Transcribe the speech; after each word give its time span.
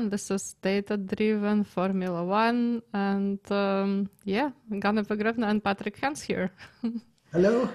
Everyone. 0.00 0.10
This 0.10 0.30
is 0.30 0.56
Data 0.62 0.96
Driven 0.96 1.64
Formula 1.64 2.24
One, 2.24 2.80
and 2.94 3.38
um, 3.52 4.08
yeah, 4.24 4.50
Ganna 4.70 5.04
Pogrebna 5.04 5.50
and 5.50 5.62
Patrick 5.62 5.98
Hans 6.00 6.22
here. 6.22 6.50
Hello. 7.32 7.68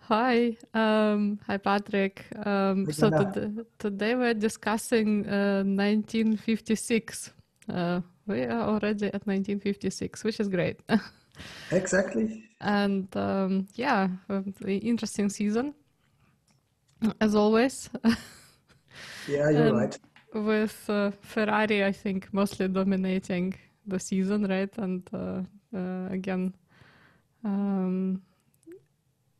Hi, 0.00 0.54
um, 0.74 1.38
hi 1.46 1.56
Patrick. 1.56 2.26
Um, 2.44 2.92
so 2.92 3.08
today, 3.08 3.64
today 3.78 4.14
we're 4.14 4.34
discussing 4.34 5.26
uh, 5.26 5.64
1956. 5.64 7.30
Uh, 7.72 8.00
we 8.26 8.42
are 8.42 8.68
already 8.68 9.06
at 9.06 9.26
1956, 9.26 10.24
which 10.24 10.40
is 10.40 10.48
great. 10.48 10.80
exactly. 11.70 12.44
And 12.60 13.08
um, 13.16 13.66
yeah, 13.76 14.08
interesting 14.66 15.30
season 15.30 15.74
as 17.18 17.34
always. 17.34 17.88
yeah, 19.26 19.48
you're 19.48 19.68
and, 19.68 19.76
right 19.76 19.98
with 20.34 20.88
uh, 20.88 21.10
Ferrari, 21.20 21.84
I 21.84 21.92
think, 21.92 22.32
mostly 22.32 22.68
dominating 22.68 23.54
the 23.86 23.98
season, 23.98 24.46
right? 24.46 24.70
And 24.78 25.02
uh, 25.12 25.42
uh, 25.76 26.08
again, 26.10 26.54
um, 27.44 28.22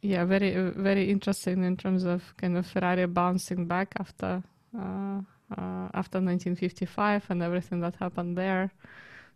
yeah, 0.01 0.25
very 0.25 0.51
very 0.71 1.11
interesting 1.11 1.63
in 1.65 1.77
terms 1.77 2.05
of 2.05 2.35
kind 2.37 2.57
of 2.57 2.67
Ferrari 2.67 3.07
bouncing 3.07 3.67
back 3.67 3.95
after 3.99 4.43
uh, 4.77 5.21
uh, 5.57 5.89
after 5.95 6.19
1955 6.21 7.25
and 7.31 7.43
everything 7.43 7.81
that 7.81 7.95
happened 7.97 8.37
there. 8.37 8.73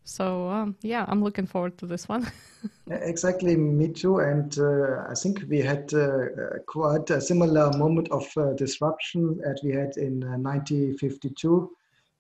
So 0.07 0.49
um, 0.49 0.77
yeah, 0.83 1.05
I'm 1.09 1.23
looking 1.23 1.47
forward 1.47 1.77
to 1.79 1.87
this 1.87 2.09
one. 2.09 2.31
exactly, 2.91 3.57
me 3.57 3.89
too. 3.89 4.21
And 4.21 4.57
uh, 4.57 5.05
I 5.11 5.15
think 5.15 5.43
we 5.49 5.59
had 5.59 5.93
uh, 5.93 6.61
quite 6.67 7.11
a 7.11 7.21
similar 7.21 7.77
moment 7.77 8.09
of 8.13 8.25
uh, 8.37 8.53
disruption 8.53 9.41
as 9.45 9.61
we 9.65 9.73
had 9.73 9.97
in 9.97 10.21
1952. 10.21 11.61
Uh, 11.61 11.75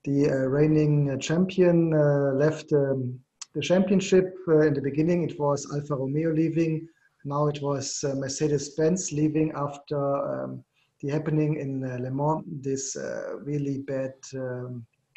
the 0.04 0.30
uh, 0.30 0.34
reigning 0.48 1.10
uh, 1.10 1.16
champion 1.18 1.90
left 2.36 2.72
um, 2.72 3.20
the 3.54 3.60
championship. 3.60 4.34
in 4.48 4.74
the 4.74 4.82
beginning, 4.82 5.22
it 5.22 5.38
was 5.38 5.64
Alfa 5.72 5.94
Romeo 5.94 6.32
leaving. 6.32 6.88
Now 7.24 7.46
it 7.46 7.62
was 7.62 8.04
Mercedes-Benz 8.04 9.12
leaving 9.12 9.52
after 9.52 9.98
um, 9.98 10.64
the 11.00 11.08
happening 11.08 11.58
in 11.60 11.80
Le 11.82 12.10
Mans. 12.10 12.44
This 12.46 12.96
really 13.44 13.78
bad. 13.78 14.14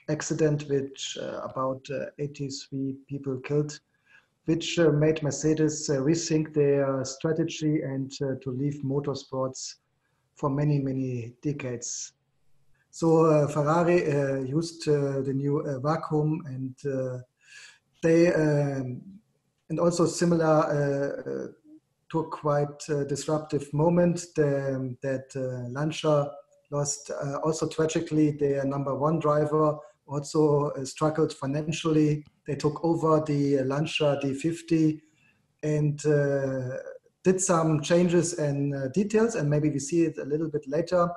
Accident 0.09 0.67
which 0.69 1.17
uh, 1.21 1.41
about 1.43 1.85
uh, 1.91 2.05
83 2.17 2.95
people 3.07 3.37
killed, 3.37 3.79
which 4.45 4.79
uh, 4.79 4.91
made 4.91 5.21
Mercedes 5.21 5.87
rethink 5.89 6.53
their 6.53 7.05
strategy 7.05 7.81
and 7.81 8.11
to 8.11 8.49
leave 8.51 8.81
motorsports 8.83 9.75
for 10.35 10.49
many, 10.49 10.79
many 10.79 11.33
decades. 11.41 12.13
So 12.91 13.47
Ferrari 13.47 13.99
used 14.47 14.85
the 14.85 15.33
new 15.33 15.79
vacuum 15.83 16.41
and 16.47 16.75
they 18.01 18.33
um, 18.33 19.01
and 19.69 19.79
also 19.79 20.07
similar 20.07 21.53
to 22.09 22.19
a 22.19 22.27
quite 22.29 22.89
uh, 22.89 23.03
disruptive 23.03 23.71
moment 23.73 24.25
the, 24.35 24.95
that 25.01 25.25
uh, 25.35 25.69
Lancia 25.69 26.31
lost 26.71 27.11
uh, 27.11 27.37
also 27.43 27.67
tragically 27.67 28.31
their 28.31 28.65
number 28.65 28.95
one 28.95 29.19
driver 29.19 29.77
also 30.09 30.71
uh, 30.71 30.85
struggled 30.85 31.33
financially. 31.33 32.25
They 32.47 32.55
took 32.55 32.83
over 32.83 33.23
the 33.25 33.63
Lancia 33.63 34.19
D50 34.23 34.99
and 35.63 36.03
uh, 36.05 36.77
did 37.23 37.39
some 37.39 37.81
changes 37.81 38.39
and 38.39 38.75
uh, 38.75 38.87
details, 38.89 39.35
and 39.35 39.49
maybe 39.49 39.69
we 39.69 39.79
see 39.79 40.05
it 40.05 40.17
a 40.17 40.25
little 40.25 40.49
bit 40.49 40.67
later. 40.67 41.09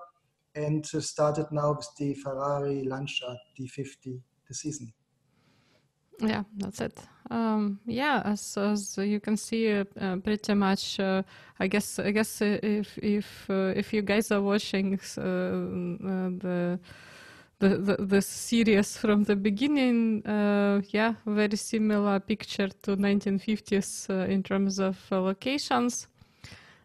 And 0.54 0.84
started 0.84 1.46
now 1.50 1.72
with 1.72 1.88
the 1.98 2.12
Ferrari 2.14 2.84
Lancia 2.84 3.34
D50 3.58 4.20
this 4.46 4.60
season. 4.60 4.92
Yeah, 6.20 6.42
that's 6.58 6.80
it. 6.82 7.00
Um, 7.30 7.80
yeah, 7.86 8.20
as, 8.24 8.58
as 8.58 8.98
you 8.98 9.18
can 9.18 9.38
see, 9.38 9.72
uh, 9.72 9.84
uh, 9.98 10.16
pretty 10.16 10.52
much. 10.54 11.00
Uh, 11.00 11.22
I 11.58 11.68
guess. 11.68 11.98
I 11.98 12.10
guess 12.10 12.42
if 12.42 12.98
if 12.98 13.48
if 13.48 13.92
you 13.94 14.02
guys 14.02 14.30
are 14.30 14.42
watching 14.42 14.98
the 15.16 16.78
the, 17.62 17.76
the, 17.76 17.96
the 18.04 18.22
series 18.22 18.96
from 18.96 19.22
the 19.22 19.36
beginning, 19.36 20.26
uh, 20.26 20.82
yeah, 20.88 21.14
very 21.24 21.56
similar 21.56 22.18
picture 22.18 22.68
to 22.82 22.96
1950s 22.96 24.10
uh, 24.10 24.26
in 24.28 24.42
terms 24.42 24.80
of 24.80 24.98
uh, 25.12 25.20
locations. 25.20 26.08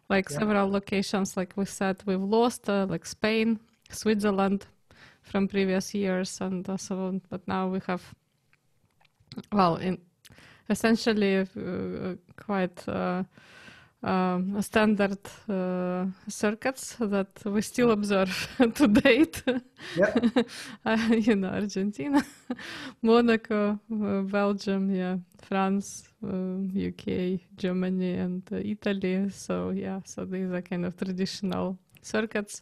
Like 0.07 0.29
yeah. 0.29 0.37
several 0.37 0.69
locations, 0.69 1.35
like 1.35 1.53
we 1.55 1.65
said, 1.65 2.03
we've 2.05 2.21
lost, 2.21 2.69
uh, 2.69 2.85
like 2.87 3.07
Spain, 3.07 3.59
Switzerland 3.89 4.67
from 5.23 5.47
previous 5.47 5.95
years, 5.95 6.39
and 6.41 6.69
so 6.79 7.07
on. 7.07 7.21
But 7.27 7.47
now 7.47 7.67
we 7.69 7.79
have, 7.87 8.03
well, 9.51 9.77
in 9.77 9.97
essentially 10.69 11.37
uh, 11.37 12.15
quite 12.35 12.87
uh, 12.87 13.23
um, 14.03 14.61
standard 14.61 15.19
uh, 15.49 16.05
circuits 16.27 16.95
that 16.99 17.29
we 17.45 17.61
still 17.61 17.91
observe 17.91 18.49
to 18.75 18.87
date. 18.87 19.43
Yeah. 19.95 20.13
uh, 20.85 20.97
you 21.11 21.35
know, 21.35 21.49
Argentina, 21.49 22.23
Monaco, 23.01 23.79
uh, 23.91 24.21
Belgium, 24.21 24.93
yeah, 24.93 25.17
France, 25.41 26.09
UK, 26.23 27.07
uh, 27.07 27.37
Germany, 27.55 28.13
and 28.13 28.43
uh, 28.51 28.57
Italy. 28.57 29.29
So 29.29 29.71
yeah, 29.71 30.01
so 30.05 30.25
these 30.25 30.51
are 30.51 30.61
kind 30.61 30.85
of 30.85 30.95
traditional 30.95 31.77
circuits, 32.01 32.61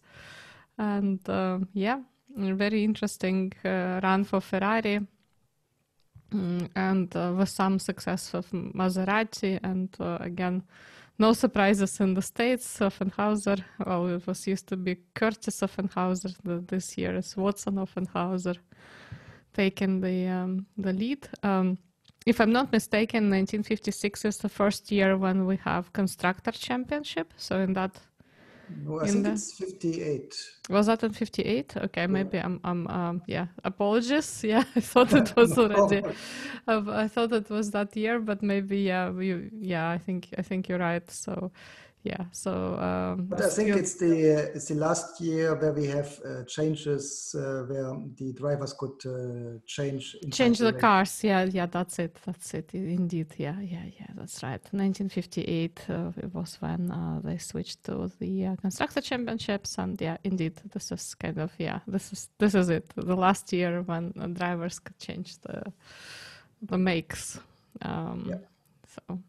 and 0.78 1.20
um, 1.30 1.68
yeah, 1.74 2.00
very 2.36 2.84
interesting 2.84 3.52
uh, 3.64 4.00
run 4.02 4.24
for 4.24 4.42
Ferrari. 4.42 5.00
Mm, 6.34 6.70
and 6.76 7.38
with 7.38 7.50
some 7.50 7.78
success 7.78 8.34
of 8.34 8.50
Maserati, 8.52 9.60
and 9.62 9.96
again, 10.20 10.64
no 11.18 11.34
surprises 11.34 12.00
in 12.00 12.14
the 12.14 12.22
States. 12.22 12.80
Offenhauser, 12.80 13.64
well, 13.86 14.08
it 14.08 14.28
was 14.28 14.48
used 14.48 14.68
to 14.68 14.78
be 14.78 14.98
Kurtis 15.16 15.62
Offenhauser. 15.62 16.34
This 16.68 16.98
year 16.98 17.16
is 17.16 17.38
Watson 17.38 17.76
Offenhauser 17.76 18.58
taking 19.54 20.02
the 20.02 20.28
um, 20.28 20.66
the 20.78 20.94
lead. 20.94 21.28
Um, 21.44 21.78
if 22.26 22.42
I'm 22.42 22.52
not 22.52 22.72
mistaken, 22.72 23.30
1956 23.30 24.26
is 24.26 24.38
the 24.38 24.50
first 24.50 24.92
year 24.92 25.16
when 25.18 25.46
we 25.46 25.58
have 25.58 25.94
constructor 25.94 26.52
championship. 26.52 27.34
So 27.38 27.60
in 27.60 27.74
that 27.74 28.00
I 29.02 29.08
think 29.08 29.24
the... 29.24 29.32
it's 29.32 29.58
58. 29.58 30.36
Was 30.70 30.88
that 30.88 31.04
in 31.04 31.12
58? 31.12 31.78
Okay, 31.78 32.08
maybe 32.08 32.40
I'm, 32.40 32.60
I'm, 32.64 32.88
um, 32.88 33.22
yeah, 33.28 33.48
apologies. 33.64 34.44
Yeah, 34.44 34.64
I 34.76 34.80
thought 34.80 35.14
it 35.14 35.36
was 35.36 35.58
already, 35.58 36.04
I 36.68 37.08
thought 37.08 37.34
it 37.34 37.50
was 37.50 37.72
that 37.72 37.96
year, 37.96 38.20
but 38.20 38.42
maybe, 38.42 38.80
yeah, 38.80 39.10
we, 39.10 39.50
yeah, 39.60 39.90
I 39.90 39.98
think, 39.98 40.30
I 40.38 40.42
think 40.42 40.68
you're 40.68 40.80
right. 40.80 41.10
So, 41.10 41.52
yeah 42.06 42.24
so 42.32 42.52
um, 42.80 43.26
but 43.26 43.42
i 43.42 43.50
think 43.50 43.76
it's 43.76 43.96
the 43.96 44.14
uh, 44.36 44.56
it's 44.56 44.68
the 44.68 44.76
last 44.76 45.20
year 45.20 45.56
where 45.56 45.74
we 45.74 45.86
have 45.88 46.10
uh, 46.24 46.44
changes 46.46 47.36
uh, 47.36 47.64
where 47.64 47.92
the 48.18 48.32
drivers 48.34 48.74
could 48.74 48.98
uh, 49.06 49.60
change 49.66 50.16
change 50.32 50.60
the, 50.60 50.72
the 50.72 50.80
cars. 50.80 51.24
Yeah 51.24 51.44
yeah 51.44 51.66
that's 51.66 52.00
it. 52.00 52.18
That's 52.26 52.54
it. 52.54 52.74
Indeed. 52.74 53.34
Yeah 53.38 53.60
yeah 53.60 53.86
yeah 54.00 54.08
that's 54.16 54.44
right. 54.44 54.62
1958 54.72 55.86
uh, 55.90 56.12
it 56.18 56.34
was 56.34 56.58
when 56.62 56.92
uh, 56.92 57.20
they 57.24 57.38
switched 57.38 57.84
to 57.86 58.12
the 58.20 58.56
constructor 58.62 59.02
championships 59.02 59.78
and 59.78 60.00
yeah 60.02 60.18
indeed 60.24 60.54
this 60.74 60.92
is 60.92 61.16
kind 61.16 61.38
of 61.38 61.52
yeah 61.58 61.80
this 61.88 62.12
is 62.14 62.30
this 62.40 62.56
is 62.56 62.70
it. 62.70 62.86
The 62.96 63.16
last 63.16 63.52
year 63.54 63.82
when 63.82 64.14
drivers 64.34 64.80
could 64.80 65.00
change 65.00 65.38
the 65.40 65.64
the 66.62 66.78
makes. 66.78 67.40
Um, 67.82 68.26
yeah. 68.30 68.38
so 68.88 69.20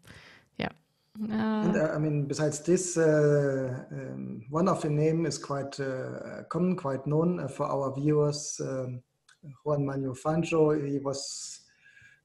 and, 1.20 1.76
uh, 1.76 1.92
I 1.94 1.98
mean, 1.98 2.26
besides 2.26 2.60
this, 2.60 2.96
uh, 2.96 3.84
um, 3.90 4.42
one 4.50 4.68
of 4.68 4.82
the 4.82 4.90
name 4.90 5.26
is 5.26 5.38
quite 5.38 5.78
uh, 5.80 6.42
common, 6.48 6.76
quite 6.76 7.06
known 7.06 7.40
uh, 7.40 7.48
for 7.48 7.66
our 7.66 7.94
viewers. 7.94 8.60
Um, 8.60 9.02
Juan 9.64 9.86
Manuel 9.86 10.14
Fangio, 10.14 10.74
he 10.86 10.98
was 10.98 11.60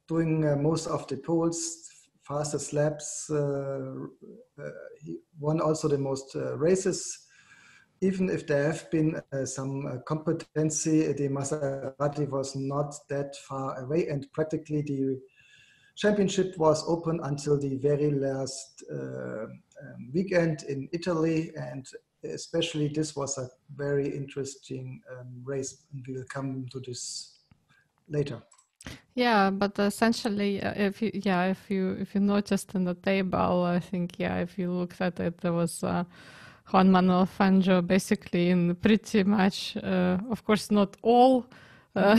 doing 0.07 0.45
uh, 0.45 0.55
most 0.55 0.87
of 0.87 1.07
the 1.07 1.17
poles, 1.17 1.89
fastest 2.23 2.73
laps. 2.73 3.29
Uh, 3.29 3.93
he 4.99 5.17
won 5.39 5.61
also 5.61 5.87
the 5.87 5.97
most 5.97 6.35
races. 6.55 7.27
Even 8.01 8.29
if 8.29 8.47
there 8.47 8.65
have 8.65 8.89
been 8.89 9.21
some 9.45 10.01
competency, 10.07 11.13
the 11.13 11.29
Maserati 11.29 12.27
was 12.27 12.55
not 12.55 12.95
that 13.09 13.35
far 13.47 13.79
away, 13.83 14.07
and 14.07 14.25
practically 14.33 14.81
the 14.81 15.19
championship 15.95 16.57
was 16.57 16.83
open 16.87 17.19
until 17.23 17.59
the 17.59 17.77
very 17.77 18.11
last 18.11 18.83
uh, 18.91 19.45
um, 19.45 20.09
weekend 20.13 20.63
in 20.63 20.89
Italy, 20.91 21.51
and 21.55 21.85
especially 22.23 22.87
this 22.87 23.15
was 23.15 23.37
a 23.37 23.49
very 23.75 24.07
interesting 24.15 25.01
um, 25.11 25.27
race, 25.43 25.83
and 25.93 26.05
we 26.07 26.13
will 26.13 26.25
come 26.29 26.65
to 26.71 26.79
this 26.79 27.39
later. 28.09 28.41
Yeah, 29.13 29.51
but 29.51 29.77
essentially, 29.77 30.61
uh, 30.61 30.73
if 30.75 31.01
you 31.01 31.11
yeah, 31.13 31.45
if 31.45 31.69
you 31.69 31.97
if 31.99 32.15
you 32.15 32.21
noticed 32.21 32.73
in 32.75 32.85
the 32.85 32.95
table, 32.95 33.63
I 33.63 33.79
think 33.79 34.19
yeah, 34.19 34.37
if 34.37 34.57
you 34.57 34.71
looked 34.71 35.01
at 35.01 35.19
it, 35.19 35.37
there 35.39 35.53
was. 35.53 35.83
Uh, 35.83 36.03
Juan 36.71 36.89
Manuel 36.89 37.27
Fangio 37.27 37.85
basically 37.85 38.49
in 38.49 38.75
pretty 38.75 39.23
much, 39.23 39.75
uh, 39.77 40.17
of 40.29 40.45
course, 40.45 40.71
not 40.71 40.95
all 41.01 41.45
uh, 41.95 42.15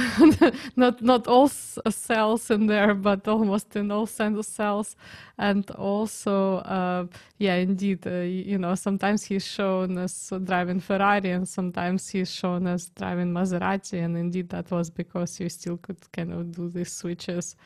not 0.77 1.01
not 1.03 1.27
all 1.27 1.49
cells 1.49 2.51
in 2.51 2.67
there, 2.67 2.95
but 2.95 3.27
almost 3.29 3.75
in 3.77 3.91
all 3.91 4.07
sense 4.07 4.47
cells, 4.49 4.97
and 5.39 5.71
also, 5.73 6.57
uh, 6.59 7.07
yeah, 7.39 7.55
indeed, 7.55 8.07
uh, 8.07 8.21
you 8.21 8.59
know, 8.59 8.75
sometimes 8.75 9.25
he's 9.25 9.47
shown 9.47 9.99
as 9.99 10.33
driving 10.45 10.81
Ferrari, 10.81 11.31
and 11.31 11.49
sometimes 11.49 12.09
he's 12.09 12.31
shown 12.31 12.67
as 12.67 12.91
driving 12.91 13.33
Maserati, 13.33 14.03
and 14.05 14.17
indeed 14.17 14.49
that 14.51 14.71
was 14.71 14.91
because 14.91 15.41
you 15.41 15.49
still 15.49 15.79
could 15.79 15.99
kind 16.13 16.33
of 16.33 16.53
do 16.53 16.69
these 16.69 16.93
switches 16.93 17.57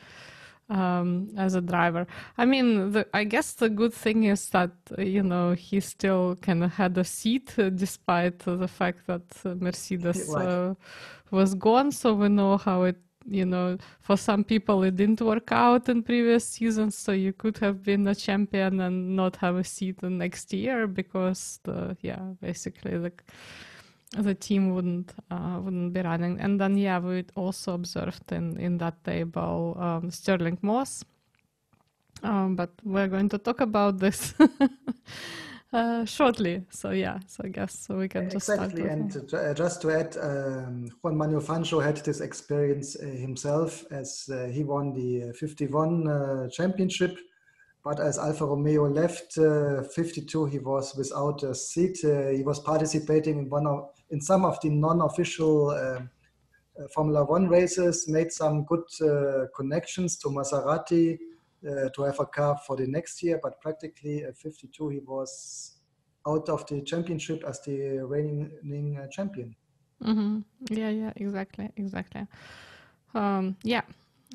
um, 0.69 1.29
as 1.37 1.55
a 1.55 1.61
driver. 1.61 2.07
I 2.37 2.45
mean, 2.45 2.91
the, 2.91 3.07
I 3.13 3.23
guess 3.23 3.53
the 3.53 3.69
good 3.69 3.93
thing 3.93 4.23
is 4.23 4.49
that 4.49 4.71
you 4.97 5.23
know 5.23 5.53
he 5.53 5.79
still 5.79 6.35
kind 6.41 6.63
of 6.63 6.73
had 6.73 6.97
a 6.97 7.03
seat 7.03 7.53
uh, 7.57 7.69
despite 7.69 8.39
the 8.39 8.67
fact 8.67 9.07
that 9.07 9.23
uh, 9.45 9.55
Mercedes 9.55 10.33
uh, 10.33 10.73
was 11.31 11.55
gone. 11.55 11.91
So 11.91 12.13
we 12.13 12.29
know 12.29 12.57
how 12.57 12.83
it. 12.83 12.97
You 13.29 13.45
know, 13.45 13.77
for 13.99 14.15
some 14.15 14.45
people 14.45 14.83
it 14.83 14.95
didn't 14.95 15.19
work 15.19 15.51
out 15.51 15.89
in 15.89 16.01
previous 16.01 16.47
seasons, 16.47 16.97
so 16.97 17.11
you 17.11 17.33
could 17.33 17.57
have 17.57 17.83
been 17.83 18.07
a 18.07 18.15
champion 18.15 18.79
and 18.79 19.17
not 19.17 19.35
have 19.35 19.57
a 19.57 19.65
seat 19.65 19.99
the 19.99 20.09
next 20.09 20.53
year 20.53 20.87
because 20.87 21.59
the 21.63 21.97
yeah, 21.99 22.21
basically 22.39 22.97
the 22.97 23.11
the 24.11 24.35
team 24.35 24.73
wouldn't 24.73 25.13
uh, 25.31 25.59
wouldn't 25.61 25.93
be 25.93 26.01
running. 26.01 26.39
And 26.39 26.59
then 26.59 26.77
yeah, 26.77 26.99
we 26.99 27.25
also 27.35 27.73
observed 27.73 28.31
in 28.31 28.57
in 28.59 28.77
that 28.77 29.03
table 29.03 29.77
um, 29.79 30.11
Stirling 30.11 30.57
Moss. 30.61 31.03
Um, 32.23 32.55
but 32.55 32.71
we're 32.83 33.07
going 33.07 33.29
to 33.29 33.37
talk 33.37 33.61
about 33.61 33.99
this 33.99 34.33
uh, 35.73 36.03
shortly. 36.05 36.63
So 36.69 36.91
yeah, 36.91 37.19
so 37.27 37.43
I 37.45 37.49
guess 37.49 37.77
so 37.77 37.97
we 37.97 38.07
can 38.07 38.29
just 38.29 38.49
exactly. 38.49 38.87
and 38.87 39.15
uh, 39.33 39.53
just 39.53 39.81
to 39.83 39.91
add, 39.91 40.17
um, 40.17 40.89
Juan 41.01 41.17
Manuel 41.17 41.41
Fangio 41.41 41.83
had 41.83 41.97
this 41.97 42.21
experience 42.21 42.95
uh, 42.95 43.05
himself 43.05 43.85
as 43.91 44.29
uh, 44.31 44.45
he 44.45 44.63
won 44.63 44.93
the 44.93 45.31
51 45.33 46.07
uh, 46.07 46.49
championship 46.49 47.19
but 47.87 48.01
as 48.01 48.19
Alfa 48.19 48.45
Romeo 48.45 48.89
left 48.89 49.37
uh, 49.37 49.81
52, 49.81 50.45
he 50.47 50.59
was 50.59 50.93
without 50.97 51.41
a 51.43 51.55
seat. 51.55 52.03
Uh, 52.03 52.27
he 52.31 52.43
was 52.43 52.59
participating 52.59 53.37
in 53.39 53.49
one 53.49 53.65
of, 53.65 53.89
in 54.09 54.21
some 54.21 54.45
of 54.45 54.59
the 54.61 54.69
non-official 54.69 55.71
um, 55.71 56.09
uh, 56.79 56.87
Formula 56.93 57.23
One 57.23 57.47
races. 57.47 58.07
Made 58.07 58.31
some 58.31 58.63
good 58.63 58.85
uh, 59.01 59.47
connections 59.55 60.17
to 60.17 60.29
Maserati 60.29 61.17
uh, 61.67 61.89
to 61.89 62.03
have 62.03 62.19
a 62.19 62.25
car 62.25 62.57
for 62.65 62.75
the 62.75 62.87
next 62.87 63.23
year. 63.23 63.39
But 63.41 63.59
practically 63.61 64.23
at 64.23 64.37
52, 64.37 64.89
he 64.89 64.99
was 64.99 65.77
out 66.27 66.49
of 66.49 66.65
the 66.67 66.81
championship 66.81 67.43
as 67.47 67.61
the 67.61 67.99
reigning 68.05 68.99
uh, 69.01 69.07
champion. 69.07 69.55
Mm-hmm. 70.03 70.39
Yeah, 70.69 70.89
yeah, 70.89 71.13
exactly, 71.15 71.69
exactly. 71.77 72.27
Um, 73.15 73.55
yeah. 73.63 73.81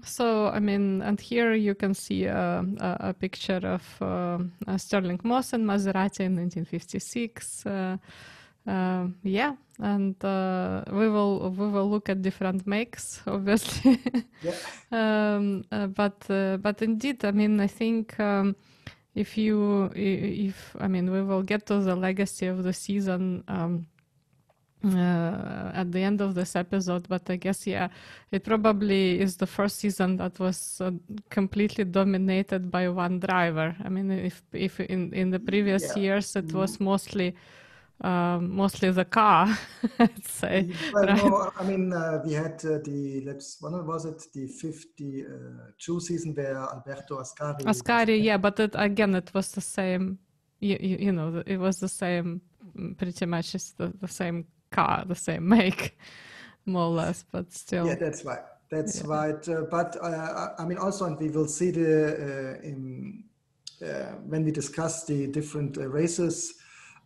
So, 0.04 0.48
I 0.48 0.58
mean, 0.58 1.02
and 1.02 1.20
here 1.20 1.52
you 1.52 1.74
can 1.74 1.94
see 1.94 2.24
a, 2.24 2.64
a, 2.80 2.96
a 3.10 3.14
picture 3.14 3.60
of 3.62 4.02
uh, 4.02 4.38
Stirling 4.78 5.20
Moss 5.22 5.52
and 5.52 5.64
Maserati 5.64 6.20
in 6.20 6.34
1956. 6.36 7.66
Uh, 7.66 7.98
uh, 8.66 9.06
yeah, 9.22 9.54
and 9.80 10.22
uh, 10.24 10.84
we 10.92 11.08
will 11.08 11.50
we 11.50 11.68
will 11.68 11.90
look 11.90 12.08
at 12.08 12.22
different 12.22 12.66
makes, 12.66 13.20
obviously. 13.26 14.00
yeah. 14.42 14.54
um, 15.36 15.64
uh, 15.72 15.86
but 15.86 16.24
uh, 16.30 16.56
but 16.58 16.80
indeed, 16.82 17.24
I 17.24 17.32
mean, 17.32 17.60
I 17.60 17.66
think 17.66 18.18
um, 18.20 18.54
if 19.14 19.36
you 19.36 19.90
if 19.94 20.76
I 20.78 20.88
mean, 20.88 21.10
we 21.10 21.22
will 21.22 21.42
get 21.42 21.66
to 21.66 21.80
the 21.80 21.96
legacy 21.96 22.46
of 22.46 22.62
the 22.62 22.72
season. 22.72 23.44
Um, 23.48 23.86
uh, 24.84 25.70
at 25.74 25.92
the 25.92 26.00
end 26.00 26.20
of 26.20 26.34
this 26.34 26.56
episode, 26.56 27.08
but 27.08 27.28
I 27.30 27.36
guess 27.36 27.68
yeah, 27.68 27.88
it 28.32 28.42
probably 28.42 29.20
is 29.20 29.36
the 29.36 29.46
first 29.46 29.76
season 29.76 30.16
that 30.16 30.40
was 30.40 30.80
uh, 30.80 30.90
completely 31.30 31.84
dominated 31.84 32.68
by 32.68 32.88
one 32.88 33.20
driver. 33.20 33.76
I 33.84 33.88
mean, 33.88 34.10
if 34.10 34.42
if 34.52 34.80
in 34.80 35.12
in 35.12 35.30
the 35.30 35.38
previous 35.38 35.96
yeah. 35.96 36.02
years 36.02 36.34
it 36.34 36.52
was 36.52 36.74
mm-hmm. 36.74 36.84
mostly 36.84 37.34
um, 38.02 38.56
mostly 38.56 38.90
the 38.90 39.04
car, 39.04 39.56
I'd 39.98 40.24
say. 40.26 40.70
Well, 40.92 41.06
right? 41.06 41.16
no, 41.16 41.50
I 41.58 41.64
mean, 41.64 41.92
uh, 41.92 42.20
we 42.24 42.32
had 42.32 42.64
uh, 42.64 42.78
the, 42.84 43.22
let's, 43.24 43.58
when 43.60 43.86
was 43.86 44.04
it, 44.04 44.22
the 44.34 44.48
52 44.48 45.96
uh, 45.96 46.00
season 46.00 46.34
where 46.34 46.56
Alberto 46.56 47.20
Ascari. 47.20 47.62
Ascari, 47.62 48.22
yeah, 48.22 48.36
but 48.36 48.58
it, 48.58 48.74
again, 48.74 49.14
it 49.14 49.32
was 49.32 49.52
the 49.52 49.60
same, 49.60 50.18
you, 50.60 50.76
you, 50.80 50.96
you, 50.98 51.12
know, 51.12 51.42
it 51.46 51.58
was 51.58 51.78
the 51.78 51.88
same, 51.88 52.40
mm, 52.76 52.96
pretty 52.98 53.26
much 53.26 53.54
it's 53.54 53.72
the, 53.72 53.92
the 54.00 54.08
same 54.08 54.46
car, 54.70 55.04
the 55.06 55.14
same 55.14 55.48
make, 55.56 55.96
more 56.66 56.86
or 56.86 56.90
less, 56.90 57.24
but 57.30 57.52
still. 57.52 57.86
Yeah, 57.86 57.94
that's 57.94 58.24
right. 58.24 58.42
That's 58.70 59.02
yeah. 59.02 59.06
right. 59.06 59.48
Uh, 59.48 59.62
but 59.70 59.96
uh, 60.02 60.48
I 60.58 60.64
mean, 60.64 60.78
also, 60.78 61.04
and 61.04 61.18
we 61.18 61.28
will 61.28 61.46
see 61.46 61.70
the 61.70 62.58
uh, 62.58 62.66
in 62.66 63.24
uh, 63.82 64.12
when 64.26 64.44
we 64.44 64.50
discuss 64.50 65.04
the 65.04 65.26
different 65.26 65.76
uh, 65.76 65.86
races. 65.88 66.54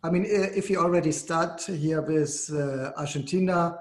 I 0.07 0.09
mean, 0.09 0.25
if 0.25 0.69
you 0.69 0.79
already 0.79 1.11
start 1.11 1.61
here 1.63 2.01
with 2.01 2.49
uh, 2.53 2.91
Argentina, 2.97 3.77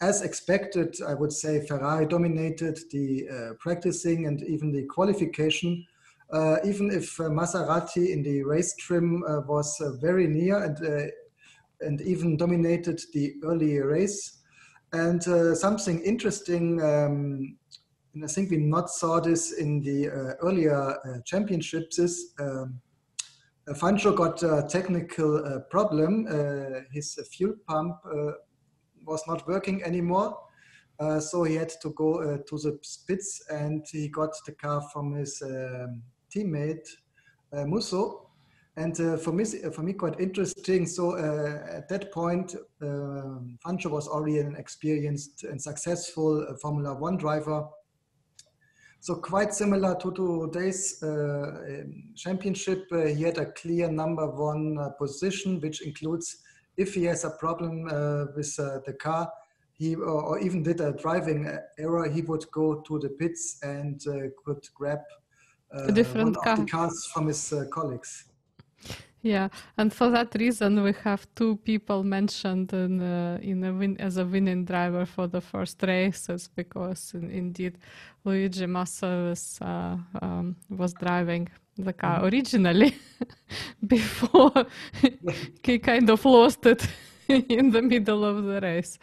as 0.00 0.22
expected, 0.22 0.96
I 1.06 1.14
would 1.14 1.32
say 1.32 1.64
Ferrari 1.64 2.06
dominated 2.06 2.76
the 2.90 3.56
practicing 3.60 4.26
and 4.26 4.42
even 4.42 4.72
the 4.72 4.84
qualification. 4.86 5.86
even 6.64 6.90
if 6.90 7.18
Maserati 7.18 8.10
in 8.10 8.24
the 8.24 8.42
race 8.42 8.74
trim 8.74 9.22
was 9.46 9.80
very 10.00 10.26
near 10.26 10.56
and 10.64 11.12
and 11.82 12.00
even 12.00 12.36
dominated 12.36 13.00
the 13.12 13.34
early 13.44 13.78
race. 13.78 14.38
And 14.92 15.26
uh, 15.28 15.54
something 15.54 16.02
interesting, 16.02 16.82
um, 16.82 17.56
and 18.14 18.24
I 18.24 18.26
think 18.26 18.50
we 18.50 18.56
not 18.56 18.90
saw 18.90 19.20
this 19.20 19.52
in 19.52 19.82
the 19.82 20.08
uh, 20.08 20.34
earlier 20.46 20.74
uh, 20.74 21.20
championships, 21.24 21.98
is 21.98 22.34
um, 22.40 22.80
Fangio 23.68 24.14
got 24.16 24.42
a 24.42 24.66
technical 24.68 25.44
uh, 25.44 25.60
problem. 25.70 26.26
Uh, 26.28 26.80
his 26.90 27.18
fuel 27.30 27.54
pump 27.66 27.96
uh, 28.04 28.32
was 29.06 29.22
not 29.26 29.46
working 29.46 29.82
anymore. 29.84 30.36
so 31.20 31.42
he 31.42 31.56
had 31.56 31.72
to 31.82 31.90
go 31.90 32.36
to 32.48 32.58
the 32.58 32.78
pits 33.08 33.42
and 33.50 33.84
he 33.90 34.08
got 34.08 34.30
the 34.46 34.52
car 34.52 34.80
from 34.92 35.14
his 35.14 35.42
um, 35.42 36.02
teammate 36.30 36.88
Musso 37.52 38.32
and 38.76 38.98
uh, 39.00 39.18
for 39.18 39.32
me, 39.32 39.44
for 39.44 39.82
me, 39.82 39.92
quite 39.92 40.18
interesting. 40.18 40.86
So 40.86 41.16
uh, 41.16 41.76
at 41.76 41.88
that 41.90 42.10
point, 42.10 42.54
um, 42.80 43.58
Fangio 43.64 43.90
was 43.90 44.08
already 44.08 44.38
an 44.38 44.56
experienced 44.56 45.44
and 45.44 45.60
successful 45.60 46.46
uh, 46.48 46.54
Formula 46.56 46.94
One 46.94 47.18
driver. 47.18 47.66
So 49.02 49.16
quite 49.16 49.52
similar 49.52 49.96
to 49.96 50.12
today's 50.12 51.02
uh, 51.02 51.08
uh, 51.08 51.82
championship, 52.14 52.86
uh, 52.92 53.06
he 53.06 53.24
had 53.24 53.36
a 53.36 53.46
clear 53.46 53.90
number 53.90 54.28
one 54.28 54.78
uh, 54.78 54.90
position, 54.90 55.60
which 55.60 55.82
includes 55.82 56.36
if 56.76 56.94
he 56.94 57.02
has 57.06 57.24
a 57.24 57.30
problem 57.30 57.88
uh, 57.90 58.26
with 58.36 58.54
uh, 58.60 58.78
the 58.86 58.92
car, 58.92 59.28
he 59.72 59.96
or 59.96 60.38
even 60.38 60.62
did 60.62 60.80
a 60.80 60.92
driving 60.92 61.52
error, 61.80 62.08
he 62.08 62.22
would 62.22 62.48
go 62.52 62.80
to 62.86 63.00
the 63.00 63.08
pits 63.08 63.58
and 63.64 64.00
could 64.44 64.64
grab 64.72 65.00
one 65.72 66.34
car. 66.34 66.52
of 66.52 66.60
the 66.60 66.66
cars 66.66 67.10
from 67.12 67.26
his 67.26 67.52
colleagues. 67.72 68.26
Yeah, 69.22 69.48
and 69.78 69.92
for 69.92 70.10
that 70.10 70.34
reason, 70.34 70.82
we 70.82 70.92
have 71.04 71.28
two 71.36 71.56
people 71.58 72.02
mentioned 72.02 72.72
in 72.72 73.00
uh, 73.00 73.38
in 73.40 73.62
a 73.62 73.72
win 73.72 73.96
as 74.00 74.16
a 74.16 74.24
winning 74.24 74.64
driver 74.64 75.06
for 75.06 75.28
the 75.28 75.40
first 75.40 75.80
races 75.84 76.48
because 76.48 77.14
in, 77.14 77.30
indeed 77.30 77.78
Luigi 78.24 78.66
Musso 78.66 79.28
was 79.28 79.58
uh, 79.62 79.96
um, 80.20 80.56
was 80.68 80.92
driving 80.94 81.48
the 81.78 81.92
car 81.92 82.16
mm-hmm. 82.16 82.34
originally 82.34 82.96
before 83.86 84.66
he 85.62 85.78
kind 85.78 86.10
of 86.10 86.24
lost 86.24 86.66
it 86.66 86.84
in 87.28 87.70
the 87.70 87.80
middle 87.80 88.24
of 88.24 88.42
the 88.42 88.60
race. 88.60 88.98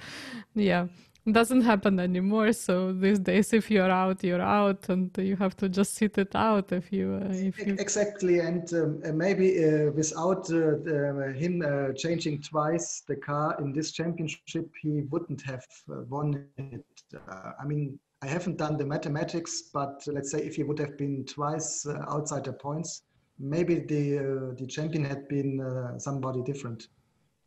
Yeah 0.53 0.87
doesn't 1.33 1.61
happen 1.61 1.99
anymore. 1.99 2.53
So 2.53 2.93
these 2.93 3.19
days, 3.19 3.53
if 3.53 3.69
you're 3.71 3.89
out, 3.89 4.23
you're 4.23 4.41
out, 4.41 4.89
and 4.89 5.15
you 5.17 5.35
have 5.35 5.55
to 5.57 5.69
just 5.69 5.95
sit 5.95 6.17
it 6.17 6.35
out. 6.35 6.71
If 6.71 6.91
you, 6.91 7.19
uh, 7.21 7.33
if 7.33 7.57
you 7.59 7.75
exactly, 7.79 8.39
and 8.39 8.71
um, 8.73 9.17
maybe 9.17 9.63
uh, 9.63 9.91
without 9.91 10.49
uh, 10.51 11.33
him 11.33 11.61
uh, 11.61 11.93
changing 11.93 12.41
twice 12.41 13.03
the 13.07 13.15
car 13.15 13.55
in 13.59 13.73
this 13.73 13.91
championship, 13.91 14.69
he 14.81 15.01
wouldn't 15.09 15.41
have 15.43 15.65
uh, 15.91 16.01
won 16.09 16.45
it. 16.57 16.85
Uh, 17.15 17.51
I 17.61 17.65
mean, 17.65 17.99
I 18.21 18.27
haven't 18.27 18.57
done 18.57 18.77
the 18.77 18.85
mathematics, 18.85 19.63
but 19.73 20.03
let's 20.07 20.31
say 20.31 20.39
if 20.39 20.55
he 20.55 20.63
would 20.63 20.79
have 20.79 20.97
been 20.97 21.25
twice 21.25 21.87
outside 22.07 22.43
the 22.45 22.53
points, 22.53 23.03
maybe 23.39 23.75
the 23.75 24.55
the 24.59 24.67
champion 24.67 25.03
had 25.05 25.27
been 25.27 25.51
somebody 25.97 26.41
different. 26.43 26.87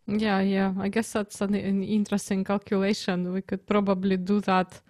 Yeah, 0.06 0.40
yeah. 0.40 0.72
I 0.78 0.88
guess 0.88 1.12
that's 1.12 1.40
an, 1.40 1.54
an 1.54 1.82
interesting 1.82 2.44
calculation. 2.44 3.32
We 3.32 3.42
could 3.42 3.66
probably 3.66 4.16
do 4.16 4.40
that. 4.40 4.80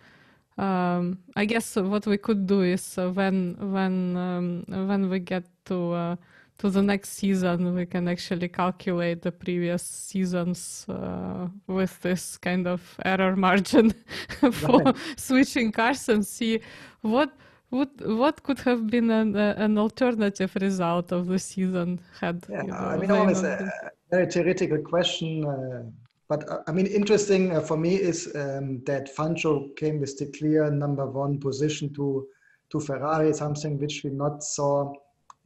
Um, 0.59 1.19
I 1.37 1.45
guess 1.45 1.76
what 1.76 2.07
we 2.07 2.19
could 2.19 2.47
do 2.47 2.62
is 2.62 2.99
uh, 2.99 3.11
when 3.11 3.57
when 3.73 4.16
um, 4.16 4.64
when 4.69 5.09
we 5.09 5.19
get 5.19 5.45
to 5.66 5.92
uh, 5.92 6.16
to 6.59 6.71
the 6.71 6.83
next 6.83 7.11
season, 7.11 7.75
we 7.75 7.87
can 7.87 8.09
actually 8.09 8.49
calculate 8.49 9.23
the 9.23 9.33
previous 9.33 9.83
seasons 9.83 10.87
uh, 10.88 11.49
with 11.66 12.00
this 12.02 12.38
kind 12.38 12.66
of 12.66 12.97
error 13.04 13.35
margin 13.37 13.92
for 14.52 14.78
right. 14.78 14.97
switching 15.16 15.73
cars 15.73 16.09
and 16.09 16.25
see 16.26 16.61
what 17.00 17.33
what 17.73 17.91
what 18.23 18.43
could 18.43 18.61
have 18.61 18.87
been 18.87 19.11
an, 19.11 19.35
uh, 19.35 19.55
an 19.57 19.79
alternative 19.79 20.55
result 20.61 21.11
of 21.11 21.26
the 21.26 21.38
season 21.38 21.99
had 22.21 22.45
yeah, 22.50 22.62
you 22.62 22.69
know, 22.69 22.75
I 22.75 22.97
mean 22.99 23.11
always 23.11 23.43
a 23.43 23.73
very 24.11 24.26
theoretical 24.26 24.79
question 24.79 25.45
uh, 25.47 25.83
but 26.29 26.49
uh, 26.50 26.62
I 26.69 26.73
mean 26.73 26.87
interesting 26.87 27.57
uh, 27.57 27.62
for 27.62 27.79
me 27.79 27.95
is 27.95 28.31
um, 28.35 28.85
that 28.85 29.17
Fangio 29.17 29.75
came 29.76 30.00
with 30.00 30.19
the 30.19 30.26
clear 30.38 30.71
number 30.71 31.07
one 31.07 31.41
position 31.41 31.93
to 31.95 32.26
to 32.71 32.79
Ferrari 32.79 33.33
something 33.33 33.79
which 33.79 34.02
we 34.05 34.11
not 34.11 34.45
saw 34.45 34.93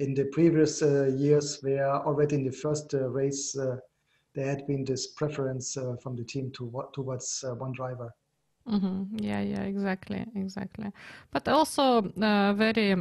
in 0.00 0.12
the 0.14 0.25
previous 0.37 0.83
uh, 0.83 1.06
years 1.16 1.61
where 1.62 1.88
already 2.09 2.35
in 2.35 2.45
the 2.45 2.59
first 2.64 2.92
uh, 2.92 3.09
race 3.09 3.56
uh, 3.56 3.76
there 4.35 4.47
had 4.47 4.66
been 4.66 4.85
this 4.85 5.06
preference 5.18 5.78
from 6.02 6.14
the 6.14 6.25
team 6.25 6.50
to, 6.50 6.71
towards 6.92 7.42
one 7.56 7.73
driver 7.73 8.12
Mm-hmm. 8.68 9.18
Yeah, 9.20 9.40
yeah, 9.40 9.62
exactly, 9.62 10.25
exactly. 10.35 10.90
But 11.30 11.46
also 11.49 11.99
uh, 12.20 12.52
very, 12.54 12.96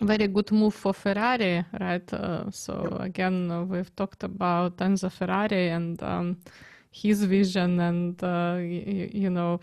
very 0.00 0.26
good 0.28 0.52
move 0.52 0.74
for 0.74 0.92
Ferrari, 0.92 1.64
right? 1.80 2.12
Uh, 2.12 2.50
so 2.50 2.96
yep. 2.98 3.00
again, 3.00 3.50
uh, 3.50 3.64
we've 3.64 3.94
talked 3.96 4.24
about 4.24 4.76
Enzo 4.78 5.10
Ferrari 5.10 5.68
and 5.70 6.02
um, 6.02 6.36
his 6.90 7.24
vision, 7.24 7.80
and 7.80 8.22
uh, 8.22 8.56
y- 8.58 9.10
you 9.12 9.30
know. 9.30 9.60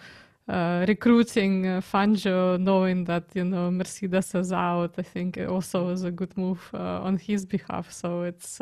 Uh, 0.48 0.84
recruiting 0.88 1.68
uh, 1.68 1.80
Fangio, 1.80 2.60
knowing 2.60 3.04
that 3.04 3.24
you 3.36 3.44
know 3.44 3.70
Mercedes 3.70 4.34
is 4.34 4.52
out, 4.52 4.96
I 4.98 5.04
think 5.04 5.38
also 5.48 5.86
was 5.86 6.04
a 6.04 6.10
good 6.10 6.36
move 6.36 6.68
on 6.74 7.18
his 7.18 7.46
behalf. 7.46 7.92
So 7.92 8.24
it's 8.24 8.60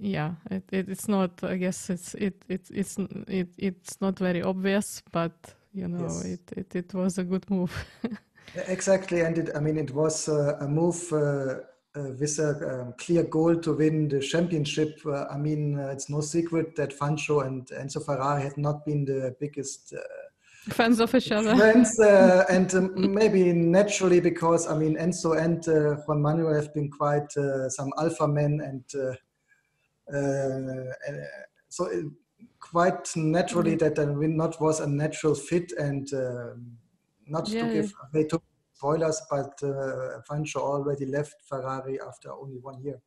yeah, 0.00 0.34
it, 0.50 0.64
it, 0.72 0.88
it's 0.88 1.08
not. 1.08 1.42
I 1.42 1.56
guess 1.56 1.90
it's 1.90 2.14
it, 2.14 2.42
it 2.48 2.68
it's 2.70 2.96
it, 3.26 3.48
it's 3.56 4.00
not 4.00 4.18
very 4.18 4.42
obvious, 4.42 5.02
but 5.12 5.32
you 5.72 5.88
know, 5.88 6.02
yes. 6.02 6.24
it, 6.24 6.52
it 6.56 6.76
it 6.76 6.94
was 6.94 7.18
a 7.18 7.24
good 7.24 7.48
move. 7.50 7.72
exactly, 8.66 9.20
and 9.20 9.38
it, 9.38 9.50
I 9.54 9.60
mean, 9.60 9.78
it 9.78 9.92
was 9.94 10.28
uh, 10.28 10.56
a 10.60 10.68
move 10.68 11.12
uh, 11.12 11.16
uh, 11.16 12.10
with 12.18 12.38
a 12.38 12.82
um, 12.82 12.94
clear 12.98 13.24
goal 13.24 13.56
to 13.56 13.72
win 13.72 14.08
the 14.08 14.20
championship. 14.20 15.00
Uh, 15.04 15.24
I 15.30 15.36
mean, 15.36 15.78
uh, 15.78 15.88
it's 15.88 16.08
no 16.08 16.20
secret 16.20 16.76
that 16.76 16.98
Fangio 16.98 17.46
and 17.46 17.66
Enzo 17.68 18.04
Ferrari 18.04 18.42
had 18.42 18.56
not 18.56 18.84
been 18.84 19.04
the 19.04 19.34
biggest 19.40 19.94
fans 20.70 21.00
of 21.00 21.14
each 21.14 21.32
other. 21.32 21.56
Friends, 21.56 21.98
uh, 22.00 22.44
and 22.50 22.72
um, 22.74 23.14
maybe 23.14 23.52
naturally 23.52 24.20
because 24.20 24.66
I 24.66 24.76
mean 24.76 24.96
Enzo 24.96 25.38
and 25.38 25.66
uh, 25.68 26.00
Juan 26.06 26.22
Manuel 26.22 26.54
have 26.54 26.72
been 26.74 26.90
quite 26.90 27.36
uh, 27.36 27.68
some 27.68 27.92
alpha 27.98 28.28
men, 28.28 28.60
and 28.60 28.84
uh, 30.14 30.94
so 31.68 31.86
it, 31.86 32.06
quite 32.60 33.08
naturally 33.16 33.76
mm-hmm. 33.76 33.94
that 33.94 33.94
the 33.94 34.12
win 34.12 34.36
not 34.36 34.60
was 34.60 34.80
a 34.80 34.86
natural 34.86 35.34
fit 35.34 35.72
and 35.72 36.12
um, 36.14 36.78
not 37.26 37.48
yeah, 37.48 37.66
to 37.66 37.72
give 37.72 37.92
they 38.12 38.24
took 38.24 38.42
spoilers, 38.78 39.20
but 39.28 39.52
uh, 39.62 40.20
Fangio 40.30 40.60
already 40.60 41.06
left 41.06 41.36
Ferrari 41.48 41.98
after 42.00 42.32
only 42.32 42.58
one 42.58 42.80
year. 42.80 43.00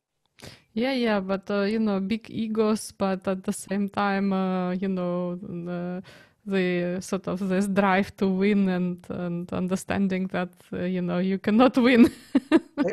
Yeah, 0.74 0.92
yeah, 0.92 1.20
but 1.20 1.50
uh, 1.50 1.62
you 1.62 1.78
know, 1.78 2.00
big 2.00 2.30
egos, 2.30 2.92
but 2.92 3.26
at 3.28 3.44
the 3.44 3.52
same 3.52 3.88
time, 3.88 4.32
uh, 4.32 4.72
you 4.72 4.88
know, 4.88 5.38
the 6.44 6.98
sort 7.00 7.28
of 7.28 7.48
this 7.48 7.68
drive 7.68 8.14
to 8.16 8.26
win 8.26 8.68
and 8.68 9.06
and 9.10 9.52
understanding 9.52 10.26
that 10.28 10.50
uh, 10.72 10.78
you 10.78 11.00
know 11.00 11.18
you 11.18 11.38
cannot 11.38 11.76
win 11.88 12.10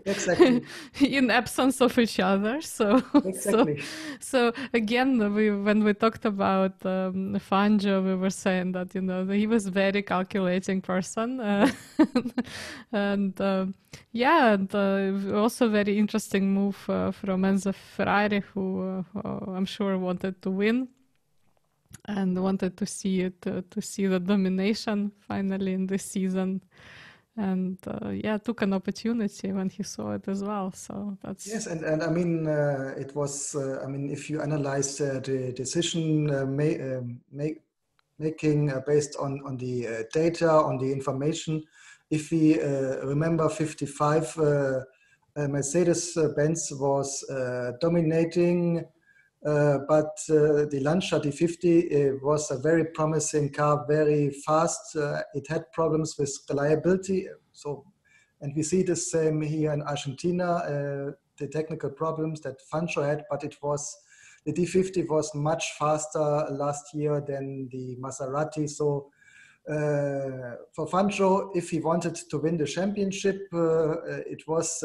exactly. 0.05 0.63
in 1.01 1.31
absence 1.31 1.81
of 1.81 1.97
each 1.97 2.19
other. 2.19 2.61
So 2.61 3.01
exactly. 3.25 3.81
so, 4.19 4.51
so 4.51 4.53
again 4.73 5.33
we 5.33 5.49
when 5.49 5.83
we 5.83 5.93
talked 5.93 6.25
about 6.25 6.85
um, 6.85 7.39
Fangio 7.39 8.03
we 8.03 8.15
were 8.15 8.29
saying 8.29 8.73
that 8.73 8.93
you 8.93 9.01
know 9.01 9.25
he 9.25 9.47
was 9.47 9.67
very 9.67 10.03
calculating 10.03 10.79
person 10.81 11.39
uh, 11.39 11.71
and 12.91 13.39
uh, 13.41 13.65
yeah 14.11 14.53
and 14.53 14.75
uh, 14.75 15.35
also 15.35 15.69
very 15.69 15.97
interesting 15.97 16.53
move 16.53 16.77
uh, 16.87 17.09
from 17.09 17.41
Enzo 17.41 17.73
Ferrari 17.73 18.43
who 18.53 19.03
uh, 19.15 19.29
I'm 19.47 19.65
sure 19.65 19.97
wanted 19.97 20.39
to 20.43 20.51
win 20.51 20.87
and 22.05 22.41
wanted 22.41 22.77
to 22.77 22.85
see 22.85 23.21
it 23.21 23.35
uh, 23.47 23.61
to 23.69 23.81
see 23.81 24.07
the 24.07 24.19
domination 24.19 25.11
finally 25.27 25.73
in 25.73 25.87
this 25.87 26.05
season. 26.05 26.61
And 27.37 27.77
uh, 27.87 28.09
yeah 28.09 28.37
took 28.37 28.61
an 28.63 28.73
opportunity 28.73 29.53
when 29.53 29.69
he 29.69 29.81
saw 29.83 30.11
it 30.11 30.27
as 30.27 30.43
well 30.43 30.73
so 30.73 31.17
that's 31.23 31.47
yes 31.47 31.67
and, 31.67 31.85
and 31.85 32.03
i 32.03 32.09
mean 32.09 32.45
uh, 32.45 32.93
it 32.97 33.15
was 33.15 33.55
uh, 33.55 33.81
i 33.81 33.87
mean 33.87 34.09
if 34.09 34.29
you 34.29 34.41
analyze 34.41 34.99
uh, 34.99 35.21
the 35.23 35.53
decision 35.53 36.29
uh, 36.31 36.45
ma- 36.45 36.97
um, 36.97 37.21
make, 37.31 37.61
making 38.17 38.73
based 38.85 39.15
on 39.21 39.39
on 39.45 39.55
the 39.55 40.05
data 40.13 40.51
on 40.51 40.77
the 40.79 40.91
information 40.91 41.63
if 42.09 42.29
we 42.31 42.59
remember 43.03 43.47
55 43.47 44.35
mercedes 45.37 46.17
benz 46.35 46.73
was 46.73 47.23
dominating 47.79 48.83
but 49.41 50.19
uh, 50.29 50.65
the 50.69 50.79
Lancia 50.81 51.19
D50 51.19 51.63
uh, 52.13 52.17
was 52.21 52.51
a 52.51 52.57
very 52.57 52.85
promising 52.85 53.51
car, 53.51 53.85
very 53.87 54.29
fast. 54.29 54.95
Uh, 54.95 55.21
it 55.33 55.47
had 55.47 55.71
problems 55.71 56.17
with 56.17 56.37
reliability. 56.49 57.27
So, 57.53 57.85
and 58.41 58.53
we 58.55 58.63
see 58.63 58.83
the 58.83 58.95
same 58.95 59.41
here 59.41 59.71
in 59.73 59.81
Argentina, 59.81 60.45
uh, 60.45 61.11
the 61.37 61.47
technical 61.47 61.89
problems 61.89 62.41
that 62.41 62.57
Fangio 62.71 63.05
had, 63.05 63.23
but 63.29 63.43
it 63.43 63.55
was, 63.61 63.95
the 64.45 64.53
D50 64.53 65.07
was 65.09 65.33
much 65.33 65.73
faster 65.77 66.47
last 66.51 66.93
year 66.93 67.21
than 67.25 67.69
the 67.71 67.95
Maserati. 67.97 68.69
So 68.69 69.09
for 69.65 70.87
Fangio, 70.87 71.51
if 71.55 71.69
he 71.69 71.79
wanted 71.79 72.15
to 72.15 72.37
win 72.39 72.57
the 72.57 72.65
championship, 72.65 73.47
it 73.53 74.47
was, 74.47 74.79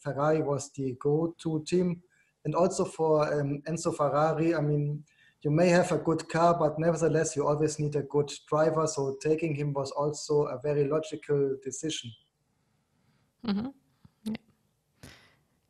Ferrari 0.00 0.42
was 0.42 0.70
the 0.72 0.96
go-to 1.00 1.64
team 1.66 2.02
and 2.44 2.54
also 2.54 2.84
for 2.84 3.40
um, 3.40 3.62
Enzo 3.68 3.94
Ferrari, 3.96 4.54
I 4.54 4.60
mean, 4.60 5.04
you 5.42 5.50
may 5.50 5.68
have 5.68 5.90
a 5.92 5.98
good 5.98 6.28
car, 6.28 6.56
but 6.58 6.78
nevertheless, 6.78 7.34
you 7.36 7.46
always 7.46 7.78
need 7.78 7.96
a 7.96 8.02
good 8.02 8.30
driver. 8.48 8.86
So 8.86 9.16
taking 9.20 9.54
him 9.54 9.72
was 9.72 9.90
also 9.90 10.44
a 10.44 10.58
very 10.62 10.88
logical 10.88 11.56
decision. 11.62 12.10
Mm-hmm. 13.46 13.68
Yeah. 14.24 14.36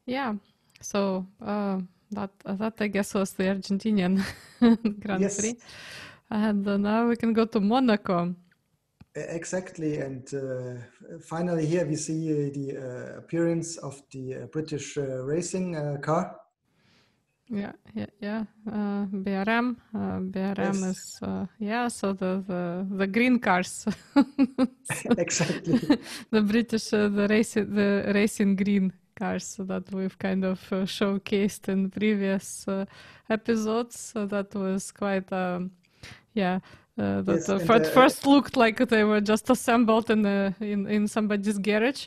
yeah. 0.07 0.35
So 0.81 1.27
uh, 1.41 1.81
that 2.11 2.31
that 2.45 2.75
I 2.81 2.89
guess 2.89 3.15
was 3.15 3.33
the 3.33 3.45
Argentinian 3.45 4.23
Grand 5.01 5.23
yes. 5.23 5.41
Prix, 5.41 5.57
and 6.31 6.67
uh, 6.69 6.77
now 6.77 7.09
we 7.09 7.17
can 7.17 7.33
go 7.33 7.47
to 7.47 7.61
Monaco. 7.61 8.35
Exactly, 9.15 9.99
and 9.99 10.33
uh, 10.35 11.19
finally 11.21 11.67
here 11.67 11.87
we 11.87 11.97
see 11.97 12.33
uh, 12.33 12.51
the 12.53 12.77
uh, 12.77 13.19
appearance 13.19 13.77
of 13.77 14.03
the 14.11 14.35
uh, 14.35 14.47
British 14.47 14.97
uh, 14.97 15.23
racing 15.23 15.77
uh, 15.77 15.99
car. 16.01 16.37
Yeah, 17.49 17.73
yeah, 17.95 18.07
yeah. 18.21 18.45
Uh, 18.67 19.05
BRM, 19.07 19.77
uh, 19.95 19.99
BRM 20.21 20.81
yes. 20.81 20.83
is 20.83 21.19
uh, 21.23 21.47
yeah. 21.59 21.89
So 21.89 22.13
the 22.13 22.43
the, 22.47 22.87
the 22.91 23.07
green 23.07 23.39
cars. 23.39 23.87
exactly. 25.19 25.79
the 26.31 26.41
British, 26.41 26.93
uh, 26.95 27.09
the 27.09 27.27
racing, 27.29 27.75
the 27.75 28.11
racing 28.15 28.57
green 28.57 28.93
cars 29.17 29.57
that 29.59 29.93
we've 29.93 30.19
kind 30.19 30.45
of 30.45 30.61
uh, 30.73 30.87
showcased 30.87 31.69
in 31.69 31.91
previous 31.91 32.67
uh, 32.69 32.87
episodes. 33.29 33.99
So 33.99 34.27
that 34.27 34.55
was 34.55 34.91
quite, 34.91 35.31
um, 35.33 35.73
yeah. 36.33 36.61
that 36.97 37.25
yes, 37.27 37.67
first, 37.67 37.93
first 37.93 38.27
looked 38.27 38.57
like 38.57 38.79
they 38.89 39.05
were 39.05 39.21
just 39.21 39.51
assembled 39.51 40.11
in 40.11 40.25
a, 40.25 40.55
in 40.61 40.87
in 40.87 41.09
somebody's 41.09 41.59
garage, 41.59 42.07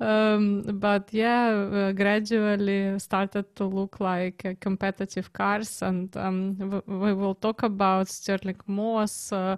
um, 0.00 0.62
but 0.80 1.12
yeah, 1.12 1.48
uh, 1.50 1.92
gradually 1.92 2.98
started 2.98 3.54
to 3.56 3.64
look 3.64 4.00
like 4.00 4.44
uh, 4.46 4.54
competitive 4.58 5.32
cars, 5.32 5.82
and 5.82 6.16
um, 6.16 6.82
we 6.86 7.12
will 7.12 7.34
talk 7.34 7.62
about 7.62 8.08
Stirling 8.08 8.60
Moss. 8.66 9.30
Uh, 9.30 9.56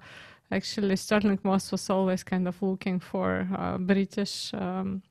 actually, 0.50 0.96
Stirling 0.96 1.38
Moss 1.44 1.70
was 1.70 1.88
always 1.88 2.24
kind 2.24 2.48
of 2.48 2.60
looking 2.60 2.98
for 2.98 3.46
uh, 3.56 3.78
British 3.78 4.52
um, 4.54 5.02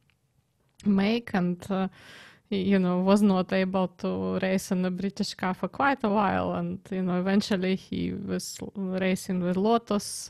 make, 0.86 1.34
and 1.34 1.66
uh, 1.72 1.88
you 2.50 2.78
know 2.78 3.00
was 3.00 3.22
not 3.22 3.54
able 3.54 3.88
to 3.88 4.38
race 4.40 4.72
in 4.72 4.84
a 4.84 4.92
British 4.92 5.34
car 5.34 5.54
for 5.54 5.70
quite 5.70 6.04
a 6.04 6.10
while, 6.10 6.54
and 6.56 6.80
you 6.92 7.02
know 7.02 7.20
eventually 7.20 7.76
he 7.76 8.12
was 8.12 8.60
racing 8.76 9.40
with 9.40 9.56
Lotus. 9.56 10.30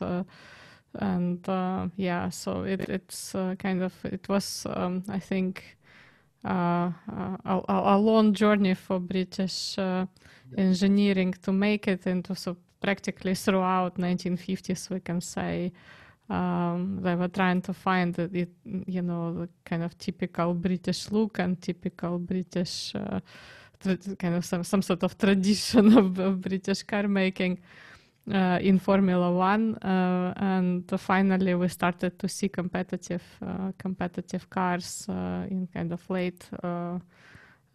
Uh, 0.94 1.04
and 1.04 1.48
uh, 1.48 1.88
yeah 1.96 2.28
so 2.28 2.64
it, 2.64 2.80
it's 2.88 3.34
uh, 3.34 3.54
kind 3.58 3.82
of 3.82 3.94
it 4.04 4.28
was 4.28 4.66
um, 4.76 5.02
i 5.08 5.18
think 5.18 5.76
uh, 6.44 6.90
a, 7.46 7.62
a, 7.66 7.98
long 7.98 8.34
journey 8.34 8.74
for 8.74 8.98
british 8.98 9.78
uh, 9.78 10.04
engineering 10.58 11.32
to 11.40 11.52
make 11.52 11.88
it 11.88 12.06
into 12.06 12.34
so 12.34 12.56
practically 12.80 13.34
throughout 13.34 13.96
1950s 13.96 14.90
we 14.90 15.00
can 15.00 15.20
say 15.20 15.72
um, 16.28 16.98
they 17.02 17.14
were 17.14 17.28
trying 17.28 17.60
to 17.62 17.74
find 17.74 18.18
it, 18.18 18.48
you 18.64 19.02
know, 19.02 19.34
the 19.34 19.48
kind 19.64 19.82
of 19.82 19.98
typical 19.98 20.54
British 20.54 21.10
look 21.10 21.38
and 21.38 21.60
typical 21.60 22.18
British 22.18 22.94
uh, 22.94 23.20
kind 24.18 24.36
of 24.36 24.44
some, 24.44 24.64
some 24.64 24.80
sort 24.80 25.02
of 25.02 25.18
tradition 25.18 25.96
of, 25.98 26.18
of 26.18 26.40
British 26.40 26.84
car 26.84 27.06
making 27.06 27.58
uh, 28.30 28.58
in 28.60 28.78
Formula 28.78 29.30
One, 29.32 29.76
uh, 29.76 30.32
and 30.36 30.84
finally 31.00 31.54
we 31.54 31.68
started 31.68 32.18
to 32.18 32.28
see 32.28 32.48
competitive 32.48 33.22
uh, 33.44 33.72
competitive 33.78 34.48
cars 34.50 35.06
uh, 35.08 35.46
in 35.50 35.68
kind 35.72 35.92
of 35.92 36.08
late. 36.10 36.48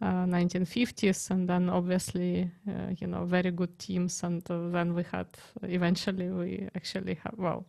1950s 0.00 1.28
uh, 1.28 1.34
and 1.34 1.48
then 1.48 1.68
obviously 1.68 2.48
uh, 2.68 2.94
you 3.00 3.08
know 3.08 3.24
very 3.24 3.50
good 3.50 3.76
teams 3.80 4.22
and 4.22 4.44
then 4.44 4.94
we 4.94 5.02
had 5.02 5.26
eventually 5.64 6.28
we 6.28 6.68
actually 6.76 7.14
have 7.14 7.34
well 7.36 7.66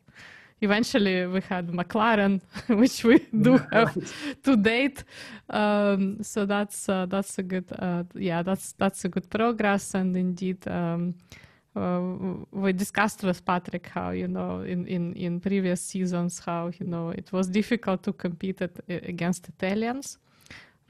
eventually 0.61 1.25
we 1.25 1.41
had 1.41 1.67
McLaren, 1.67 2.41
which 2.67 3.03
we 3.03 3.19
do 3.41 3.57
have 3.71 3.95
to 4.43 4.55
date. 4.55 5.03
Um, 5.49 6.21
so 6.21 6.45
that's 6.45 6.89
uh, 6.89 7.05
that's 7.07 7.37
a 7.39 7.43
good 7.43 7.65
uh, 7.77 8.03
yeah 8.15 8.43
that's 8.43 8.73
that's 8.73 9.05
a 9.05 9.09
good 9.09 9.29
progress 9.29 9.93
and 9.93 10.15
indeed. 10.15 10.67
Um, 10.67 11.15
uh, 11.31 11.35
we 11.75 12.73
discussed 12.73 13.23
with 13.23 13.45
Patrick 13.45 13.87
how 13.87 14.09
you 14.09 14.27
know 14.27 14.61
in, 14.61 14.87
in, 14.87 15.13
in 15.13 15.39
previous 15.39 15.81
seasons 15.81 16.39
how 16.39 16.71
you 16.79 16.85
know 16.85 17.09
it 17.09 17.31
was 17.31 17.47
difficult 17.47 18.03
to 18.03 18.13
compete 18.13 18.61
at, 18.61 18.71
against 18.87 19.47
Italians 19.47 20.17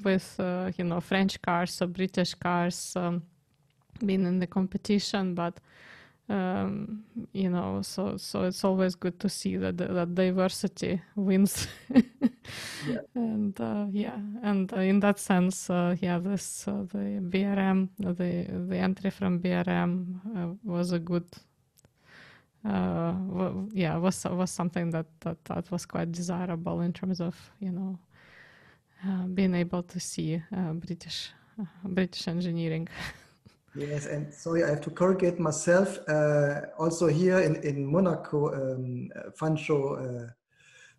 with 0.04 0.40
uh, 0.40 0.72
you 0.78 0.86
know 0.86 1.02
French 1.02 1.42
cars 1.42 1.82
or 1.82 1.88
British 1.88 2.34
cars 2.34 2.94
um, 2.96 3.22
being 4.06 4.26
in 4.26 4.40
the 4.40 4.48
competition, 4.48 5.36
but 5.36 5.60
um, 6.30 7.04
you 7.34 7.50
know 7.50 7.82
so 7.82 8.16
so 8.18 8.44
it's 8.44 8.64
always 8.64 8.96
good 8.96 9.20
to 9.20 9.28
see 9.28 9.58
that 9.58 9.78
that 9.78 10.14
diversity 10.14 11.02
wins 11.16 11.68
yeah. 11.90 12.02
and 13.16 13.60
uh, 13.60 13.86
yeah 13.92 14.18
and 14.44 14.72
uh, 14.74 14.80
in 14.80 15.00
that 15.00 15.20
sense 15.20 15.70
uh, 15.70 15.96
yeah 16.00 16.20
this 16.20 16.68
uh, 16.68 16.84
the 16.92 17.20
brm 17.22 17.90
the 18.00 18.46
the 18.68 18.78
entry 18.78 19.10
from 19.10 19.40
brm 19.40 20.20
uh, 20.38 20.54
was 20.64 20.92
a 20.92 21.00
good 21.00 21.26
uh, 22.66 23.14
well, 23.28 23.68
yeah 23.74 23.98
was 23.98 24.24
was 24.26 24.52
something 24.52 24.92
that, 24.92 25.08
that 25.22 25.44
that 25.46 25.72
was 25.72 25.86
quite 25.86 26.12
desirable 26.12 26.82
in 26.82 26.94
terms 26.94 27.20
of 27.20 27.36
you 27.60 27.72
know 27.72 27.98
being 29.34 29.56
able 29.56 29.82
to 29.82 30.00
see 30.00 30.42
british 30.74 31.32
british 31.86 32.28
engineering 32.28 32.88
Yes, 33.76 34.08
and 34.08 34.34
sorry, 34.34 34.64
I 34.64 34.70
have 34.70 34.82
to 34.82 34.90
correct 34.90 35.40
myself. 35.40 36.00
Uh, 36.08 36.62
also 36.78 37.08
here 37.08 37.40
in, 37.40 37.56
in 37.58 37.86
Monaco, 37.86 38.54
um, 38.54 39.10
Fangio 39.40 40.28
uh, 40.28 40.32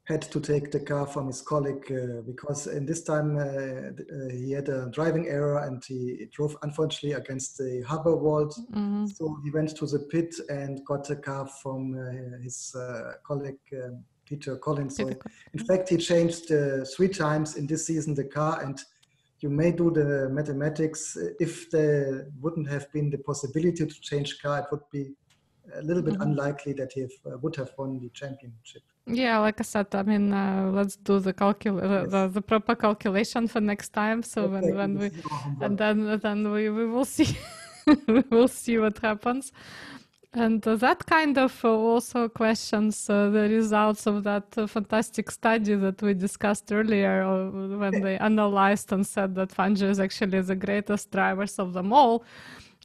had 0.05 0.23
to 0.23 0.41
take 0.41 0.71
the 0.71 0.81
car 0.81 1.07
from 1.07 1.27
his 1.27 1.41
colleague 1.41 1.91
uh, 1.91 2.21
because 2.23 2.67
in 2.67 2.87
this 2.87 3.03
time 3.03 3.37
uh, 3.37 3.43
uh, 3.43 4.29
he 4.31 4.53
had 4.53 4.69
a 4.69 4.91
driving 4.91 5.29
error 5.29 5.59
and 5.65 5.83
he 5.85 6.27
drove 6.33 6.57
unfortunately 6.63 7.13
against 7.13 7.59
the 7.59 7.83
harbor 7.87 8.17
wall. 8.17 8.47
Mm-hmm. 8.47 9.07
So 9.07 9.39
he 9.45 9.51
went 9.51 9.77
to 9.77 9.87
the 9.87 10.01
pit 10.11 10.35
and 10.49 10.85
got 10.85 11.07
the 11.07 11.17
car 11.17 11.47
from 11.47 11.95
uh, 11.95 12.43
his 12.43 12.77
colleague 13.25 13.59
um, 13.73 14.05
Peter 14.25 14.57
Collins. 14.57 14.97
So 14.97 15.09
in 15.09 15.65
fact, 15.67 15.89
he 15.89 15.97
changed 15.97 16.53
three 16.95 17.09
times 17.09 17.57
in 17.57 17.67
this 17.67 17.87
season 17.87 18.15
the 18.15 18.25
car 18.25 18.63
and 18.63 18.81
you 19.41 19.51
may 19.51 19.73
do 19.73 19.91
the 19.91 20.29
mathematics. 20.31 21.17
If 21.39 21.71
there 21.71 22.29
wouldn't 22.41 22.69
have 22.69 22.93
been 22.93 23.11
the 23.11 23.19
possibility 23.19 23.87
to 23.87 24.01
change 24.01 24.41
car, 24.41 24.61
it 24.61 24.67
would 24.71 24.89
be 24.93 25.13
a 25.75 25.83
little 25.83 26.03
bit 26.03 26.15
mm-hmm. 26.15 26.23
unlikely 26.23 26.73
that 26.75 26.93
he 26.93 27.03
have, 27.03 27.11
uh, 27.27 27.39
would 27.39 27.57
have 27.57 27.71
won 27.79 27.99
the 27.99 28.09
championship. 28.11 28.83
Yeah, 29.07 29.39
like 29.39 29.61
I 29.61 29.65
said, 29.65 29.87
I 29.95 30.03
mean, 30.03 30.33
uh, 30.33 30.71
let's 30.73 30.97
do 30.97 31.19
the 31.19 31.33
calcul 31.33 31.81
yes. 31.81 32.11
the, 32.11 32.29
the, 32.29 32.43
proper 32.43 32.75
calculation 32.75 33.49
for 33.49 33.61
next 33.61 33.93
time. 33.93 34.23
So 34.23 34.43
okay. 34.43 34.73
when, 34.73 34.77
when 34.77 34.99
we 34.99 35.11
and 35.61 35.77
then 35.77 36.21
then 36.23 36.51
we, 36.53 36.71
we 36.71 36.87
will 36.87 37.05
see 37.05 37.37
we 38.07 38.23
will 38.31 38.49
see 38.49 38.79
what 38.79 38.99
happens. 38.99 39.53
And 40.33 40.63
that 40.63 41.07
kind 41.07 41.37
of 41.39 41.65
also 41.65 42.29
questions 42.29 43.11
uh, 43.11 43.31
the 43.31 43.49
results 43.49 44.07
of 44.07 44.23
that 44.23 44.57
uh, 44.57 44.69
fantastic 44.69 45.29
study 45.29 45.75
that 45.75 46.01
we 46.03 46.15
discussed 46.15 46.71
earlier 46.71 47.25
uh, 47.25 47.77
when 47.77 48.01
they 48.01 48.17
analyzed 48.17 48.93
and 48.93 49.05
said 49.05 49.35
that 49.35 49.49
Fangio 49.49 49.91
is 49.91 49.99
actually 49.99 50.41
the 50.41 50.55
greatest 50.55 51.11
drivers 51.11 51.59
of 51.59 51.73
them 51.73 51.93
all. 51.93 52.25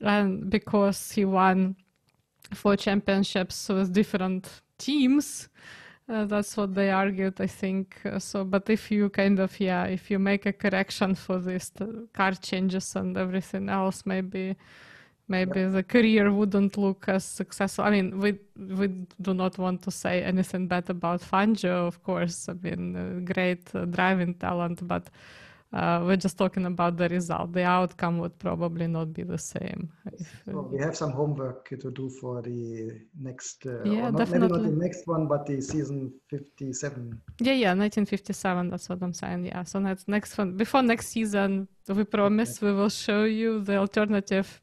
And 0.02 0.50
because 0.50 1.12
he 1.12 1.24
won 1.24 1.76
four 2.52 2.78
championships 2.78 3.70
with 3.70 3.94
different 3.94 4.50
teams, 4.80 5.48
uh, 6.10 6.26
that's 6.26 6.58
what 6.58 6.74
they 6.74 6.90
argued, 6.90 7.40
I 7.40 7.48
think. 7.48 7.96
so, 8.18 8.44
but 8.44 8.72
if 8.72 8.90
you 8.90 9.10
kind 9.10 9.40
of, 9.40 9.60
yeah, 9.60 9.84
if 9.86 10.10
you 10.10 10.18
make 10.18 10.48
a 10.48 10.54
correction 10.54 11.14
for 11.14 11.38
these 11.38 11.72
car 12.14 12.32
changes 12.32 12.96
and 12.96 13.16
everything 13.16 13.70
else, 13.70 14.04
maybe 14.04 14.56
maybe 15.28 15.62
yeah. 15.62 15.70
the 15.70 15.84
career 15.84 16.32
wouldn't 16.32 16.78
look 16.78 17.10
as 17.10 17.24
successful. 17.24 17.86
I 17.86 17.92
mean, 17.92 18.20
we 18.20 18.40
we 18.58 18.88
do 19.22 19.34
not 19.34 19.58
want 19.58 19.82
to 19.84 19.92
say 19.92 20.24
anything 20.24 20.68
bad 20.68 20.90
about 20.90 21.22
Fangio, 21.22 21.88
of 21.88 22.04
course. 22.04 22.50
I 22.50 22.54
mean, 22.54 22.96
uh, 22.96 23.34
great 23.34 23.74
uh, 23.76 23.86
driving 23.86 24.36
talent, 24.36 24.88
but 24.88 25.10
uh, 25.74 26.02
we're 26.06 26.16
just 26.16 26.38
talking 26.38 26.66
about 26.66 26.96
the 26.96 27.10
result. 27.10 27.52
The 27.52 27.64
outcome 27.64 28.20
would 28.20 28.38
probably 28.40 28.88
not 28.88 29.14
be 29.14 29.24
the 29.24 29.38
same. 29.38 29.92
If, 30.14 30.48
uh, 30.48 30.62
we 30.62 30.80
have 30.80 30.96
some 30.96 31.12
homework 31.12 31.68
to 31.70 31.92
do 31.92 32.10
for 32.10 32.42
the 32.42 33.02
next. 33.20 33.66
Uh, 33.66 33.84
yeah, 33.84 34.10
not, 34.10 34.18
definitely. 34.18 34.60
Maybe 34.60 34.64
not 34.64 34.72
the 34.72 34.86
next 34.86 35.08
one, 35.08 35.28
but 35.28 35.46
the 35.46 35.60
season 35.60 36.14
fifty-seven. 36.30 37.22
Yeah, 37.40 37.54
yeah, 37.54 37.74
nineteen 37.74 38.06
fifty-seven. 38.06 38.70
That's 38.70 38.88
what 38.88 39.02
I'm 39.02 39.14
saying. 39.14 39.48
Yeah, 39.48 39.64
so 39.64 39.80
next 39.80 40.08
next 40.08 40.38
one 40.38 40.56
before 40.56 40.84
next 40.84 41.08
season, 41.08 41.68
we 41.90 42.04
promise 42.04 42.58
okay. 42.58 42.68
we 42.68 42.78
will 42.78 42.90
show 42.90 43.24
you 43.24 43.60
the 43.62 43.78
alternative 43.78 44.62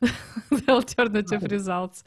the 0.50 0.64
alternative 0.68 1.42
results. 1.50 2.04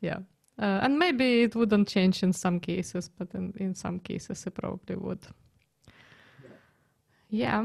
Yeah. 0.00 0.18
Uh, 0.58 0.80
and 0.82 0.98
maybe 0.98 1.42
it 1.42 1.56
wouldn't 1.56 1.88
change 1.88 2.22
in 2.22 2.32
some 2.32 2.60
cases, 2.60 3.08
but 3.08 3.28
in, 3.34 3.52
in 3.56 3.74
some 3.74 3.98
cases 3.98 4.46
it 4.46 4.54
probably 4.54 4.96
would. 4.96 5.26
Yeah. 7.30 7.64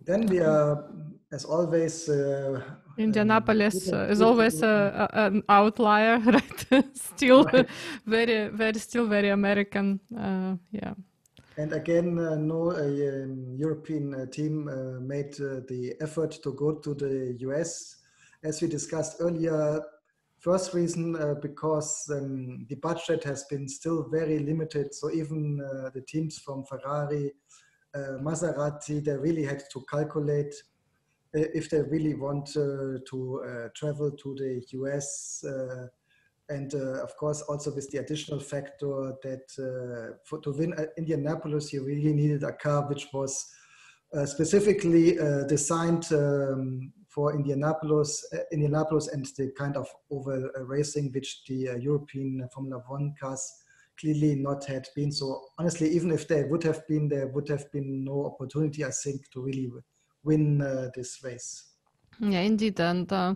Then 0.00 0.26
we 0.26 0.40
are, 0.40 0.84
as 1.32 1.44
always, 1.44 2.08
uh, 2.08 2.60
Indianapolis 2.96 3.92
uh, 3.92 4.06
is 4.10 4.22
always 4.22 4.62
a, 4.62 5.08
a, 5.12 5.26
an 5.26 5.42
outlier, 5.48 6.18
right? 6.24 6.94
still 6.94 7.44
right. 7.44 7.68
very, 8.06 8.48
very, 8.48 8.78
still 8.78 9.06
very 9.06 9.30
American. 9.30 10.00
Uh, 10.16 10.56
yeah. 10.70 10.94
And 11.56 11.72
again, 11.72 12.18
uh, 12.18 12.36
no 12.36 12.72
um, 12.72 13.54
European 13.56 14.14
uh, 14.14 14.26
team 14.26 14.68
uh, 14.68 15.00
made 15.00 15.34
the 15.34 15.94
effort 16.00 16.32
to 16.42 16.52
go 16.52 16.72
to 16.72 16.94
the 16.94 17.36
US 17.40 17.96
as 18.44 18.60
we 18.60 18.68
discussed 18.68 19.16
earlier, 19.20 19.80
first 20.38 20.74
reason 20.74 21.16
uh, 21.16 21.34
because 21.40 22.10
um, 22.12 22.66
the 22.68 22.76
budget 22.76 23.24
has 23.24 23.44
been 23.44 23.66
still 23.66 24.06
very 24.10 24.38
limited. 24.38 24.94
So 24.94 25.10
even 25.10 25.60
uh, 25.60 25.90
the 25.94 26.02
teams 26.02 26.38
from 26.38 26.64
Ferrari, 26.66 27.32
uh, 27.94 28.18
Maserati, 28.20 29.02
they 29.02 29.16
really 29.16 29.44
had 29.44 29.62
to 29.72 29.84
calculate 29.90 30.54
uh, 31.34 31.48
if 31.54 31.70
they 31.70 31.80
really 31.82 32.14
want 32.14 32.50
uh, 32.50 32.98
to 33.10 33.42
uh, 33.42 33.68
travel 33.74 34.10
to 34.10 34.34
the 34.34 34.62
US. 34.78 35.42
and 36.50 36.74
of 36.74 37.16
course, 37.16 37.40
also 37.48 37.74
with 37.74 37.90
the 37.90 37.98
additional 37.98 38.38
factor 38.38 39.14
that 39.22 39.46
for, 40.26 40.38
to 40.40 40.50
win 40.52 40.74
Indianapolis, 40.98 41.72
you 41.72 41.82
really 41.82 42.12
needed 42.12 42.42
a 42.42 42.52
car 42.52 42.86
which 42.86 43.06
was 43.14 43.46
specifically 44.26 45.16
designed 45.48 46.06
um, 46.12 46.92
for 47.14 47.32
Indianapolis, 47.32 48.26
uh, 48.34 48.38
Indianapolis 48.50 49.08
and 49.08 49.24
the 49.36 49.52
kind 49.56 49.76
of 49.76 49.86
over 50.10 50.50
uh, 50.56 50.64
racing 50.64 51.12
which 51.12 51.44
the 51.46 51.68
uh, 51.68 51.76
European 51.76 52.46
Formula 52.52 52.82
One 52.88 53.14
cars 53.20 53.52
clearly 54.00 54.34
not 54.34 54.64
had 54.64 54.88
been. 54.96 55.12
So 55.12 55.44
honestly, 55.58 55.88
even 55.90 56.10
if 56.10 56.26
there 56.26 56.48
would 56.48 56.64
have 56.64 56.86
been, 56.88 57.08
there 57.08 57.28
would 57.28 57.48
have 57.48 57.70
been 57.70 58.04
no 58.04 58.26
opportunity, 58.26 58.84
I 58.84 58.90
think, 58.90 59.30
to 59.30 59.42
really 59.42 59.70
win 60.24 60.60
uh, 60.60 60.90
this 60.94 61.22
race. 61.22 61.64
Yeah, 62.18 62.40
indeed, 62.40 62.80
and. 62.80 63.10
Uh, 63.12 63.34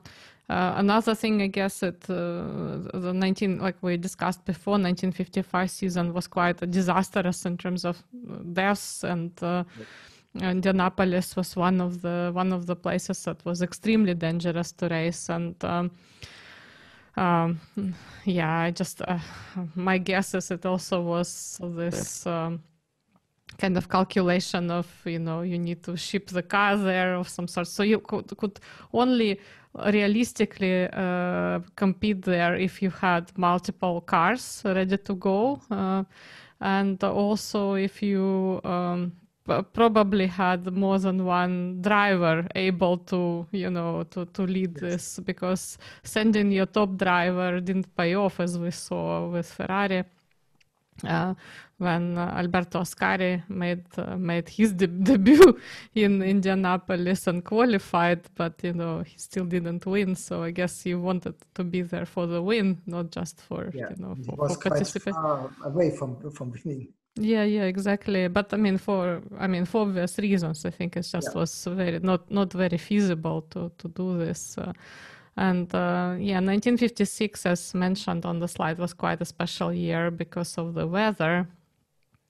uh, 0.50 0.76
another 0.78 1.14
thing, 1.14 1.42
I 1.42 1.48
guess, 1.48 1.80
that 1.80 2.00
the 2.00 3.12
19, 3.14 3.58
like 3.58 3.76
we 3.82 3.98
discussed 3.98 4.46
before, 4.46 4.78
1955 4.78 5.70
season 5.70 6.14
was 6.14 6.26
quite 6.26 6.70
disastrous 6.70 7.44
in 7.44 7.58
terms 7.58 7.84
of 7.84 8.02
deaths 8.54 9.04
and 9.04 9.38
Indianapolis 10.42 11.36
was 11.36 11.56
one 11.56 11.80
of 11.80 12.02
the 12.02 12.30
one 12.34 12.52
of 12.52 12.66
the 12.66 12.76
places 12.76 13.24
that 13.24 13.44
was 13.44 13.62
extremely 13.62 14.14
dangerous 14.14 14.72
to 14.72 14.88
race, 14.88 15.28
and 15.28 15.54
um, 15.64 15.90
um, 17.16 17.60
yeah, 18.24 18.58
I 18.58 18.70
just 18.70 19.02
uh, 19.02 19.18
my 19.74 19.98
guess 19.98 20.34
is 20.34 20.50
it 20.50 20.64
also 20.66 21.00
was 21.00 21.60
this 21.62 22.26
um, 22.26 22.62
kind 23.58 23.76
of 23.76 23.88
calculation 23.88 24.70
of 24.70 24.86
you 25.04 25.18
know 25.18 25.42
you 25.42 25.58
need 25.58 25.82
to 25.82 25.96
ship 25.96 26.28
the 26.28 26.42
car 26.42 26.76
there 26.76 27.14
of 27.14 27.28
some 27.28 27.48
sort. 27.48 27.66
So 27.68 27.82
you 27.82 27.98
could, 28.00 28.36
could 28.36 28.60
only 28.92 29.40
realistically 29.74 30.88
uh, 30.92 31.60
compete 31.76 32.22
there 32.22 32.54
if 32.54 32.82
you 32.82 32.90
had 32.90 33.36
multiple 33.36 34.00
cars 34.00 34.62
ready 34.64 34.96
to 34.98 35.14
go. 35.14 35.60
Uh, 35.70 36.04
and 36.60 37.02
also 37.04 37.74
if 37.74 38.02
you 38.02 38.60
um, 38.64 39.12
probably 39.72 40.26
had 40.26 40.70
more 40.72 40.98
than 40.98 41.24
one 41.24 41.80
driver 41.80 42.46
able 42.54 42.98
to 42.98 43.46
you 43.52 43.70
know 43.70 44.02
to, 44.04 44.26
to 44.26 44.42
lead 44.42 44.72
yes. 44.74 44.80
this 44.80 45.20
because 45.20 45.78
sending 46.02 46.50
your 46.50 46.66
top 46.66 46.96
driver 46.96 47.60
didn't 47.60 47.94
pay 47.96 48.14
off 48.14 48.40
as 48.40 48.58
we 48.58 48.70
saw 48.70 49.28
with 49.28 49.50
ferrari 49.50 50.04
uh, 51.04 51.34
when 51.78 52.18
uh, 52.18 52.34
Alberto 52.36 52.80
Ascari 52.80 53.42
made 53.48 53.84
uh, 53.96 54.16
made 54.16 54.48
his 54.48 54.72
de- 54.72 54.86
debut 55.08 55.58
in 55.94 56.22
Indianapolis 56.22 57.26
and 57.28 57.44
qualified, 57.44 58.20
but 58.34 58.54
you 58.62 58.72
know 58.72 59.02
he 59.02 59.16
still 59.16 59.44
didn't 59.44 59.86
win. 59.86 60.16
So 60.16 60.42
I 60.42 60.50
guess 60.50 60.82
he 60.82 60.94
wanted 60.94 61.36
to 61.54 61.64
be 61.64 61.82
there 61.82 62.06
for 62.06 62.26
the 62.26 62.42
win, 62.42 62.82
not 62.86 63.10
just 63.12 63.40
for 63.40 63.70
yeah, 63.72 63.90
you 63.90 63.96
know 64.02 64.16
for, 64.26 64.48
for 64.48 64.70
participation. 64.70 65.22
away 65.64 65.90
from 65.90 66.30
from 66.32 66.52
winning. 66.52 66.88
Yeah, 67.20 67.44
yeah, 67.44 67.64
exactly. 67.64 68.28
But 68.28 68.54
I 68.54 68.56
mean, 68.56 68.78
for 68.78 69.22
I 69.38 69.46
mean, 69.46 69.64
for 69.64 69.82
obvious 69.82 70.18
reasons, 70.18 70.64
I 70.64 70.70
think 70.70 70.96
it 70.96 71.02
just 71.02 71.28
yeah. 71.32 71.40
was 71.40 71.64
very 71.64 71.98
not 71.98 72.30
not 72.30 72.52
very 72.52 72.78
feasible 72.78 73.42
to 73.50 73.70
to 73.78 73.88
do 73.88 74.18
this. 74.18 74.56
Uh, 74.58 74.72
and 75.36 75.72
uh, 75.72 76.16
yeah, 76.18 76.40
1956, 76.40 77.46
as 77.46 77.74
mentioned 77.74 78.26
on 78.26 78.40
the 78.40 78.48
slide, 78.48 78.78
was 78.78 78.92
quite 78.92 79.20
a 79.20 79.24
special 79.24 79.72
year 79.72 80.10
because 80.10 80.58
of 80.58 80.74
the 80.74 80.86
weather. 80.86 81.46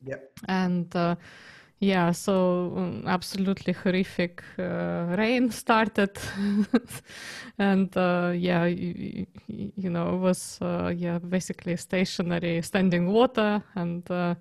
Yep. 0.04 0.30
And 0.46 0.94
uh, 0.94 1.16
yeah, 1.80 2.12
so 2.12 2.72
um, 2.76 3.04
absolutely 3.06 3.72
horrific 3.72 4.42
uh, 4.58 5.14
rain 5.16 5.50
started, 5.50 6.18
and 7.58 7.96
uh, 7.96 8.32
yeah, 8.34 8.64
you, 8.64 9.26
you, 9.46 9.90
know, 9.90 10.14
it 10.14 10.18
was 10.18 10.58
uh, 10.60 10.92
yeah 10.94 11.18
basically 11.18 11.76
stationary 11.76 12.62
standing 12.62 13.12
water 13.12 13.62
and. 13.74 14.10
Uh, 14.10 14.34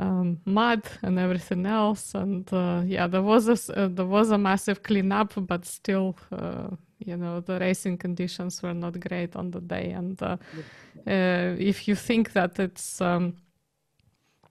um, 0.00 0.38
mud 0.44 0.82
and 1.02 1.18
everything 1.18 1.66
else, 1.66 2.14
and 2.14 2.48
uh, 2.52 2.82
yeah, 2.86 3.08
there 3.08 3.20
was 3.20 3.48
a 3.48 3.88
there 3.88 4.06
was 4.06 4.30
a 4.30 4.38
massive 4.38 4.84
cleanup, 4.84 5.32
but 5.36 5.64
still, 5.64 6.14
you 7.04 7.16
know 7.16 7.40
the 7.40 7.58
racing 7.58 7.98
conditions 7.98 8.62
were 8.62 8.74
not 8.74 9.00
great 9.00 9.34
on 9.36 9.50
the 9.50 9.60
day. 9.60 9.90
And 9.90 10.22
uh, 10.22 10.36
uh, 11.06 11.56
if 11.58 11.88
you 11.88 11.94
think 11.94 12.32
that 12.32 12.58
it's 12.58 13.00
um, 13.00 13.34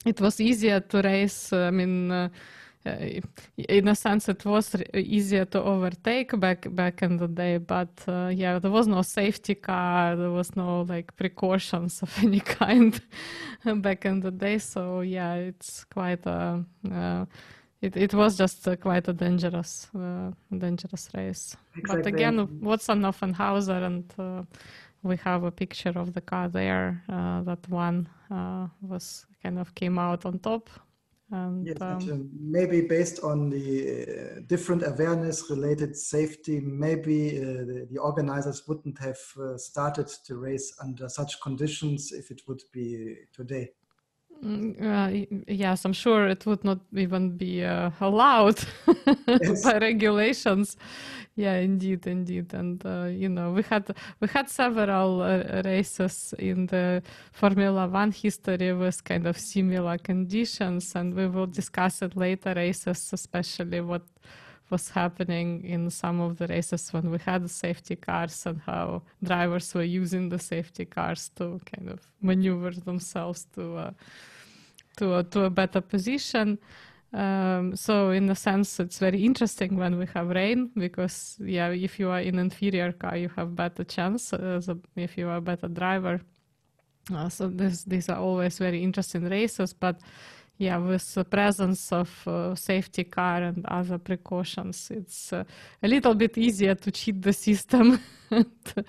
it 0.08 0.22
was 0.22 0.40
easier 0.40 0.80
to 0.80 1.02
race 1.02 1.54
i 1.54 1.72
mean 1.72 2.12
uh, 2.12 2.30
in 3.58 3.88
a 3.88 3.96
sense 3.96 4.30
it 4.30 4.46
was 4.46 4.76
easier 4.94 5.46
to 5.46 5.62
overtake 5.62 6.40
back 6.40 6.68
back 6.74 7.02
in 7.02 7.18
the 7.18 7.28
day 7.28 7.58
but 7.58 7.90
uh, 8.08 8.32
yeah 8.34 8.60
there 8.60 8.72
was 8.72 8.88
no 8.88 9.02
safety 9.02 9.56
car 9.56 10.16
there 10.16 10.32
was 10.32 10.56
no 10.56 10.82
like 10.82 11.16
precautions 11.16 12.02
of 12.06 12.12
any 12.24 12.40
kind 12.40 13.02
back 13.82 14.06
in 14.06 14.22
the 14.22 14.32
day 14.32 14.58
so 14.58 15.02
yeah 15.02 15.34
it's 15.36 15.84
quite 15.86 16.26
a 16.26 16.64
uh, 16.92 17.26
it, 17.82 17.96
it 17.96 18.14
was 18.14 18.38
just 18.38 18.68
uh, 18.68 18.76
quite 18.76 19.08
a 19.08 19.14
dangerous 19.14 19.88
uh, 19.96 20.32
dangerous 20.58 21.10
race. 21.14 21.56
Exactly. 21.76 22.02
But 22.02 22.08
again, 22.08 22.60
Watson 22.62 23.02
Offenhauser, 23.02 23.84
and 23.84 24.14
uh, 24.18 24.44
we 25.04 25.18
have 25.18 25.44
a 25.44 25.52
picture 25.52 25.94
of 25.96 26.14
the 26.14 26.22
car 26.22 26.48
there. 26.50 27.04
Uh, 27.10 27.42
that 27.44 27.68
one 27.70 28.08
uh, 28.32 28.68
was 28.82 29.26
kind 29.42 29.60
of 29.60 29.74
came 29.76 29.98
out 30.00 30.26
on 30.26 30.40
top. 30.40 30.70
And, 31.30 31.68
yes, 31.68 31.82
um, 31.82 31.98
uh, 31.98 32.16
maybe 32.40 32.82
based 32.82 33.20
on 33.22 33.50
the 33.50 34.44
different 34.48 34.84
awareness 34.88 35.50
related 35.50 35.96
safety, 35.96 36.62
maybe 36.62 37.38
the, 37.40 37.86
the, 37.92 37.98
organizers 37.98 38.66
wouldn't 38.66 38.98
have 39.00 39.20
started 39.58 40.08
to 40.26 40.38
race 40.38 40.74
under 40.82 41.10
such 41.10 41.42
conditions 41.42 42.14
if 42.14 42.32
it 42.32 42.44
would 42.48 42.62
be 42.72 43.16
today. 43.34 43.72
Mm, 44.44 44.76
uh, 44.82 45.26
yes, 45.48 45.84
I'm 45.84 45.94
sure 45.94 46.28
it 46.28 46.46
would 46.46 46.64
not 46.64 46.80
even 46.96 47.38
be 47.38 47.64
uh, 47.64 47.90
allowed 48.00 48.60
yes. 49.42 49.64
by 49.64 49.80
regulations. 49.80 50.78
Yeah, 51.36 51.56
indeed, 51.56 52.06
indeed, 52.08 52.54
and 52.54 52.84
uh, 52.86 53.06
you 53.06 53.30
know 53.30 53.52
we 53.52 53.64
had 53.64 53.90
we 54.20 54.28
had 54.28 54.50
several 54.50 55.22
uh, 55.22 55.62
races 55.66 56.34
in 56.38 56.68
the 56.68 57.02
Formula 57.32 57.88
One 57.88 58.12
history 58.12 58.74
with 58.74 59.04
kind 59.04 59.26
of 59.28 59.38
similar 59.38 59.98
conditions, 59.98 60.96
and 60.96 61.16
we 61.16 61.28
will 61.28 61.48
discuss 61.48 62.02
it 62.02 62.16
later 62.16 62.54
races, 62.56 63.10
especially 63.14 63.82
what 63.82 64.04
was 64.70 64.90
happening 64.90 65.64
in 65.64 65.90
some 65.90 66.20
of 66.20 66.38
the 66.38 66.48
races 66.48 66.92
when 66.92 67.10
we 67.10 67.18
had 67.20 67.44
the 67.44 67.50
safety 67.50 67.96
cars 67.96 68.46
and 68.46 68.60
how 68.66 69.02
drivers 69.24 69.74
were 69.74 69.84
using 69.84 70.30
the 70.30 70.40
safety 70.40 70.86
cars 70.86 71.30
to 71.36 71.60
kind 71.66 71.90
of 71.90 72.00
maneuver 72.22 72.72
themselves 72.72 73.48
to 73.56 73.78
uh, 73.78 73.92
to 74.98 75.18
a, 75.18 75.24
to 75.24 75.44
a 75.44 75.50
better 75.50 75.82
position. 75.82 76.58
Um, 77.14 77.76
so 77.76 78.12
in 78.12 78.30
a 78.30 78.36
sense, 78.36 78.80
it's 78.80 79.00
very 79.00 79.24
interesting 79.24 79.78
when 79.78 79.98
we 79.98 80.06
have 80.14 80.28
rain 80.30 80.72
because 80.76 81.38
yeah, 81.40 81.70
if 81.70 82.00
you 82.00 82.10
are 82.10 82.20
in 82.20 82.38
inferior 82.38 82.92
car, 82.92 83.16
you 83.16 83.30
have 83.38 83.56
better 83.56 83.84
chance 83.84 84.34
uh, 84.34 84.60
if 84.96 85.18
you 85.18 85.30
are 85.30 85.38
a 85.38 85.42
better 85.42 85.68
driver. 85.68 86.20
Uh, 87.14 87.30
so 87.30 87.48
this, 87.48 87.84
these 87.84 88.10
are 88.10 88.18
always 88.18 88.58
very 88.58 88.84
interesting 88.84 89.24
races, 89.24 89.72
but 89.72 90.02
yeah, 90.60 90.78
with 90.78 91.14
the 91.14 91.24
presence 91.24 91.92
of 91.92 92.28
uh, 92.28 92.56
safety 92.56 93.04
car 93.04 93.44
and 93.44 93.64
other 93.68 94.00
precautions, 94.00 94.90
it's 94.90 95.32
uh, 95.32 95.44
a 95.84 95.88
little 95.88 96.16
bit 96.16 96.36
easier 96.38 96.74
to 96.74 96.92
cheat 96.92 97.22
the 97.22 97.34
system 97.34 98.00
and 98.32 98.86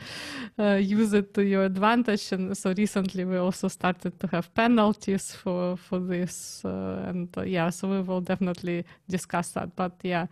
uh, 0.58 0.74
use 0.80 1.12
it 1.12 1.34
to 1.34 1.44
your 1.44 1.64
advantage. 1.64 2.32
And 2.32 2.56
so 2.56 2.72
recently 2.74 3.24
we 3.26 3.36
also 3.36 3.68
started 3.68 4.18
to 4.20 4.26
have 4.28 4.54
penalties 4.54 5.32
for 5.32 5.76
for 5.76 5.98
this, 5.98 6.64
uh, 6.64 7.04
and 7.06 7.28
uh, 7.36 7.42
yeah, 7.42 7.68
so 7.68 7.88
we 7.88 8.00
will 8.00 8.22
definitely 8.22 8.84
discuss 9.06 9.50
that. 9.50 9.76
But 9.76 9.92
yeah, 10.02 10.26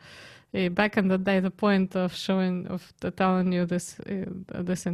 uh, 0.54 0.68
back 0.68 0.96
in 0.96 1.09
the 1.09 1.18
day, 1.18 1.40
the 1.40 1.50
point 1.50 1.96
of 1.96 2.14
showing, 2.14 2.66
of 2.68 2.92
telling 3.16 3.52
you 3.52 3.66
this, 3.66 3.98
uh, 4.00 4.62
this, 4.62 4.87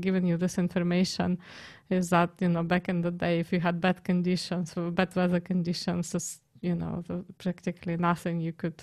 giving 0.00 0.26
you 0.26 0.36
this 0.36 0.58
information, 0.58 1.38
is 1.90 2.10
that 2.10 2.30
you 2.40 2.48
know 2.48 2.62
back 2.62 2.88
in 2.88 3.02
the 3.02 3.10
day, 3.10 3.40
if 3.40 3.52
you 3.52 3.60
had 3.60 3.80
bad 3.80 4.04
conditions, 4.04 4.74
bad 4.92 5.14
weather 5.14 5.40
conditions, 5.40 6.40
you 6.60 6.74
know, 6.74 7.04
practically 7.38 7.96
nothing 7.96 8.40
you 8.40 8.52
could 8.52 8.82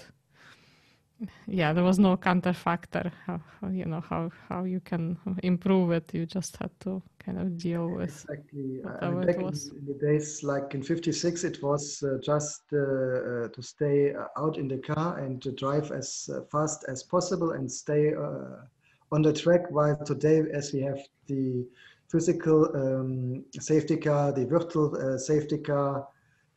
yeah, 1.47 1.73
there 1.73 1.83
was 1.83 1.99
no 1.99 2.17
counterfactor. 2.17 3.11
How, 3.25 3.39
how, 3.59 3.69
you 3.69 3.85
know 3.85 4.01
how 4.01 4.31
how 4.49 4.63
you 4.63 4.79
can 4.79 5.17
improve 5.43 5.91
it. 5.91 6.13
You 6.13 6.25
just 6.25 6.57
had 6.57 6.71
to 6.81 7.01
kind 7.19 7.39
of 7.39 7.57
deal 7.57 7.87
with 7.87 8.25
exactly. 8.25 8.79
Whatever 8.81 9.21
uh, 9.21 9.25
back 9.25 9.35
it 9.35 9.41
was. 9.41 9.67
In, 9.67 9.85
the 9.85 9.93
days 9.93 10.43
like 10.43 10.73
in 10.73 10.83
'56, 10.83 11.43
it 11.43 11.63
was 11.63 12.03
uh, 12.03 12.17
just 12.23 12.63
uh, 12.73 12.77
uh, 12.77 13.47
to 13.49 13.61
stay 13.61 14.13
uh, 14.13 14.27
out 14.37 14.57
in 14.57 14.67
the 14.67 14.77
car 14.77 15.19
and 15.19 15.41
to 15.41 15.51
drive 15.51 15.91
as 15.91 16.29
uh, 16.33 16.41
fast 16.51 16.85
as 16.87 17.03
possible 17.03 17.51
and 17.51 17.71
stay 17.71 18.13
on 19.11 19.21
the 19.21 19.33
track. 19.33 19.69
While 19.71 19.97
today, 20.05 20.43
as 20.53 20.73
we 20.73 20.81
have 20.81 20.99
the 21.27 21.65
physical 22.09 22.69
um, 22.75 23.43
safety 23.59 23.97
car, 23.97 24.31
the 24.31 24.45
virtual 24.45 25.17
safety 25.17 25.57
car, 25.57 26.07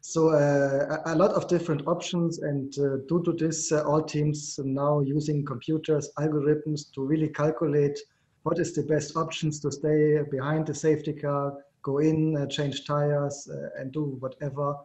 so 0.09 0.29
uh, 0.29 1.03
a 1.07 1.17
lot 1.17 1.33
of 1.33 1.49
different 1.49 1.83
options 1.89 2.39
and 2.39 2.73
uh, 2.79 2.99
due 3.09 3.21
to 3.25 3.33
this, 3.33 3.73
uh, 3.73 3.83
all 3.83 4.01
teams 4.01 4.61
now 4.63 5.01
using 5.01 5.45
computers, 5.45 6.09
algorithms 6.21 6.93
to 6.93 7.05
really 7.05 7.29
calculate 7.29 7.99
what 8.45 8.61
is 8.61 8.73
the 8.73 8.85
best 8.85 9.17
options 9.17 9.59
to 9.59 9.73
stay 9.73 10.23
behind 10.31 10.65
the 10.65 10.75
safety 10.75 11.13
car, 11.13 11.55
go 11.83 11.99
in, 11.99 12.37
uh, 12.37 12.47
change 12.47 12.87
tires 12.87 13.49
uh, 13.51 13.81
and 13.81 13.91
do 13.91 14.17
whatever. 14.21 14.77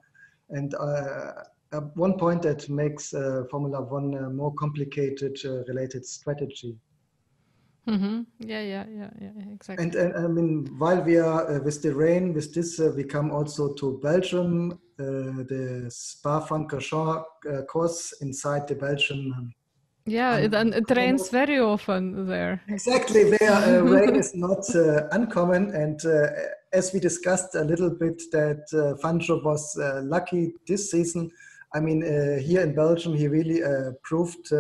And 0.50 0.74
uh, 0.74 1.34
one 1.94 2.18
point 2.18 2.42
that 2.42 2.68
makes 2.68 3.12
Formula 3.52 3.80
One 3.80 4.36
more 4.36 4.56
complicated 4.56 5.38
related 5.68 6.04
strategy. 6.04 6.76
Mm-hmm. 7.88 8.22
Yeah, 8.40 8.62
yeah, 8.62 8.86
yeah, 8.96 9.10
yeah, 9.20 9.54
exactly. 9.54 9.84
And, 9.84 9.96
and 9.96 10.16
I 10.16 10.28
mean, 10.28 10.68
while 10.78 11.02
we 11.02 11.18
are 11.18 11.50
uh, 11.50 11.60
with 11.64 11.82
the 11.82 11.96
rain, 11.96 12.34
with 12.34 12.54
this, 12.54 12.80
uh, 12.80 12.92
we 12.96 13.04
come 13.04 13.32
also 13.32 13.74
to 13.74 14.00
Belgium, 14.04 14.80
uh, 15.00 15.04
the 15.50 15.88
Spa-Francorchamps 15.90 17.24
uh, 17.50 17.64
course 17.64 18.14
inside 18.22 18.68
the 18.68 18.76
Belgian. 18.76 19.52
Yeah, 20.06 20.38
it, 20.38 20.54
and 20.54 20.74
it 20.76 20.90
rains 20.92 21.30
very 21.30 21.60
often 21.60 22.28
there. 22.28 22.62
Exactly, 22.68 23.36
there 23.40 23.52
uh, 23.52 23.82
rain 23.82 24.16
is 24.16 24.36
not 24.36 24.64
uh, 24.76 25.08
uncommon, 25.12 25.74
and 25.74 26.00
as 26.74 26.94
we 26.94 27.00
discussed 27.00 27.56
a 27.56 27.64
little 27.64 27.90
bit, 27.90 28.22
that 28.32 28.64
uh, 28.74 29.40
was 29.44 29.76
lucky 30.04 30.54
this 30.68 30.92
season. 30.92 31.32
I 31.74 31.80
mean, 31.80 32.02
here 32.42 32.62
in 32.62 32.76
Belgium, 32.76 33.16
he 33.16 33.28
really 33.28 33.62
proved 34.04 34.52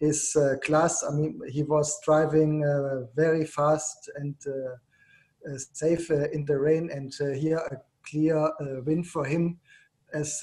his 0.00 0.36
uh, 0.36 0.56
class. 0.62 1.02
I 1.02 1.10
mean, 1.10 1.40
he 1.50 1.62
was 1.62 1.98
driving 2.04 2.64
uh, 2.64 3.06
very 3.14 3.44
fast 3.44 4.10
and 4.16 4.34
uh, 4.46 5.56
safe 5.72 6.10
in 6.10 6.44
the 6.44 6.58
rain, 6.58 6.90
and 6.92 7.12
here 7.38 7.58
a 7.58 7.76
clear 8.08 8.50
win 8.84 9.04
for 9.04 9.24
him. 9.24 9.58
as 10.12 10.40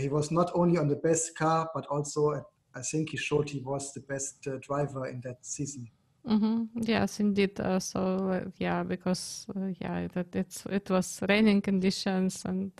he 0.00 0.08
was 0.08 0.30
not 0.30 0.50
only 0.54 0.78
on 0.78 0.88
the 0.88 0.96
best 0.96 1.36
car, 1.36 1.68
but 1.74 1.86
also 1.86 2.44
I 2.74 2.80
think 2.80 3.10
he 3.10 3.16
showed 3.16 3.50
he 3.50 3.60
was 3.60 3.92
the 3.92 4.00
best 4.00 4.42
driver 4.60 5.06
in 5.06 5.20
that 5.20 5.44
season. 5.44 5.88
Mm-hmm. 6.26 6.64
Yes, 6.82 7.20
indeed. 7.20 7.58
Uh, 7.58 7.80
so 7.80 8.00
uh, 8.00 8.50
yeah, 8.58 8.82
because 8.84 9.46
uh, 9.56 9.68
yeah, 9.80 10.06
that 10.14 10.34
it's 10.34 10.64
it 10.66 10.88
was 10.88 11.20
raining 11.28 11.60
conditions, 11.60 12.44
and 12.44 12.70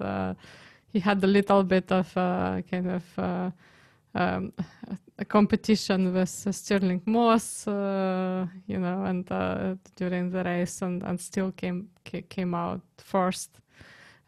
he 0.92 1.00
had 1.00 1.24
a 1.24 1.26
little 1.26 1.64
bit 1.64 1.90
of 1.90 2.14
kind 2.14 2.90
of 2.90 3.52
um, 4.14 4.52
a 5.18 5.24
competition 5.24 6.12
with 6.12 6.28
Stirling 6.28 7.02
Moss, 7.06 7.66
you 7.66 8.78
know, 8.78 9.04
and 9.04 9.26
during 9.96 10.30
the 10.30 10.44
race, 10.44 10.82
and, 10.82 11.02
and 11.02 11.20
still 11.20 11.52
came 11.52 11.88
came 12.28 12.54
out 12.54 12.82
first 12.98 13.60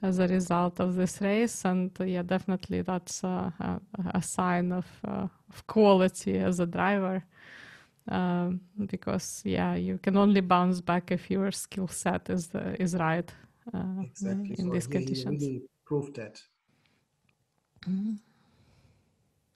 as 0.03 0.19
a 0.19 0.29
result 0.29 0.81
of 0.81 0.95
this 0.95 1.21
race. 1.21 1.65
And 1.65 1.91
yeah, 1.99 2.23
definitely 2.23 2.83
that's 2.83 3.25
a, 3.25 3.81
a 4.15 4.23
sign 4.23 4.73
of 4.73 4.87
of 5.05 5.67
quality 5.67 6.39
as 6.39 6.61
a 6.61 6.67
driver 6.67 7.25
um, 8.09 8.61
because 8.87 9.43
yeah, 9.45 9.75
you 9.75 9.99
can 9.99 10.17
only 10.17 10.41
bounce 10.41 10.81
back 10.81 11.11
if 11.11 11.31
your 11.31 11.51
skill 11.51 11.89
set 11.89 12.29
is 12.31 12.49
the, 12.49 12.81
is 12.81 12.95
right 12.95 13.33
uh, 13.73 14.03
exactly. 14.03 14.55
in 14.59 14.67
so 14.67 14.73
these 14.73 14.87
conditions. 14.87 15.43
Really 15.43 15.63
proved 15.87 16.17
that. 16.17 16.41
Mm-hmm. 17.89 18.15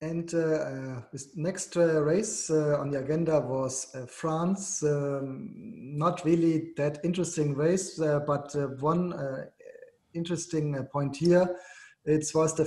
And 0.00 0.32
uh, 0.32 0.38
uh, 0.38 1.02
next 1.34 1.76
uh, 1.76 2.00
race 2.02 2.50
uh, 2.50 2.78
on 2.78 2.90
the 2.90 3.00
agenda 3.00 3.40
was 3.40 3.92
uh, 3.96 4.06
France. 4.06 4.80
Um, 4.84 5.50
not 5.56 6.24
really 6.24 6.70
that 6.76 7.00
interesting 7.02 7.54
race, 7.54 8.00
uh, 8.00 8.20
but 8.20 8.54
one 8.80 9.12
interesting 10.14 10.87
point 10.92 11.16
here 11.16 11.56
it 12.04 12.24
was 12.34 12.54
the, 12.54 12.64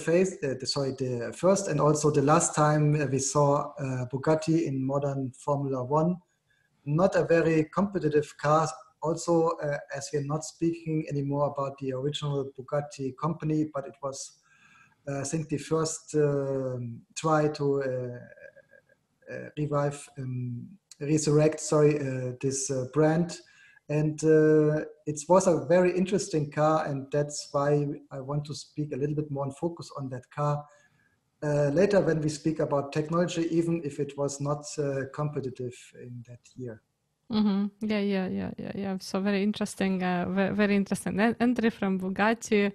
the, 0.60 0.68
sorry, 0.68 0.92
the 0.92 1.34
first 1.36 1.68
and 1.68 1.82
also 1.82 2.12
the 2.12 2.22
last 2.22 2.54
time 2.54 3.10
we 3.10 3.18
saw 3.18 3.74
Bugatti 4.12 4.68
in 4.68 4.86
modern 4.86 5.32
Formula 5.32 5.84
One. 5.84 6.18
Not 6.86 7.16
a 7.16 7.26
very 7.26 7.68
competitive 7.74 8.32
car. 8.38 8.68
Also, 9.02 9.52
as 9.96 10.12
we're 10.14 10.24
not 10.24 10.44
speaking 10.44 11.06
anymore 11.10 11.48
about 11.48 11.76
the 11.80 11.94
original 11.94 12.52
Bugatti 12.56 13.18
company, 13.20 13.68
but 13.74 13.88
it 13.88 13.96
was, 14.04 14.41
I 15.08 15.24
think, 15.24 15.50
the 15.50 15.58
first 15.58 16.16
um, 16.16 17.02
try 17.16 17.48
to 17.50 17.84
uh, 17.84 19.34
uh, 19.34 19.50
revive, 19.58 20.10
um, 20.18 20.68
resurrect, 21.00 21.60
sorry, 21.60 21.98
this 22.42 22.72
brand 22.94 23.40
and 23.92 24.24
uh, 24.24 24.86
it 25.06 25.20
was 25.28 25.48
a 25.48 25.66
very 25.68 25.92
interesting 25.98 26.50
car, 26.50 26.86
and 26.86 27.08
that's 27.12 27.50
why 27.52 27.86
I 28.10 28.22
want 28.22 28.46
to 28.46 28.56
speak 28.56 28.94
a 28.94 28.96
little 28.96 29.16
bit 29.16 29.30
more 29.30 29.44
and 29.44 29.58
focus 29.58 29.92
on 29.98 30.08
that 30.10 30.30
car 30.32 30.64
uh, 31.44 31.70
later 31.74 32.00
when 32.00 32.22
we 32.22 32.30
speak 32.30 32.60
about 32.60 32.94
technology, 32.94 33.48
even 33.52 33.82
if 33.84 34.00
it 34.00 34.18
was 34.18 34.40
not 34.40 34.64
uh, 34.78 35.02
competitive 35.14 35.76
in 36.02 36.24
that 36.28 36.40
year. 36.56 36.82
Mm-hmm. 37.30 37.66
Yeah, 37.82 38.00
yeah, 38.00 38.28
yeah, 38.28 38.52
yeah, 38.58 38.72
yeah. 38.76 38.98
So 39.02 39.20
very 39.20 39.44
interesting, 39.44 40.02
uh, 40.04 40.26
very, 40.30 40.56
very 40.56 40.76
interesting 40.78 41.20
entry 41.20 41.70
from 41.70 42.00
Bugatti 42.00 42.72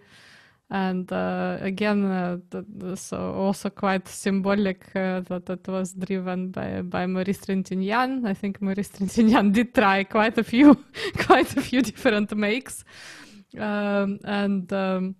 and 0.70 1.12
uh, 1.12 1.58
again 1.60 2.04
uh, 2.04 2.96
so 2.96 3.32
also 3.34 3.70
quite 3.70 4.08
symbolic 4.08 4.84
uh, 4.96 5.20
that 5.20 5.48
it 5.48 5.68
was 5.68 5.92
driven 5.92 6.50
by 6.50 6.82
by 6.82 7.06
Maurice 7.06 7.38
Trintignant. 7.38 8.26
I 8.26 8.34
think 8.34 8.60
Maurice 8.60 8.88
Trintignant 8.88 9.52
did 9.54 9.74
try 9.74 10.04
quite 10.04 10.36
a 10.38 10.42
few 10.44 10.74
quite 11.18 11.56
a 11.56 11.60
few 11.60 11.82
different 11.82 12.36
makes, 12.36 12.84
um, 13.58 14.18
and 14.24 14.72
um, 14.72 15.14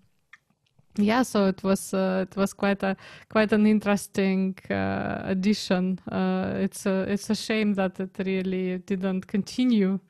yeah, 0.98 1.22
so 1.22 1.46
it 1.46 1.62
was 1.62 1.94
uh, 1.94 2.24
it 2.28 2.36
was 2.36 2.52
quite 2.52 2.82
a 2.82 2.96
quite 3.28 3.52
an 3.52 3.66
interesting 3.66 4.56
uh, 4.68 5.22
addition. 5.26 6.00
Uh, 6.10 6.54
it's 6.56 6.86
a 6.86 7.02
it's 7.02 7.30
a 7.30 7.36
shame 7.36 7.74
that 7.74 8.00
it 8.00 8.10
really 8.18 8.78
didn't 8.78 9.28
continue. 9.28 10.00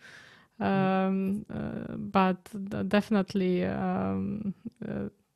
Um, 0.59 1.44
but 2.11 2.38
definitely 2.88 3.62
um, 3.66 4.55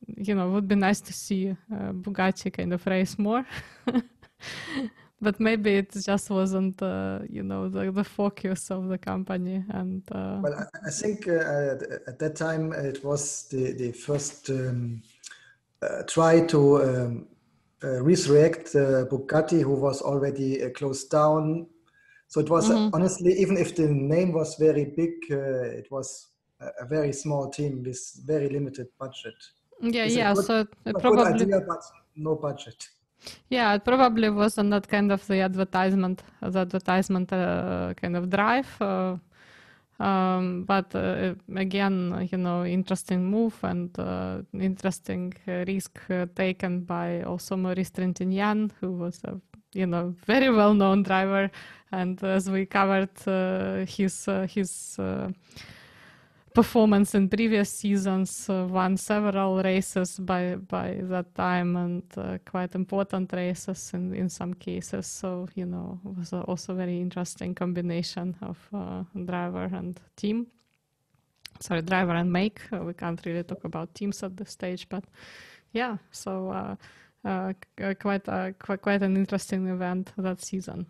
you 0.07 0.35
know, 0.35 0.49
would 0.49 0.67
be 0.67 0.75
nice 0.75 1.01
to 1.01 1.13
see 1.13 1.49
uh, 1.49 1.91
Bugatti 1.91 2.51
kind 2.51 2.73
of 2.73 2.85
race 2.85 3.17
more. 3.17 3.45
but 5.21 5.39
maybe 5.39 5.75
it 5.75 5.91
just 5.91 6.29
wasn't, 6.29 6.81
uh, 6.81 7.19
you 7.29 7.43
know, 7.43 7.69
the, 7.69 7.91
the 7.91 8.03
focus 8.03 8.71
of 8.71 8.87
the 8.87 8.97
company. 8.97 9.63
And 9.69 10.03
uh, 10.11 10.39
well, 10.41 10.55
I, 10.55 10.87
I 10.87 10.91
think 10.91 11.27
uh, 11.27 11.75
at 12.07 12.19
that 12.19 12.35
time 12.35 12.73
it 12.73 13.03
was 13.03 13.47
the 13.49 13.73
the 13.73 13.91
first 13.91 14.49
um, 14.49 15.01
uh, 15.81 16.03
try 16.07 16.41
to 16.47 16.83
um, 16.83 17.27
uh, 17.83 18.01
resurrect 18.03 18.73
Bugatti, 18.73 19.61
who 19.61 19.75
was 19.75 20.01
already 20.01 20.69
closed 20.71 21.09
down. 21.11 21.67
So 22.27 22.39
it 22.39 22.49
was 22.49 22.69
mm-hmm. 22.69 22.95
honestly, 22.95 23.33
even 23.33 23.57
if 23.57 23.75
the 23.75 23.87
name 23.87 24.31
was 24.33 24.55
very 24.55 24.85
big, 24.85 25.11
it 25.29 25.91
was 25.91 26.29
a 26.59 26.85
very 26.85 27.11
small 27.11 27.49
team 27.49 27.83
with 27.83 27.99
very 28.25 28.47
limited 28.47 28.87
budget. 28.97 29.35
Yeah, 29.81 30.05
it's 30.05 30.15
yeah. 30.15 30.33
Good, 30.33 30.45
so 30.45 30.65
probably 30.99 31.43
idea, 31.43 31.61
but 31.67 31.83
no 32.15 32.35
budget. 32.35 32.89
Yeah, 33.49 33.73
it 33.73 33.83
probably 33.83 34.29
was 34.29 34.57
on 34.57 34.69
that 34.69 34.87
kind 34.87 35.11
of 35.11 35.25
the 35.27 35.41
advertisement, 35.41 36.23
the 36.41 36.59
advertisement 36.59 37.31
uh, 37.31 37.93
kind 37.95 38.15
of 38.15 38.29
drive. 38.29 38.67
Uh, 38.81 39.17
um, 39.99 40.63
but 40.63 40.95
uh, 40.95 41.35
again, 41.55 42.27
you 42.31 42.37
know, 42.37 42.65
interesting 42.65 43.25
move 43.25 43.55
and 43.63 43.97
uh, 43.99 44.41
interesting 44.53 45.33
uh, 45.47 45.63
risk 45.67 45.99
uh, 46.09 46.25
taken 46.35 46.81
by 46.81 47.21
also 47.21 47.55
Maurice 47.55 47.91
Trintignant, 47.91 48.71
who 48.79 48.91
was 48.91 49.21
a 49.25 49.39
you 49.73 49.85
know 49.85 50.15
very 50.25 50.49
well-known 50.49 51.03
driver, 51.03 51.51
and 51.91 52.23
as 52.23 52.49
we 52.49 52.65
covered, 52.65 53.09
his 53.87 54.27
his 54.49 54.99
performance 56.53 57.15
in 57.15 57.29
previous 57.29 57.69
seasons, 57.69 58.49
uh, 58.49 58.67
won 58.69 58.97
several 58.97 59.61
races 59.63 60.19
by 60.19 60.55
by 60.55 60.99
that 61.03 61.33
time 61.35 61.75
and 61.75 62.03
uh, 62.17 62.37
quite 62.45 62.75
important 62.75 63.31
races 63.33 63.91
in, 63.93 64.13
in 64.13 64.29
some 64.29 64.53
cases. 64.53 65.07
So 65.07 65.47
you 65.55 65.65
know, 65.65 65.99
it 66.05 66.17
was 66.17 66.33
also 66.33 66.73
very 66.73 66.99
interesting 66.99 67.55
combination 67.55 68.35
of 68.41 68.57
uh, 68.73 69.03
driver 69.25 69.69
and 69.73 69.99
team. 70.15 70.47
Sorry, 71.59 71.81
driver 71.81 72.13
and 72.13 72.31
make. 72.31 72.61
Uh, 72.71 72.83
we 72.83 72.93
can't 72.93 73.21
really 73.25 73.43
talk 73.43 73.63
about 73.63 73.93
teams 73.93 74.23
at 74.23 74.35
this 74.35 74.51
stage, 74.51 74.87
but 74.89 75.03
yeah. 75.73 75.97
So 76.11 76.49
uh, 76.49 76.75
uh, 77.23 77.53
quite 77.99 78.27
a, 78.27 78.53
quite 78.59 78.81
quite 78.81 79.03
an 79.03 79.15
interesting 79.15 79.67
event 79.67 80.11
that 80.17 80.41
season. 80.41 80.85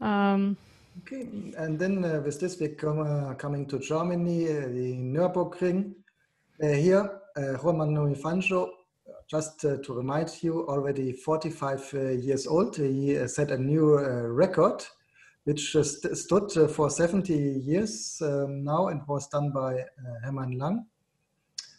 Um, 0.00 0.56
Okay, 1.02 1.28
and 1.56 1.78
then 1.78 2.04
uh, 2.04 2.20
with 2.24 2.40
this 2.40 2.58
we 2.58 2.68
come 2.68 3.00
uh, 3.00 3.34
coming 3.34 3.66
to 3.66 3.78
Germany, 3.78 4.48
uh, 4.48 4.60
the 4.68 4.94
Nürburgring. 4.96 5.94
Uh, 6.60 6.68
here, 6.68 7.20
uh, 7.36 7.56
Fangio, 7.58 8.68
just 9.30 9.64
uh, 9.64 9.76
to 9.84 9.92
remind 9.92 10.42
you, 10.42 10.66
already 10.66 11.12
45 11.12 11.92
years 12.20 12.48
old, 12.48 12.76
he 12.76 13.16
set 13.28 13.52
a 13.52 13.58
new 13.58 13.96
record, 13.98 14.84
which 15.44 15.72
st 15.72 16.16
stood 16.16 16.50
for 16.70 16.90
70 16.90 17.32
years 17.32 18.20
um, 18.22 18.64
now 18.64 18.88
and 18.88 19.00
was 19.06 19.28
done 19.28 19.52
by 19.52 19.84
Hermann 20.24 20.58
Lang 20.58 20.86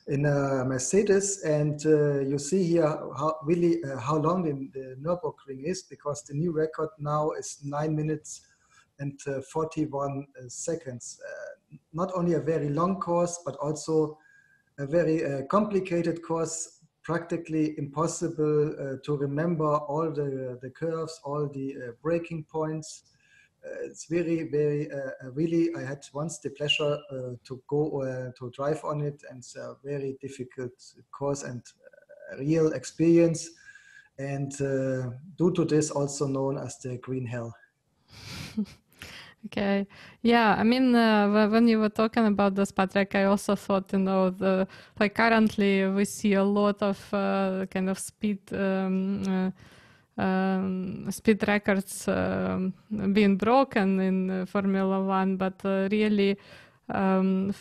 in 0.07 0.25
a 0.25 0.63
Mercedes. 0.63 1.41
And 1.43 1.81
you 1.83 2.39
see 2.39 2.63
here 2.63 2.87
how 2.87 3.35
really 3.43 3.81
how 3.99 4.15
long 4.15 4.43
the, 4.43 4.79
the 4.79 4.95
Nürburgring 5.01 5.65
is, 5.65 5.83
because 5.83 6.23
the 6.23 6.35
new 6.35 6.53
record 6.53 6.89
now 6.99 7.31
is 7.31 7.57
nine 7.63 7.93
minutes 7.95 8.45
and 8.99 9.19
uh, 9.27 9.41
41 9.41 10.25
uh, 10.37 10.47
seconds. 10.47 11.19
Uh, 11.27 11.77
not 11.93 12.11
only 12.15 12.33
a 12.33 12.39
very 12.39 12.69
long 12.69 12.99
course, 12.99 13.39
but 13.45 13.55
also 13.57 14.17
a 14.77 14.85
very 14.85 15.45
complicated 15.47 16.21
course, 16.23 16.79
practically 17.03 17.77
impossible 17.77 18.97
to 19.03 19.17
remember 19.17 19.65
all 19.65 20.09
the, 20.09 20.57
the 20.61 20.69
curves, 20.69 21.19
all 21.25 21.49
the 21.49 21.93
braking 22.01 22.45
points. 22.45 23.03
Uh, 23.65 23.83
it's 23.83 24.05
very 24.05 24.43
very 24.43 24.89
uh, 24.89 25.29
really 25.33 25.69
i 25.75 25.81
had 25.81 25.99
once 26.13 26.39
the 26.39 26.49
pleasure 26.51 26.97
uh, 27.11 27.35
to 27.43 27.61
go 27.67 28.31
to 28.37 28.49
drive 28.51 28.81
on 28.85 29.01
it 29.01 29.21
and 29.29 29.39
it's 29.39 29.57
a 29.57 29.75
very 29.83 30.17
difficult 30.21 30.71
course 31.11 31.43
and 31.43 31.61
real 32.37 32.71
experience 32.71 33.49
and 34.17 34.57
due 35.37 35.51
to 35.53 35.65
this 35.65 35.91
also 35.91 36.25
known 36.25 36.57
as 36.57 36.77
the 36.77 36.97
green 36.99 37.25
hell 37.25 37.53
Okay. 39.45 39.87
Yeah. 40.21 40.55
I 40.57 40.63
mean, 40.63 40.95
uh, 40.95 41.47
when 41.49 41.67
you 41.67 41.79
were 41.79 41.89
talking 41.89 42.25
about 42.27 42.55
this, 42.55 42.71
Patrick, 42.71 43.15
I 43.15 43.23
also 43.25 43.55
thought, 43.55 43.91
you 43.93 43.99
know, 43.99 44.29
the 44.31 44.67
like 44.99 45.15
currently 45.15 45.87
we 45.87 46.05
see 46.05 46.33
a 46.33 46.43
lot 46.43 46.81
of 46.81 47.13
uh, 47.13 47.65
kind 47.71 47.89
of 47.89 47.97
speed 47.99 48.39
um, 48.53 49.23
uh, 50.17 50.21
um, 50.21 51.09
speed 51.11 51.47
records 51.47 52.07
um, 52.07 52.73
being 53.13 53.37
broken 53.37 53.99
in 54.01 54.45
Formula 54.45 55.01
One, 55.03 55.37
but 55.37 55.61
uh, 55.65 55.87
really. 55.91 56.37
um, 56.93 57.53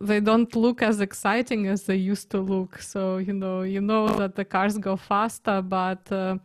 they 0.00 0.20
don't 0.20 0.54
look 0.54 0.82
as 0.82 1.00
exciting 1.00 1.66
as 1.66 1.84
they 1.84 1.96
used 1.96 2.30
to 2.30 2.40
look. 2.40 2.78
So 2.80 3.18
you 3.18 3.32
know, 3.32 3.62
you 3.62 3.80
know 3.80 4.08
that 4.18 4.36
the 4.36 4.44
cars 4.44 4.78
go 4.78 4.96
faster, 4.96 5.62
but 5.62 6.10
uh, 6.12 6.38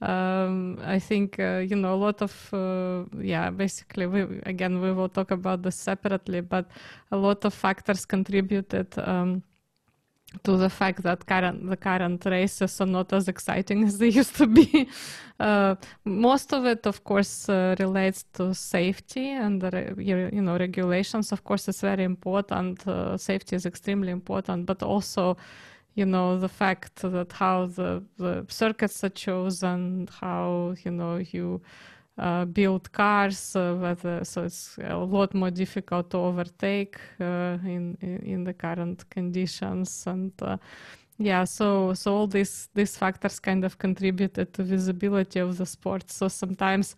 um, 0.00 0.78
I 0.84 0.98
think 0.98 1.38
uh, 1.38 1.58
you 1.58 1.76
know 1.76 1.94
a 1.94 2.00
lot 2.06 2.22
of 2.22 2.54
uh, 2.54 3.04
yeah. 3.20 3.50
Basically, 3.50 4.06
we 4.06 4.40
again 4.46 4.80
we 4.80 4.92
will 4.92 5.08
talk 5.08 5.30
about 5.30 5.62
this 5.62 5.76
separately, 5.76 6.40
but 6.40 6.66
a 7.10 7.16
lot 7.16 7.44
of 7.44 7.54
factors 7.54 8.04
contributed. 8.06 8.96
Um, 8.98 9.42
to 10.44 10.56
the 10.58 10.68
fact 10.68 11.02
that 11.02 11.24
current 11.26 11.68
the 11.68 11.76
current 11.76 12.24
races 12.26 12.80
are 12.80 12.86
not 12.86 13.12
as 13.12 13.28
exciting 13.28 13.84
as 13.88 13.98
they 13.98 14.08
used 14.08 14.36
to 14.36 14.46
be. 14.46 14.88
Uh, 15.40 15.76
most 16.04 16.52
of 16.52 16.66
it, 16.66 16.84
of 16.84 17.04
course, 17.04 17.48
uh, 17.48 17.76
relates 17.78 18.24
to 18.32 18.52
safety 18.52 19.30
and 19.30 19.62
the, 19.62 19.94
you 19.96 20.42
know 20.42 20.58
regulations. 20.58 21.30
Of 21.30 21.44
course, 21.44 21.68
is 21.68 21.80
very 21.80 22.02
important. 22.02 22.84
Uh, 22.88 23.16
safety 23.16 23.54
is 23.54 23.64
extremely 23.64 24.10
important, 24.10 24.66
but 24.66 24.82
also, 24.82 25.36
you 25.94 26.06
know, 26.06 26.38
the 26.38 26.48
fact 26.48 27.02
that 27.02 27.32
how 27.32 27.66
the, 27.66 28.02
the 28.18 28.46
circuits 28.48 29.02
are 29.02 29.08
chosen, 29.08 30.08
how 30.20 30.74
you 30.84 30.90
know 30.90 31.16
you 31.16 31.60
uh, 32.18 32.44
build 32.44 32.90
cars, 32.92 33.56
uh, 33.56 33.74
whether, 33.74 34.24
so 34.24 34.44
it's 34.44 34.78
a 34.82 34.96
lot 34.96 35.34
more 35.34 35.50
difficult 35.50 36.10
to 36.10 36.18
overtake 36.18 36.98
uh, 37.20 37.58
in, 37.64 37.96
in, 38.00 38.18
in 38.24 38.44
the 38.44 38.54
current 38.54 39.08
conditions. 39.10 40.04
And 40.06 40.32
yeah 41.18 41.44
so 41.44 41.92
so 41.94 42.14
all 42.14 42.26
these 42.28 42.68
these 42.74 42.96
factors 42.96 43.40
kind 43.40 43.64
of 43.64 43.76
contributed 43.78 44.54
to 44.54 44.62
visibility 44.62 45.40
of 45.40 45.58
the 45.58 45.66
sport. 45.66 46.10
So 46.10 46.28
sometimes 46.28 46.94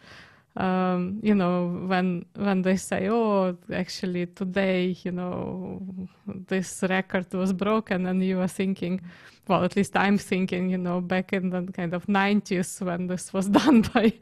um, 0.56 1.20
you 1.22 1.34
know 1.34 1.68
when 1.86 2.24
when 2.36 2.62
they 2.62 2.76
say 2.76 3.08
oh 3.08 3.56
actually 3.72 4.26
today 4.26 4.96
you 5.04 5.12
know 5.12 5.80
this 6.48 6.82
record 6.88 7.32
was 7.32 7.52
broken 7.52 8.06
and 8.06 8.22
you 8.22 8.40
are 8.40 8.48
thinking 8.48 9.00
well 9.46 9.64
at 9.64 9.76
least 9.76 9.96
i'm 9.96 10.18
thinking 10.18 10.68
you 10.68 10.78
know 10.78 11.00
back 11.00 11.32
in 11.32 11.50
the 11.50 11.62
kind 11.72 11.94
of 11.94 12.06
90s 12.06 12.80
when 12.82 13.06
this 13.06 13.32
was 13.32 13.48
done 13.60 13.82
by 13.82 14.12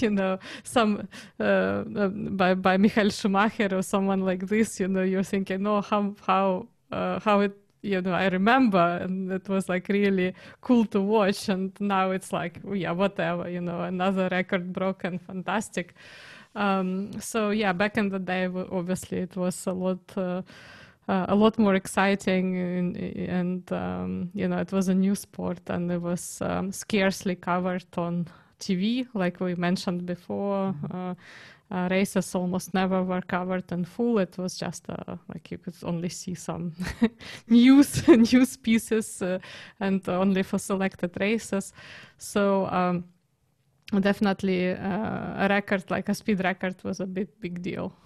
you 0.00 0.10
know 0.10 0.38
some 0.62 1.08
uh, 1.40 1.42
uh, 1.42 2.08
by 2.08 2.54
by 2.54 2.76
michael 2.76 3.10
schumacher 3.10 3.68
or 3.72 3.82
someone 3.82 4.20
like 4.20 4.46
this 4.46 4.78
you 4.78 4.88
know 4.88 5.02
you're 5.02 5.22
thinking 5.22 5.66
oh 5.66 5.80
how 5.80 6.14
how 6.26 6.66
uh, 6.90 7.18
how 7.20 7.40
it 7.40 7.61
you 7.82 8.00
know 8.00 8.12
i 8.12 8.28
remember 8.28 8.98
and 9.02 9.30
it 9.30 9.48
was 9.48 9.68
like 9.68 9.88
really 9.88 10.34
cool 10.60 10.84
to 10.84 11.00
watch 11.00 11.48
and 11.48 11.72
now 11.80 12.10
it's 12.10 12.32
like 12.32 12.60
yeah 12.72 12.92
whatever 12.92 13.48
you 13.48 13.60
know 13.60 13.82
another 13.82 14.28
record 14.30 14.72
broken 14.72 15.18
fantastic 15.18 15.94
um, 16.54 17.10
so 17.18 17.50
yeah 17.50 17.72
back 17.72 17.96
in 17.96 18.08
the 18.08 18.18
day 18.18 18.46
obviously 18.70 19.18
it 19.18 19.36
was 19.36 19.66
a 19.66 19.72
lot 19.72 19.98
uh, 20.16 20.42
uh, 21.08 21.26
a 21.28 21.34
lot 21.34 21.58
more 21.58 21.74
exciting 21.74 22.56
and, 22.56 22.96
and 22.96 23.72
um, 23.72 24.30
you 24.34 24.46
know 24.46 24.58
it 24.58 24.72
was 24.72 24.88
a 24.88 24.94
new 24.94 25.14
sport 25.14 25.60
and 25.66 25.90
it 25.90 26.00
was 26.00 26.38
um, 26.42 26.70
scarcely 26.70 27.34
covered 27.34 27.84
on 27.96 28.26
TV 28.60 29.06
like 29.14 29.40
we 29.40 29.54
mentioned 29.56 30.06
before 30.06 30.72
mm-hmm. 30.72 31.10
uh, 31.10 31.14
uh, 31.72 31.88
races 31.90 32.34
almost 32.34 32.74
never 32.74 33.02
were 33.02 33.22
covered 33.22 33.72
in 33.72 33.84
full. 33.84 34.18
It 34.18 34.36
was 34.36 34.58
just 34.58 34.88
uh, 34.90 35.16
like 35.28 35.50
you 35.50 35.58
could 35.58 35.74
only 35.82 36.08
see 36.08 36.34
some 36.34 36.72
news 37.48 38.06
news 38.32 38.56
pieces 38.56 39.22
uh, 39.22 39.38
and 39.80 40.06
only 40.08 40.42
for 40.42 40.58
selected 40.58 41.18
races. 41.18 41.72
So 42.18 42.66
um, 42.66 43.04
definitely 44.00 44.70
uh, 44.70 45.44
a 45.44 45.46
record 45.48 45.90
like 45.90 46.08
a 46.08 46.14
speed 46.14 46.44
record 46.44 46.76
was 46.84 47.00
a 47.00 47.06
big 47.06 47.28
big 47.40 47.62
deal. 47.62 47.96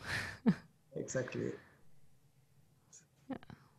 exactly. 0.96 1.52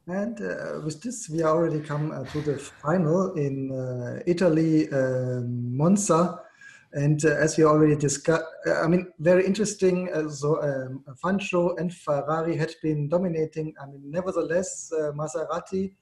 And 0.09 0.39
uh, 0.41 0.79
with 0.85 1.01
this, 1.01 1.29
we 1.29 1.43
already 1.43 1.81
come 1.81 2.11
uh, 2.11 2.23
to 2.31 2.41
the 2.41 2.57
final 2.57 3.33
in 3.33 4.23
Italy, 4.25 4.87
Monza. 4.89 6.46
And 6.93 7.23
uh, 7.25 7.35
as 7.35 7.57
we 7.57 7.65
already 7.65 7.95
discussed, 7.95 8.45
uh, 8.65 8.81
I 8.81 8.87
mean, 8.87 9.11
very 9.19 9.45
interesting. 9.45 10.09
Uh, 10.13 10.29
so 10.29 10.61
um, 10.63 11.03
Fangio 11.23 11.77
and 11.79 11.93
Ferrari 11.93 12.55
had 12.55 12.73
been 12.81 13.09
dominating. 13.09 13.73
I 13.81 13.87
mean, 13.87 14.03
nevertheless, 14.05 14.91
uh, 14.93 15.11
Maserati 15.11 15.93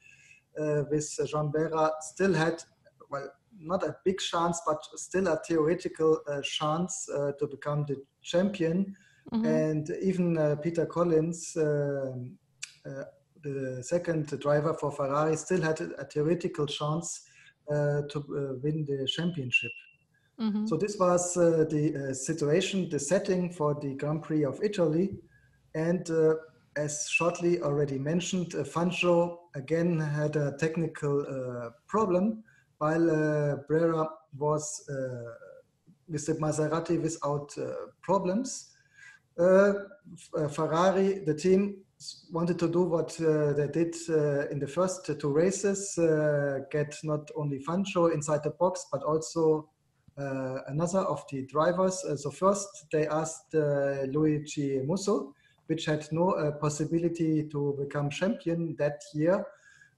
uh, 0.60 0.84
with 0.92 1.10
Jean 1.26 1.52
Behra 1.52 1.92
still 2.02 2.34
had, 2.34 2.64
well, 3.10 3.28
not 3.60 3.84
a 3.84 3.96
big 4.06 4.20
chance, 4.20 4.62
but 4.66 4.78
still 4.96 5.28
a 5.28 5.40
theoretical 5.48 6.20
uh, 6.28 6.42
chance 6.42 7.08
to 7.08 7.48
become 7.48 7.86
the 7.88 8.04
champion. 8.22 8.96
Mm-hmm. 9.34 9.46
And 9.46 9.90
even 10.04 10.58
Peter 10.62 10.86
Collins, 10.86 11.58
um, 11.58 12.38
the 13.42 13.82
second 13.82 14.28
driver 14.40 14.74
for 14.74 14.92
Ferrari, 14.92 15.36
still 15.36 15.62
had 15.62 15.82
a, 15.82 16.02
a 16.02 16.06
theoretical 16.06 16.68
chance 16.68 17.22
to 17.70 18.60
win 18.62 18.86
the 18.86 19.08
championship. 19.08 19.72
Mm-hmm. 20.40 20.68
So 20.68 20.76
this 20.76 20.98
was 21.00 21.38
uh, 21.38 21.66
the 21.70 22.10
uh, 22.10 22.14
situation, 22.14 22.90
the 22.90 23.00
setting 23.00 23.52
for 23.52 23.74
the 23.76 23.96
Grand 23.96 24.24
Prix 24.24 24.44
of 24.44 24.62
Italy. 24.62 25.16
And 25.74 26.10
uh, 26.10 26.36
as 26.76 27.08
shortly 27.10 27.62
already 27.62 27.98
mentioned, 27.98 28.54
uh, 28.54 28.64
Fangio 28.64 29.38
again 29.56 30.00
had 30.00 30.36
a 30.36 30.58
technical 30.58 31.22
uh, 31.22 31.70
problem 31.88 32.44
while 32.80 33.10
uh, 33.10 33.56
Behra 33.70 34.08
was 34.38 34.84
with 36.10 36.26
the 36.26 36.34
Maserati 36.34 37.02
without 37.02 37.56
problems. 38.02 38.72
Ferrari, 39.38 41.20
the 41.26 41.34
team, 41.34 41.78
wanted 42.32 42.60
to 42.60 42.68
do 42.68 42.84
what 42.84 43.16
they 43.18 43.68
did 43.72 43.96
in 44.52 44.60
the 44.60 44.68
first 44.68 45.10
two 45.20 45.32
races, 45.32 45.98
get 46.70 46.96
not 47.04 47.32
only 47.36 47.60
Fangio 47.60 48.14
inside 48.14 48.44
the 48.44 48.52
box, 48.52 48.86
but 48.92 49.02
also 49.04 49.70
uh, 49.70 49.75
Uh, 50.18 50.60
another 50.68 51.00
of 51.00 51.24
the 51.30 51.46
drivers. 51.46 52.04
Uh, 52.06 52.16
so 52.16 52.32
first 52.32 52.86
they 52.92 53.06
asked 53.08 53.54
uh, 53.54 54.04
Luigi 54.14 54.80
Musso, 54.80 55.34
which 55.68 55.86
had 55.86 56.08
no 56.12 56.32
uh, 56.32 56.52
possibility 56.52 57.44
to 57.50 57.76
become 57.78 58.10
champion 58.10 58.76
that 58.78 59.02
year. 59.14 59.46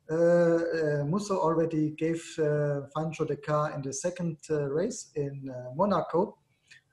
Uh, 0.10 1.03
Musso 1.06 1.38
already 1.38 1.91
gave 1.91 2.23
Fangio 2.38 3.27
the 3.27 3.36
car 3.36 3.73
in 3.75 3.82
the 3.82 3.93
second 3.93 4.38
race 4.49 5.12
in 5.15 5.53
Monaco. 5.75 6.38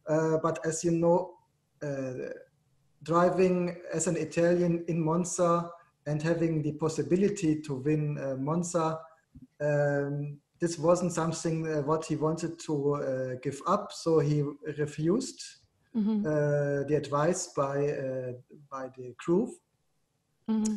but 0.06 0.58
as 0.66 0.84
you 0.84 0.90
know, 0.90 1.34
driving 3.04 3.76
as 3.92 4.06
an 4.06 4.16
Italian 4.16 4.84
in 4.88 5.02
Monza 5.02 5.70
and 6.06 6.20
having 6.20 6.62
the 6.62 6.72
possibility 6.72 7.60
to 7.62 7.74
win 7.74 8.18
uh, 8.18 8.34
Monza 8.36 8.98
um, 9.60 10.38
this 10.64 10.78
wasn't 10.78 11.12
something 11.12 11.56
uh, 11.66 11.82
what 11.82 12.06
he 12.06 12.16
wanted 12.16 12.58
to 12.58 12.74
uh, 12.94 13.34
give 13.42 13.60
up, 13.66 13.92
so 13.92 14.18
he 14.18 14.42
refused 14.78 15.40
mm-hmm. 15.94 16.26
uh, 16.26 16.88
the 16.88 16.94
advice 17.02 17.48
by 17.48 17.76
uh, 18.04 18.32
by 18.70 18.84
the 18.96 19.14
crew. 19.22 19.44
Mm-hmm. 20.50 20.76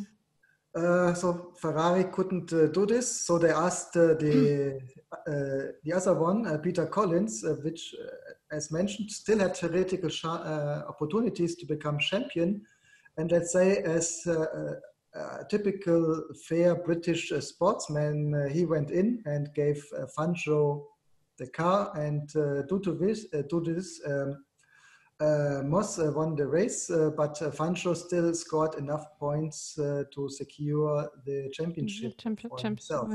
Uh, 0.74 1.14
so 1.14 1.54
Ferrari 1.62 2.04
couldn't 2.04 2.52
uh, 2.52 2.66
do 2.66 2.84
this, 2.84 3.08
so 3.26 3.38
they 3.38 3.50
asked 3.50 3.94
the 3.94 4.78
the 5.84 5.92
other 5.98 6.14
one, 6.28 6.38
Peter 6.60 6.86
Collins, 6.86 7.42
which, 7.64 7.94
as 8.52 8.70
mentioned, 8.70 9.10
still 9.10 9.38
had 9.38 9.56
theoretical 9.56 10.10
opportunities 10.92 11.56
to 11.56 11.64
become 11.64 11.98
champion, 11.98 12.60
and 13.16 13.32
let's 13.32 13.52
say 13.52 13.68
as 13.96 14.06
a 15.14 15.44
typical 15.48 16.22
fair 16.46 16.74
British 16.74 17.32
uh, 17.32 17.40
sportsman, 17.40 18.34
uh, 18.34 18.48
he 18.48 18.64
went 18.64 18.90
in 18.90 19.22
and 19.24 19.52
gave 19.54 19.82
uh, 19.96 20.06
Fangio 20.16 20.84
the 21.38 21.48
car, 21.48 21.92
and 21.96 22.28
due 22.68 22.80
to 22.80 22.94
this, 22.94 23.26
due 23.26 23.64
to 23.64 23.74
this 23.74 24.00
um, 24.06 24.44
uh, 25.20 25.62
Moss 25.64 25.98
uh, 25.98 26.12
won 26.14 26.36
the 26.36 26.46
race, 26.46 26.90
uh, 26.90 27.10
but 27.16 27.40
uh, 27.42 27.50
Fangio 27.50 27.96
still 27.96 28.32
scored 28.34 28.76
enough 28.76 29.04
points 29.18 29.74
to 29.74 30.28
secure 30.28 31.10
the 31.24 31.50
championship. 31.52 32.16
The 32.16 32.22
champion, 32.22 32.50
for 32.50 32.60
himself. 32.60 33.10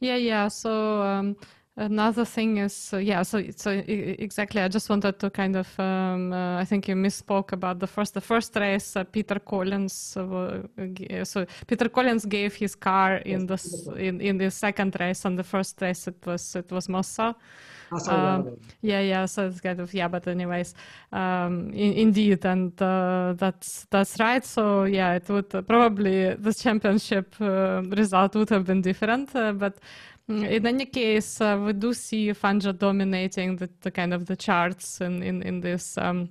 Yeah, 0.00 0.16
yeah. 0.16 0.48
So 0.48 1.02
um, 1.02 1.36
Another 1.80 2.24
thing 2.24 2.56
is, 2.56 2.92
uh, 2.92 2.96
yeah, 2.96 3.22
so 3.22 3.40
so 3.54 3.70
exactly. 3.70 4.60
I 4.60 4.66
just 4.66 4.90
wanted 4.90 5.20
to 5.20 5.30
kind 5.30 5.54
of, 5.54 5.78
um, 5.78 6.32
uh, 6.32 6.58
I 6.58 6.64
think 6.64 6.88
you 6.88 6.96
misspoke 6.96 7.52
about 7.52 7.78
the 7.78 7.86
first 7.86 8.14
the 8.14 8.20
first 8.20 8.56
race. 8.56 8.96
Uh, 8.96 9.04
Peter 9.04 9.38
Collins, 9.38 10.16
uh, 10.16 10.62
so 11.22 11.46
Peter 11.68 11.88
Collins 11.88 12.26
gave 12.26 12.56
his 12.56 12.74
car 12.74 13.18
in 13.18 13.46
the 13.46 13.58
in, 13.96 14.20
in 14.20 14.38
the 14.38 14.50
second 14.50 14.96
race. 14.98 15.24
and 15.24 15.38
the 15.38 15.44
first 15.44 15.80
race, 15.80 16.08
it 16.08 16.16
was 16.26 16.56
it 16.56 16.68
was 16.72 16.88
Musso. 16.88 17.36
Um, 18.08 18.56
yeah, 18.82 19.00
yeah. 19.00 19.26
So 19.26 19.46
it's 19.46 19.60
kind 19.60 19.78
of 19.78 19.94
yeah, 19.94 20.08
but 20.08 20.26
anyways, 20.26 20.74
um, 21.12 21.70
in, 21.72 21.92
indeed, 21.92 22.44
and 22.44 22.72
uh, 22.82 23.34
that's 23.36 23.86
that's 23.90 24.18
right. 24.18 24.44
So 24.44 24.82
yeah, 24.82 25.14
it 25.14 25.28
would 25.28 25.54
uh, 25.54 25.62
probably 25.62 26.34
the 26.34 26.52
championship 26.52 27.36
uh, 27.40 27.82
result 27.96 28.34
would 28.34 28.50
have 28.50 28.64
been 28.64 28.82
different, 28.82 29.34
uh, 29.36 29.52
but 29.52 29.78
in 30.28 30.66
any 30.66 30.84
case, 30.86 31.40
uh, 31.40 31.58
we 31.64 31.72
do 31.72 31.94
see 31.94 32.30
Fangio 32.32 32.76
dominating 32.76 33.56
the, 33.56 33.70
the, 33.80 33.90
kind 33.90 34.12
of 34.12 34.26
the 34.26 34.36
charts 34.36 35.00
in 35.00 35.22
in, 35.22 35.42
in 35.42 35.60
this 35.60 35.96
um, 35.96 36.28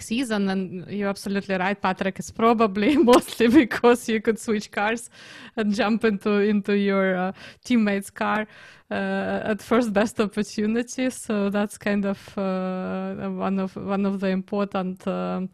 season. 0.00 0.48
And 0.48 0.86
you're 0.88 1.08
absolutely 1.08 1.56
right 1.56 1.80
patrick 1.80 2.18
it's 2.18 2.30
probably 2.32 2.96
mostly 3.12 3.48
because 3.48 4.08
you 4.08 4.20
could 4.20 4.38
switch 4.38 4.70
cars 4.70 5.08
and 5.56 5.72
jump 5.72 6.04
into 6.04 6.30
into 6.40 6.76
your 6.76 7.16
uh, 7.16 7.32
teammate's 7.64 8.10
car 8.10 8.46
uh, 8.90 9.40
at 9.44 9.62
first 9.62 9.92
best 9.92 10.18
opportunity. 10.18 11.08
So 11.10 11.48
that's 11.48 11.78
kind 11.78 12.04
of 12.04 12.38
uh, 12.38 13.14
one 13.30 13.58
of 13.60 13.76
one 13.76 14.04
of 14.04 14.18
the 14.20 14.28
important 14.28 15.06
um, 15.06 15.50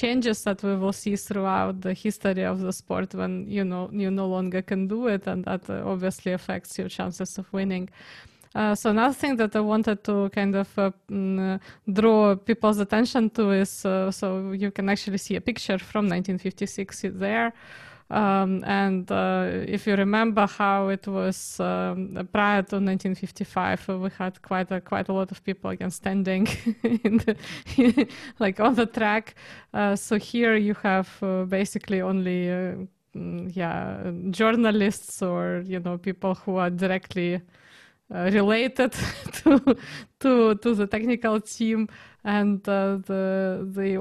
changes 0.00 0.44
that 0.44 0.62
we 0.62 0.74
will 0.76 0.92
see 0.92 1.16
throughout 1.16 1.80
the 1.80 1.94
history 2.04 2.44
of 2.44 2.60
the 2.60 2.72
sport 2.72 3.14
when 3.14 3.32
you 3.48 3.64
know 3.64 3.90
you 3.92 4.10
no 4.10 4.26
longer 4.36 4.62
can 4.62 4.86
do 4.86 5.08
it 5.08 5.26
and 5.26 5.44
that 5.44 5.68
uh, 5.68 5.82
obviously 5.92 6.32
affects 6.32 6.78
your 6.78 6.88
chances 6.88 7.38
of 7.38 7.52
winning 7.52 7.88
uh, 8.54 8.74
so 8.74 8.90
another 8.90 9.14
thing 9.14 9.36
that 9.36 9.54
I 9.54 9.60
wanted 9.60 10.02
to 10.04 10.30
kind 10.30 10.54
of 10.56 10.78
uh, 10.78 10.90
mm, 11.10 11.60
draw 11.92 12.34
people's 12.34 12.78
attention 12.78 13.30
to 13.30 13.50
is 13.52 13.84
uh, 13.84 14.10
so 14.10 14.52
you 14.52 14.70
can 14.70 14.88
actually 14.88 15.18
see 15.18 15.36
a 15.36 15.40
picture 15.40 15.78
from 15.78 16.08
1956 16.08 17.04
there. 17.14 17.52
Um, 18.10 18.64
and 18.64 19.10
uh, 19.12 19.50
if 19.66 19.86
you 19.86 19.94
remember 19.94 20.46
how 20.46 20.88
it 20.88 21.06
was 21.06 21.60
um, 21.60 22.28
prior 22.32 22.62
to 22.62 22.76
1955, 22.76 23.90
uh, 23.90 23.98
we 23.98 24.10
had 24.16 24.40
quite 24.40 24.70
a 24.70 24.80
quite 24.80 25.08
a 25.08 25.12
lot 25.12 25.30
of 25.30 25.44
people 25.44 25.70
again 25.70 25.90
standing 25.90 26.48
in 26.82 27.18
the, 27.18 27.36
like 28.38 28.60
on 28.60 28.74
the 28.74 28.86
track. 28.86 29.34
Uh, 29.74 29.94
so 29.94 30.16
here 30.16 30.56
you 30.56 30.74
have 30.82 31.08
basically 31.48 32.00
only 32.00 32.46
mm, 33.14 33.50
yeah 33.54 34.10
journalists 34.30 35.20
or 35.20 35.62
you 35.66 35.80
know 35.80 35.98
people 35.98 36.34
who 36.34 36.56
are 36.56 36.70
directly 36.70 37.42
uh, 38.14 38.30
related 38.32 38.92
to 39.32 39.76
to 40.18 40.54
to 40.54 40.74
the 40.74 40.86
technical 40.86 41.40
team 41.40 41.88
and 42.24 42.66
uh, 42.68 42.96
the 43.06 43.68
the 43.70 44.00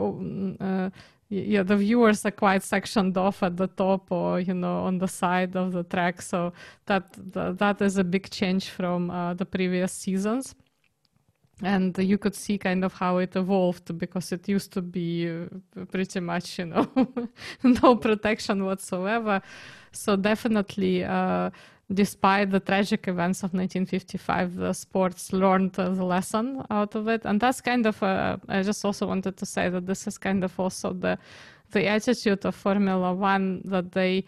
uh, 0.63 0.89
yeah 1.29 1.63
the 1.63 1.77
viewers 1.77 2.25
are 2.25 2.31
quite 2.31 2.63
sectioned 2.63 3.17
off 3.17 3.43
at 3.43 3.57
the 3.57 3.67
top 3.67 4.11
or 4.11 4.39
you 4.39 4.53
know 4.53 4.79
on 4.85 4.97
the 4.97 5.07
side 5.07 5.55
of 5.55 5.71
the 5.73 5.83
track. 5.83 6.21
So 6.21 6.53
that 6.85 7.05
that 7.59 7.81
is 7.81 7.97
a 7.97 8.03
big 8.03 8.29
change 8.29 8.69
from 8.69 9.09
uh, 9.09 9.33
the 9.33 9.45
previous 9.45 9.91
seasons. 9.91 10.55
And 11.63 11.97
you 11.97 12.19
could 12.19 12.35
see 12.35 12.59
kind 12.59 12.85
of 12.85 12.93
how 12.93 13.17
it 13.17 13.35
evolved 13.35 13.97
because 13.97 14.31
it 14.31 14.47
used 14.47 14.71
to 14.73 14.81
be 14.81 15.27
uh, 15.27 15.85
pretty 15.85 16.19
much 16.19 16.59
you 16.59 16.65
know 16.65 16.87
no 17.63 17.95
protection 17.95 18.63
whatsoever. 18.63 19.41
So 19.91 20.15
definitely 20.15 21.03
uh, 21.03 21.49
despite 21.93 22.51
the 22.51 22.59
tragic 22.59 23.07
events 23.07 23.39
of 23.39 23.53
1955, 23.53 24.55
the 24.55 24.73
sports 24.73 25.31
learned 25.31 25.73
the 25.73 25.89
lesson 25.89 26.65
out 26.69 26.95
of 26.95 27.07
it. 27.07 27.21
And 27.23 27.39
that's 27.39 27.61
kind 27.61 27.85
of, 27.85 28.01
uh, 28.03 28.37
I 28.49 28.61
just 28.61 28.83
also 28.83 29.07
wanted 29.07 29.37
to 29.37 29.45
say 29.45 29.69
that 29.69 29.85
this 29.85 30.05
is 30.05 30.17
kind 30.17 30.43
of 30.43 30.59
also 30.59 30.93
the, 30.93 31.17
the 31.71 31.87
attitude 31.87 32.45
of 32.45 32.55
Formula 32.55 33.13
One 33.13 33.61
that 33.65 33.91
they 33.91 34.25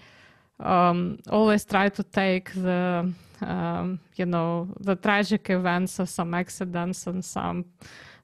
um, 0.60 1.20
always 1.30 1.66
try 1.66 1.89
to 1.89 2.03
take 2.03 2.53
the, 2.53 3.12
um, 3.41 3.99
you 4.16 4.26
know, 4.26 4.70
the 4.80 4.95
tragic 4.95 5.49
events 5.49 5.99
of 5.99 6.10
some 6.10 6.34
accidents 6.34 7.07
and 7.07 7.24
some, 7.24 7.66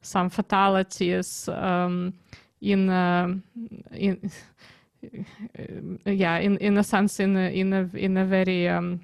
some 0.02 0.30
fatalities 0.30 1.50
um, 1.50 2.14
in, 2.62 2.90
uh, 2.90 3.36
in, 3.92 4.32
yeah, 6.06 6.38
in, 6.38 6.58
in 6.60 6.78
a 6.78 6.84
sense, 6.84 7.20
in 7.20 7.36
a, 7.36 7.50
in 7.50 7.74
a, 7.74 7.90
in 7.98 8.18
a 8.18 8.26
very, 8.26 8.70
um, 8.70 9.02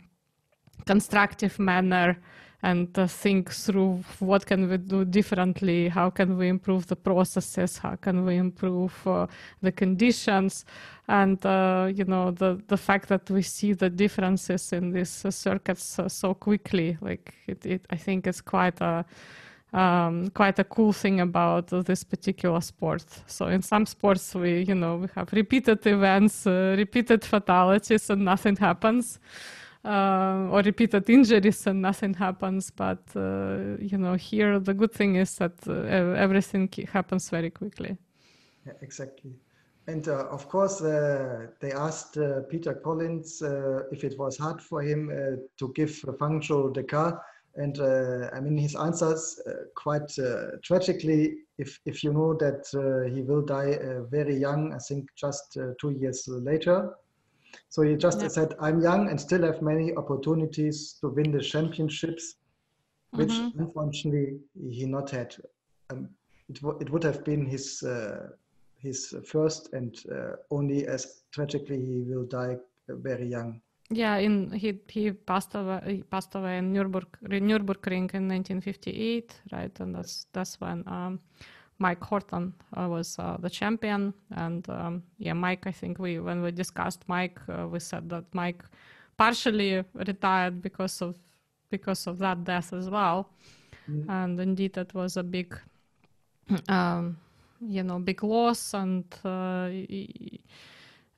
constructive 0.85 1.59
manner 1.59 2.17
and 2.63 2.97
uh, 2.97 3.07
think 3.07 3.49
through 3.49 4.03
what 4.19 4.45
can 4.45 4.69
we 4.69 4.77
do 4.77 5.03
differently 5.03 5.89
how 5.89 6.09
can 6.09 6.37
we 6.37 6.47
improve 6.47 6.85
the 6.87 6.95
processes 6.95 7.77
how 7.77 7.95
can 7.95 8.25
we 8.25 8.37
improve 8.37 8.93
uh, 9.07 9.25
the 9.61 9.71
conditions 9.71 10.65
and 11.07 11.43
uh, 11.45 11.89
you 11.93 12.05
know 12.05 12.31
the 12.31 12.61
the 12.67 12.77
fact 12.77 13.07
that 13.09 13.29
we 13.29 13.41
see 13.41 13.73
the 13.73 13.89
differences 13.89 14.73
in 14.73 14.91
these 14.91 15.25
uh, 15.25 15.31
circuits 15.31 15.99
uh, 15.99 16.07
so 16.07 16.33
quickly 16.33 16.97
like 17.01 17.33
it, 17.47 17.65
it, 17.65 17.85
i 17.89 17.95
think 17.95 18.27
it's 18.27 18.41
quite 18.41 18.79
a 18.81 19.05
um, 19.73 20.29
quite 20.31 20.59
a 20.59 20.65
cool 20.65 20.91
thing 20.91 21.21
about 21.21 21.67
this 21.85 22.03
particular 22.03 22.59
sport. 22.59 23.05
So 23.25 23.47
in 23.47 23.61
some 23.61 23.85
sports, 23.85 24.35
we 24.35 24.63
you 24.63 24.75
know 24.75 24.97
we 24.97 25.07
have 25.15 25.31
repeated 25.31 25.87
events, 25.87 26.45
uh, 26.45 26.75
repeated 26.77 27.23
fatalities, 27.23 28.09
and 28.09 28.25
nothing 28.25 28.57
happens 28.57 29.17
uh, 29.83 30.47
or 30.51 30.61
repeated 30.61 31.09
injuries 31.09 31.65
and 31.67 31.81
nothing 31.81 32.13
happens. 32.13 32.71
But 32.71 33.03
uh, 33.15 33.77
you 33.79 33.97
know, 33.97 34.13
here 34.15 34.59
the 34.59 34.73
good 34.73 34.91
thing 34.91 35.15
is 35.15 35.35
that 35.37 35.53
uh, 35.67 35.73
everything 36.17 36.69
happens 36.91 37.29
very 37.29 37.49
quickly. 37.49 37.97
Yeah, 38.65 38.73
exactly. 38.81 39.33
And 39.87 40.07
uh, 40.07 40.27
of 40.27 40.47
course, 40.47 40.81
uh, 40.81 41.47
they 41.59 41.71
asked 41.71 42.17
uh, 42.17 42.41
Peter 42.49 42.73
Collins 42.75 43.41
if 43.91 44.03
it 44.03 44.17
was 44.17 44.37
hard 44.37 44.61
for 44.61 44.81
him 44.81 45.09
to 45.57 45.73
give 45.73 45.89
Fangio 46.19 46.73
the 46.73 46.83
car. 46.83 47.21
And 47.55 47.81
I 48.33 48.39
mean, 48.39 48.57
his 48.57 48.75
answers 48.75 49.41
quite 49.75 50.09
tragically, 50.63 51.39
if, 51.57 51.79
if 51.85 52.03
you 52.03 52.13
know 52.13 52.33
that 52.35 52.63
he 53.13 53.21
will 53.23 53.41
die 53.41 53.77
very 54.09 54.35
young, 54.35 54.73
I 54.73 54.77
think 54.77 55.09
just 55.17 55.57
two 55.79 55.91
years 55.91 56.25
later. 56.27 56.93
So 57.69 57.81
he 57.81 57.95
just 57.95 58.21
yeah. 58.21 58.27
said, 58.27 58.53
I'm 58.59 58.81
young 58.81 59.09
and 59.09 59.19
still 59.19 59.43
have 59.43 59.61
many 59.61 59.95
opportunities 59.95 60.93
to 61.01 61.09
win 61.09 61.31
the 61.31 61.41
championships, 61.41 62.35
which 63.11 63.29
mm-hmm. 63.29 63.59
unfortunately 63.59 64.39
he 64.69 64.85
not 64.85 65.09
had. 65.09 65.35
Um, 65.89 66.09
it, 66.49 66.61
w- 66.61 66.77
it 66.79 66.89
would 66.89 67.03
have 67.03 67.23
been 67.23 67.45
his 67.45 67.83
uh, 67.83 68.29
his 68.77 69.13
first 69.25 69.73
and 69.73 69.95
uh, 70.11 70.35
only 70.49 70.87
as 70.87 71.23
tragically 71.31 71.79
he 71.79 72.01
will 72.01 72.25
die 72.25 72.57
very 72.87 73.27
young. 73.27 73.61
Yeah, 73.89 74.17
in 74.17 74.51
he 74.51 74.79
he 74.87 75.11
passed 75.11 75.53
away 75.53 75.81
he 75.85 76.03
passed 76.03 76.35
away 76.35 76.57
in 76.57 76.73
Nürburg 76.73 77.07
Nürburgring 77.23 78.13
in 78.13 78.27
1958, 78.27 79.35
right? 79.51 79.79
And 79.79 79.95
that's 79.95 80.27
that's 80.31 80.59
when 80.61 80.83
um, 80.87 81.19
Mike 81.81 82.03
Hawthorn 82.03 82.53
uh, 82.77 82.87
was 82.87 83.17
uh, 83.17 83.37
the 83.39 83.49
champion, 83.49 84.13
and 84.35 84.69
um, 84.69 85.03
yeah, 85.17 85.33
Mike. 85.33 85.65
I 85.65 85.71
think 85.71 85.97
we 85.97 86.19
when 86.19 86.43
we 86.43 86.51
discussed 86.51 87.03
Mike, 87.07 87.39
uh, 87.49 87.67
we 87.67 87.79
said 87.79 88.07
that 88.09 88.25
Mike 88.33 88.63
partially 89.17 89.83
retired 89.93 90.61
because 90.61 91.01
of 91.01 91.15
because 91.71 92.05
of 92.05 92.19
that 92.19 92.43
death 92.43 92.71
as 92.71 92.89
well, 92.89 93.29
mm. 93.89 94.07
and 94.07 94.39
indeed 94.39 94.73
that 94.73 94.93
was 94.93 95.17
a 95.17 95.23
big, 95.23 95.57
um, 96.69 97.17
you 97.59 97.81
know, 97.81 97.97
big 97.97 98.23
loss, 98.23 98.75
and 98.75 99.03
uh, 99.25 99.69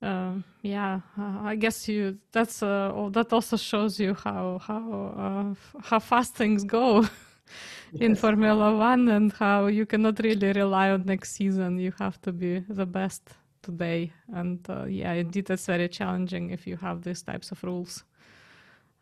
uh, 0.02 0.32
yeah, 0.62 1.00
uh, 1.18 1.40
I 1.42 1.56
guess 1.56 1.88
you 1.88 2.16
that's 2.32 2.60
that 2.60 3.28
also 3.32 3.58
shows 3.58 4.00
you 4.00 4.14
how 4.14 4.58
how 4.66 5.56
how 5.82 5.98
fast 5.98 6.34
things 6.34 6.64
go. 6.64 7.06
in 8.00 8.14
Formula 8.14 8.76
One 8.76 9.08
and 9.08 9.32
how 9.32 9.66
you 9.66 9.86
cannot 9.86 10.18
really 10.22 10.52
rely 10.52 10.90
on 10.90 11.04
next 11.04 11.32
season. 11.32 11.78
You 11.78 11.92
have 11.98 12.20
to 12.22 12.32
be 12.32 12.60
the 12.68 12.86
best 12.86 13.22
today. 13.62 14.12
And 14.32 14.58
uh, 14.68 14.84
yeah, 14.84 15.12
indeed, 15.12 15.50
it's 15.50 15.66
very 15.66 15.88
challenging 15.88 16.50
if 16.50 16.66
you 16.66 16.76
have 16.76 17.02
these 17.02 17.22
types 17.22 17.50
of 17.50 17.62
rules. 17.62 18.04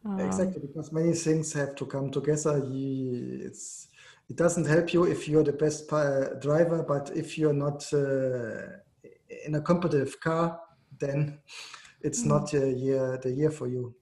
Um, 0.05 0.21
exactly, 0.21 0.61
because 0.61 0.93
many 0.93 1.13
things 1.15 1.53
have 1.53 1.75
to 1.77 1.87
come 1.87 2.11
together. 2.11 2.61
It's, 2.65 3.89
it 4.29 4.37
doesn't 4.37 4.67
help 4.67 4.93
you 4.93 5.05
if 5.05 5.29
you're 5.29 5.45
the 5.45 5.53
best 5.53 5.89
driver, 5.89 6.83
but 6.83 7.11
if 7.15 7.39
you're 7.39 7.53
not 7.53 7.87
uh, 7.93 8.79
in 9.47 9.55
a 9.55 9.61
competitive 9.61 10.19
car, 10.21 10.59
then 10.99 11.39
it's 12.01 12.23
mm. 12.25 12.27
not 12.27 12.53
a 12.55 12.71
year, 12.71 13.19
the 13.23 13.31
year 13.31 13.51
for 13.51 13.69
you. 13.69 13.95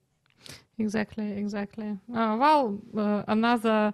Exactly, 0.78 1.32
exactly. 1.32 1.98
Uh, 2.14 2.36
well, 2.40 2.80
uh, 2.96 3.22
another 3.28 3.92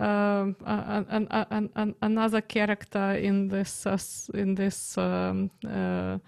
um, 0.00 0.56
an, 0.64 1.26
an, 1.30 1.70
an, 1.74 1.94
another 2.00 2.40
character 2.40 3.12
in 3.12 3.48
this 3.48 3.86
uh, 3.86 3.98
in 4.34 4.54
this 4.54 4.96
um, 4.96 5.50
uh, 5.68 6.18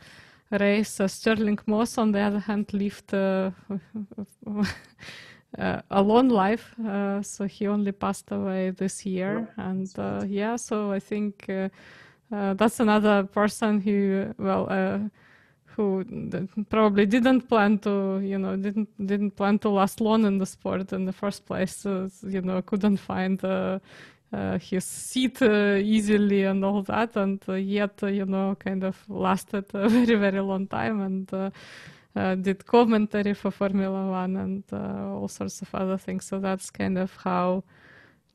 race. 0.50 1.00
Uh, 1.00 1.08
Stirling 1.08 1.58
Moss, 1.66 1.98
on 1.98 2.12
the 2.12 2.20
other 2.20 2.38
hand, 2.38 2.72
lived 2.72 3.14
uh, 3.14 3.50
uh, 5.58 5.80
a 5.90 6.02
long 6.02 6.28
life. 6.28 6.74
Uh, 6.78 7.22
so 7.22 7.46
he 7.46 7.66
only 7.66 7.92
passed 7.92 8.30
away 8.30 8.70
this 8.70 9.06
year, 9.06 9.48
and 9.56 9.88
yeah. 10.28 10.56
So 10.56 10.92
I 10.92 11.00
think 11.00 11.50
that's 12.30 12.80
another 12.80 13.24
person 13.24 13.80
who 13.80 14.34
well 14.38 15.10
who 15.76 16.04
probably 16.68 17.06
didn't 17.06 17.42
plan 17.42 17.78
to, 17.78 18.20
you 18.20 18.38
know, 18.38 18.56
didn't 18.56 18.88
didn't 19.06 19.32
plan 19.32 19.58
to 19.60 19.68
last 19.68 20.00
long 20.00 20.24
in 20.24 20.38
the 20.38 20.46
sport 20.46 20.92
in 20.92 21.04
the 21.04 21.12
first 21.12 21.46
place. 21.46 21.76
So, 21.76 22.08
you 22.22 22.42
know, 22.42 22.62
couldn't 22.62 22.98
find 22.98 23.42
uh, 23.44 23.78
uh, 24.32 24.58
his 24.58 24.84
seat 24.84 25.42
uh, 25.42 25.76
easily 25.76 26.44
and 26.44 26.64
all 26.64 26.82
that, 26.82 27.16
and 27.16 27.42
uh, 27.48 27.54
yet, 27.54 28.02
uh, 28.02 28.06
you 28.06 28.26
know, 28.26 28.56
kind 28.58 28.84
of 28.84 28.96
lasted 29.08 29.66
a 29.74 29.88
very 29.96 30.16
very 30.16 30.40
long 30.40 30.66
time 30.66 31.00
and. 31.00 31.32
Uh, 32.14 32.34
did 32.34 32.66
commentary 32.66 33.32
for 33.32 33.50
Formula 33.50 34.10
One 34.10 34.36
and 34.36 34.64
all 34.70 35.28
sorts 35.28 35.62
of 35.62 35.74
other 35.74 35.96
things. 35.96 36.26
So 36.26 36.40
that's 36.40 36.68
kind 36.68 36.98
of 36.98 37.16
how, 37.16 37.64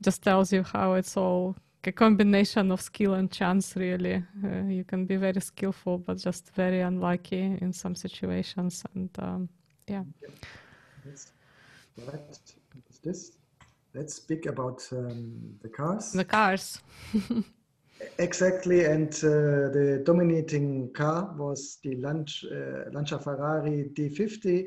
just 0.02 0.24
tells 0.24 0.52
you 0.52 0.64
how 0.64 0.94
it's 0.94 1.16
all 1.16 1.54
a 1.86 1.92
combination 1.92 2.70
of 2.70 2.80
skill 2.80 3.14
and 3.14 3.30
chance 3.30 3.76
really. 3.76 4.22
Uh, 4.44 4.64
you 4.68 4.84
can 4.84 5.06
be 5.06 5.16
very 5.16 5.40
skillful 5.40 5.98
but 5.98 6.18
just 6.18 6.50
very 6.54 6.80
unlucky 6.80 7.56
in 7.60 7.72
some 7.72 7.94
situations 7.94 8.84
and 8.94 9.10
um, 9.18 9.48
yeah. 9.86 10.02
Let's, 11.04 11.32
this? 13.02 13.32
Let's 13.94 14.14
speak 14.14 14.46
about 14.46 14.86
um, 14.92 15.56
the 15.62 15.68
cars. 15.68 16.12
The 16.12 16.24
cars. 16.24 16.80
Exactly 18.18 18.84
and 18.84 19.12
uh, 19.24 19.74
the 19.74 20.02
dominating 20.06 20.92
car 20.92 21.34
was 21.36 21.78
the 21.82 21.94
uh, 21.96 22.90
Lancia 22.92 23.18
Ferrari 23.18 23.90
D50 23.92 24.66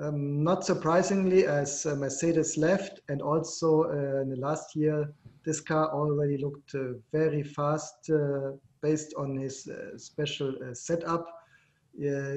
um, 0.00 0.42
not 0.42 0.64
surprisingly 0.64 1.46
as 1.46 1.84
uh, 1.84 1.94
Mercedes 1.96 2.56
left 2.56 3.00
and 3.08 3.20
also 3.20 3.84
uh, 3.84 4.22
in 4.22 4.30
the 4.30 4.36
last 4.36 4.74
year 4.74 5.12
this 5.44 5.60
car 5.60 5.90
already 5.92 6.38
looked 6.38 6.74
uh, 6.74 6.94
very 7.12 7.42
fast 7.42 8.10
uh, 8.10 8.52
based 8.80 9.14
on 9.16 9.36
his 9.36 9.68
uh, 9.68 9.96
special 9.98 10.54
setup. 10.72 11.26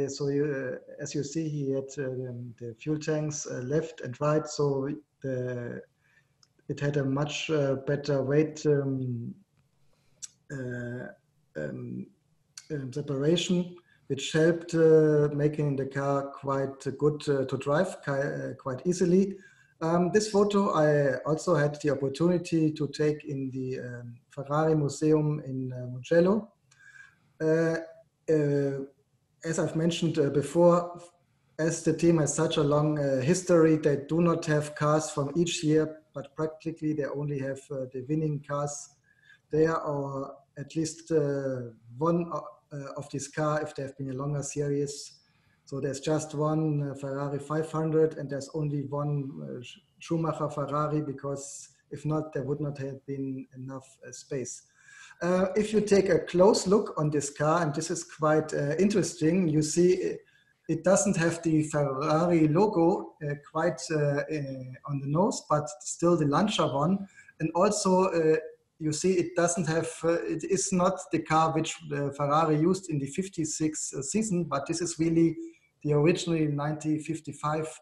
so 0.08 0.28
you, 0.30 0.80
as 1.00 1.16
you 1.16 1.24
see, 1.24 1.48
he 1.48 1.72
had 1.72 1.90
um, 1.98 2.54
the 2.60 2.76
fuel 2.80 3.00
tanks 3.00 3.48
left 3.48 4.02
and 4.02 4.20
right, 4.20 4.48
so 4.48 4.90
the, 5.22 5.82
it 6.68 6.80
had 6.80 6.98
a 6.98 7.04
much 7.04 7.50
better 7.88 8.22
weight 8.22 8.66
um, 8.66 9.34
um, 11.58 12.08
um, 12.72 12.92
separation, 12.92 13.76
which 14.08 14.32
helped 14.32 14.74
uh, 14.74 15.30
making 15.34 15.76
the 15.76 15.86
car 15.86 16.24
quite 16.24 16.80
good 16.98 17.22
uh, 17.30 17.46
to 17.46 17.58
drive 17.58 17.96
quite 18.58 18.82
easily. 18.86 19.36
Um, 19.82 20.12
this 20.14 20.30
photo 20.30 20.72
I 20.74 21.18
also 21.26 21.56
had 21.56 21.78
the 21.82 21.90
opportunity 21.90 22.72
to 22.72 22.88
take 22.88 23.26
in 23.26 23.52
the 23.52 23.80
um, 23.80 24.16
Ferrari 24.30 24.74
Museum 24.76 25.42
in 25.46 25.74
uh, 25.74 25.88
Mugello. 25.88 26.52
Uh, 27.42 27.76
uh, 28.30 28.80
as 29.44 29.60
I've 29.60 29.76
mentioned 29.76 30.18
uh, 30.18 30.30
before, 30.30 31.02
as 31.60 31.84
the 31.84 31.94
team 31.94 32.20
has 32.20 32.34
such 32.34 32.58
a 32.58 32.64
long 32.64 32.98
uh, 32.98 33.22
history, 33.22 33.76
they 33.76 33.98
do 34.08 34.22
not 34.22 34.46
have 34.46 34.76
cars 34.76 35.12
from 35.12 35.32
each 35.36 35.64
year, 35.64 36.00
but 36.14 36.34
practically 36.36 36.94
they 36.94 37.06
only 37.06 37.40
have 37.40 37.60
uh, 37.70 37.86
the 37.92 38.06
winning 38.08 38.44
cars 38.48 38.90
there, 39.52 39.78
or 39.82 40.36
at 40.58 40.76
least 40.76 41.12
one 41.98 42.32
of 42.98 43.10
this 43.10 43.28
car 43.28 43.62
if 43.62 43.76
they 43.76 43.84
have 43.84 43.98
been 43.98 44.10
a 44.10 44.14
longer 44.14 44.42
series 44.42 45.20
so 45.66 45.80
there's 45.80 46.00
just 46.00 46.36
one 46.36 46.92
uh, 46.92 46.94
Ferrari 46.94 47.40
500 47.40 48.18
and 48.18 48.30
there's 48.30 48.50
only 48.54 48.84
one 48.84 49.32
uh, 49.42 49.64
Schumacher 50.00 50.50
Ferrari 50.50 51.02
because 51.02 51.70
if 51.92 52.06
not, 52.06 52.34
there 52.34 52.44
would 52.44 52.60
not 52.60 52.78
have 52.78 53.04
been 53.08 53.48
enough 53.56 53.98
uh, 54.08 54.12
space. 54.12 54.64
Uh, 55.22 55.48
if 55.56 55.74
you 55.74 55.82
take 55.82 56.10
a 56.10 56.20
close 56.20 56.68
look 56.68 56.94
on 56.98 57.10
this 57.10 57.30
car, 57.30 57.64
and 57.64 57.74
this 57.74 57.90
is 57.90 58.04
quite 58.04 58.54
uh, 58.54 58.76
interesting, 58.78 59.48
you 59.48 59.62
see 59.62 60.18
it, 60.68 60.84
doesn't 60.84 61.16
have 61.16 61.42
the 61.44 61.64
Ferrari 61.64 62.48
logo 62.48 63.14
uh, 63.24 63.36
quite 63.52 63.80
on 63.92 65.00
the 65.00 65.08
nose, 65.08 65.44
but 65.50 65.68
still 65.82 66.18
the 66.18 66.26
Lancia 66.26 66.68
one. 66.68 67.08
And 67.40 67.50
also 67.56 68.12
you 68.80 68.92
see 68.92 69.14
it 69.14 69.36
doesn't 69.36 69.68
have, 69.68 69.88
it 70.04 70.44
is 70.44 70.74
not 70.74 71.00
the 71.12 71.20
car 71.20 71.54
which 71.54 71.76
Ferrari 72.18 72.60
used 72.60 72.90
in 72.90 72.98
the 73.00 73.06
56 73.06 73.94
season, 74.02 74.46
but 74.46 74.66
this 74.68 74.82
is 74.82 74.98
really 75.00 75.38
the 75.86 75.94
originally 75.94 76.48
1955 76.48 77.80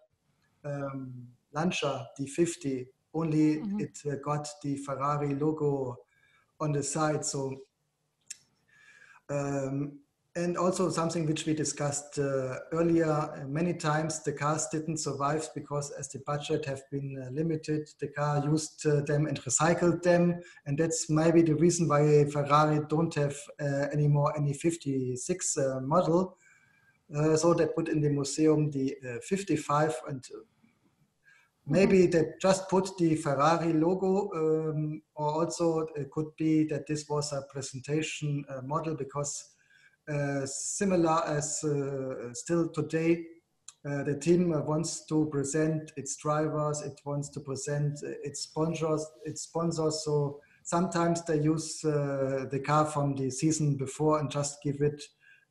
um, 0.66 1.14
Lancia 1.54 2.06
D50, 2.20 2.86
only 3.14 3.58
mm-hmm. 3.58 3.80
it 3.80 3.98
uh, 4.06 4.16
got 4.24 4.48
the 4.62 4.76
Ferrari 4.78 5.34
logo 5.36 5.96
on 6.60 6.74
the 6.74 6.84
side. 6.84 7.24
So, 7.24 7.56
um, 9.30 10.00
and 10.36 10.58
also 10.58 10.90
something 10.90 11.26
which 11.26 11.46
we 11.46 11.54
discussed 11.54 12.20
uh, 12.20 12.56
earlier 12.74 13.06
uh, 13.06 13.46
many 13.48 13.74
times, 13.74 14.22
the 14.24 14.34
cars 14.34 14.68
didn't 14.70 14.98
survive 14.98 15.48
because 15.56 15.92
as 15.92 16.10
the 16.10 16.20
budget 16.26 16.66
have 16.66 16.82
been 16.92 17.24
uh, 17.24 17.30
limited, 17.32 17.88
the 18.02 18.08
car 18.08 18.44
used 18.44 18.86
uh, 18.86 19.02
them 19.02 19.28
and 19.28 19.40
recycled 19.44 20.02
them. 20.02 20.42
And 20.66 20.78
that's 20.78 21.10
maybe 21.10 21.42
the 21.42 21.56
reason 21.56 21.88
why 21.88 22.26
Ferrari 22.26 22.82
don't 22.90 23.14
have 23.14 23.38
uh, 23.62 23.88
anymore 23.94 24.34
any 24.36 24.54
56 24.54 25.58
model 25.84 26.36
uh, 26.38 26.43
so 27.36 27.54
they 27.54 27.68
put 27.68 27.90
in 27.90 28.02
the 28.02 28.10
museum 28.10 28.72
the 28.72 28.96
uh, 29.08 29.20
55 29.22 29.96
and 30.08 30.26
uh, 30.34 30.40
maybe 31.68 32.08
they 32.08 32.26
just 32.42 32.68
put 32.70 32.90
the 32.98 33.16
Ferrari 33.16 33.74
logo 33.74 34.32
um, 34.36 35.02
or 35.16 35.44
also 35.44 35.86
it 35.96 36.10
could 36.12 36.36
be 36.38 36.64
that 36.66 36.88
this 36.88 37.08
was 37.08 37.32
a 37.32 37.44
presentation 37.52 38.44
uh, 38.50 38.62
model 38.64 38.96
because 38.96 39.52
uh, 40.10 40.46
similar 40.46 41.24
as 41.28 41.64
uh, 41.64 42.34
still 42.34 42.70
today 42.70 43.24
the 43.86 44.18
team 44.18 44.50
wants 44.66 45.06
to 45.06 45.26
present 45.30 45.92
its 45.98 46.16
drivers 46.16 46.82
it 46.82 47.00
wants 47.04 47.28
to 47.28 47.42
present 47.42 48.00
its 48.24 48.44
sponsors 48.44 49.06
its 49.26 49.42
sponsors. 49.42 50.06
So 50.06 50.40
sometimes 50.64 51.22
they 51.26 51.42
use 51.42 51.82
the 51.82 52.64
car 52.66 52.86
from 52.86 53.14
the 53.16 53.30
season 53.30 53.76
before 53.76 54.20
and 54.20 54.32
just 54.32 54.64
give 54.64 54.80
it 54.80 55.04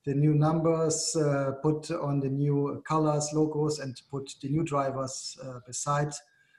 the 0.04 0.14
new 0.14 0.34
numbers, 0.34 1.14
uh, 1.16 1.52
put 1.62 1.90
on 1.90 2.20
the 2.20 2.28
new 2.28 2.82
colors, 2.86 3.30
logos, 3.32 3.78
and 3.78 4.00
put 4.10 4.30
the 4.40 4.48
new 4.48 4.64
drivers 4.64 5.38
uh, 5.44 5.60
beside 5.66 6.12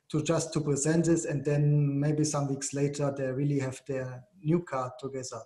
to 0.10 0.24
just 0.24 0.54
to 0.54 0.62
present 0.62 1.06
this. 1.06 1.26
And 1.26 1.44
then 1.44 2.00
maybe 2.00 2.24
some 2.24 2.48
weeks 2.48 2.74
later, 2.74 3.14
they 3.16 3.32
really 3.32 3.60
have 3.60 3.82
their 3.88 4.24
new 4.42 4.62
car 4.62 4.94
together. 5.00 5.42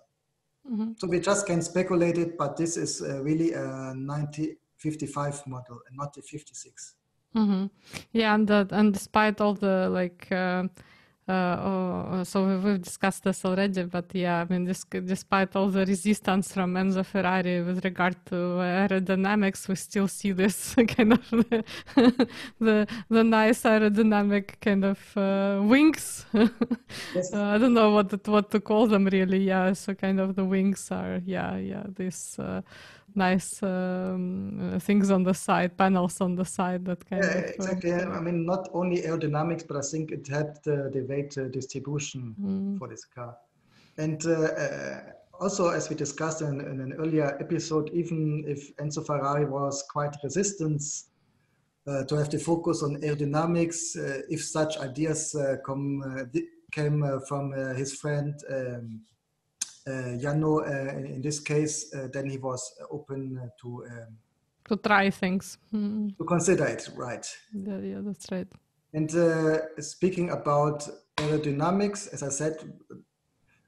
Mm-hmm. 0.70 0.92
So 0.98 1.08
we 1.08 1.20
just 1.20 1.46
can 1.46 1.62
speculate 1.62 2.18
it, 2.18 2.36
but 2.36 2.56
this 2.56 2.76
is 2.76 3.02
uh, 3.02 3.22
really 3.22 3.52
a 3.52 3.64
1955 3.64 5.46
model 5.46 5.80
and 5.88 5.96
not 5.96 6.12
the 6.14 6.22
56. 6.22 6.94
Mm-hmm. 7.34 7.66
Yeah, 8.12 8.34
and 8.34 8.46
that, 8.48 8.72
and 8.72 8.92
despite 8.92 9.40
all 9.40 9.54
the 9.54 9.88
like 9.90 10.30
uh, 11.32 12.24
so 12.24 12.46
we've 12.46 12.80
discussed 12.80 13.24
this 13.24 13.44
already, 13.44 13.82
but 13.82 14.06
yeah, 14.14 14.40
I 14.40 14.52
mean, 14.52 14.64
this, 14.64 14.84
despite 14.84 15.54
all 15.56 15.68
the 15.68 15.84
resistance 15.84 16.52
from 16.52 16.74
Enzo 16.74 17.04
Ferrari 17.04 17.62
with 17.62 17.84
regard 17.84 18.16
to 18.26 18.34
aerodynamics, 18.34 19.68
we 19.68 19.74
still 19.74 20.08
see 20.08 20.32
this 20.32 20.74
kind 20.96 21.12
of 21.12 21.30
the 21.30 21.64
the, 22.60 22.86
the 23.10 23.24
nice 23.24 23.62
aerodynamic 23.62 24.60
kind 24.60 24.84
of 24.84 25.16
uh, 25.16 25.60
wings. 25.62 26.24
yes. 26.32 27.32
uh, 27.34 27.42
I 27.42 27.58
don't 27.58 27.74
know 27.74 27.90
what 27.90 28.26
what 28.26 28.50
to 28.52 28.60
call 28.60 28.86
them 28.86 29.04
really. 29.04 29.44
Yeah, 29.44 29.74
so 29.74 29.94
kind 29.94 30.20
of 30.20 30.34
the 30.34 30.44
wings 30.44 30.90
are 30.90 31.20
yeah 31.26 31.56
yeah 31.56 31.84
this 31.86 32.38
uh, 32.38 32.62
nice 33.18 33.62
um, 33.62 34.78
things 34.80 35.10
on 35.10 35.24
the 35.24 35.34
side, 35.34 35.76
panels 35.76 36.20
on 36.20 36.34
the 36.34 36.44
side 36.44 36.84
that 36.86 37.04
kind 37.08 37.22
yeah, 37.22 37.30
of. 37.30 37.44
Uh, 37.44 37.48
exactly. 37.48 37.92
Uh, 37.92 38.10
I 38.10 38.20
mean, 38.20 38.46
not 38.46 38.68
only 38.72 39.02
aerodynamics, 39.02 39.66
but 39.66 39.76
I 39.76 39.82
think 39.82 40.12
it 40.12 40.26
helped 40.26 40.64
the, 40.64 40.90
the 40.92 41.02
weight 41.02 41.36
uh, 41.36 41.48
distribution 41.48 42.34
mm. 42.40 42.78
for 42.78 42.88
this 42.88 43.04
car. 43.04 43.36
And 43.98 44.24
uh, 44.24 44.30
uh, 44.30 45.00
also, 45.40 45.68
as 45.68 45.90
we 45.90 45.96
discussed 45.96 46.40
in, 46.40 46.60
in, 46.60 46.80
an 46.80 46.94
earlier 46.94 47.36
episode, 47.40 47.90
even 47.92 48.44
if 48.46 48.74
Enzo 48.76 49.04
Ferrari 49.04 49.44
was 49.44 49.84
quite 49.90 50.16
resistant 50.22 50.82
uh, 51.86 52.04
to 52.04 52.14
have 52.16 52.30
the 52.30 52.38
focus 52.38 52.82
on 52.82 53.00
aerodynamics, 53.02 53.96
if 54.30 54.44
such 54.44 54.78
ideas 54.78 55.36
come, 55.66 56.30
came 56.72 57.20
from 57.26 57.52
his 57.76 57.94
friend. 57.94 58.34
Um, 58.50 59.00
Uh, 59.88 60.28
uh, 60.28 60.88
in 61.14 61.20
this 61.22 61.40
case, 61.40 61.92
uh, 61.94 62.08
then 62.12 62.28
he 62.28 62.38
was 62.38 62.74
open 62.90 63.50
to 63.60 63.84
um, 63.90 64.16
to 64.68 64.76
try 64.76 65.10
things. 65.10 65.58
Mm. 65.72 66.16
to 66.18 66.24
consider 66.24 66.66
it 66.66 66.88
right. 66.94 67.26
Yeah, 67.52 67.78
yeah 67.78 68.00
that's 68.02 68.30
right. 68.30 68.48
And 68.92 69.14
uh, 69.14 69.80
speaking 69.80 70.30
about 70.30 70.88
aerodynamics 71.18 72.12
as 72.12 72.22
i 72.22 72.28
said 72.28 72.54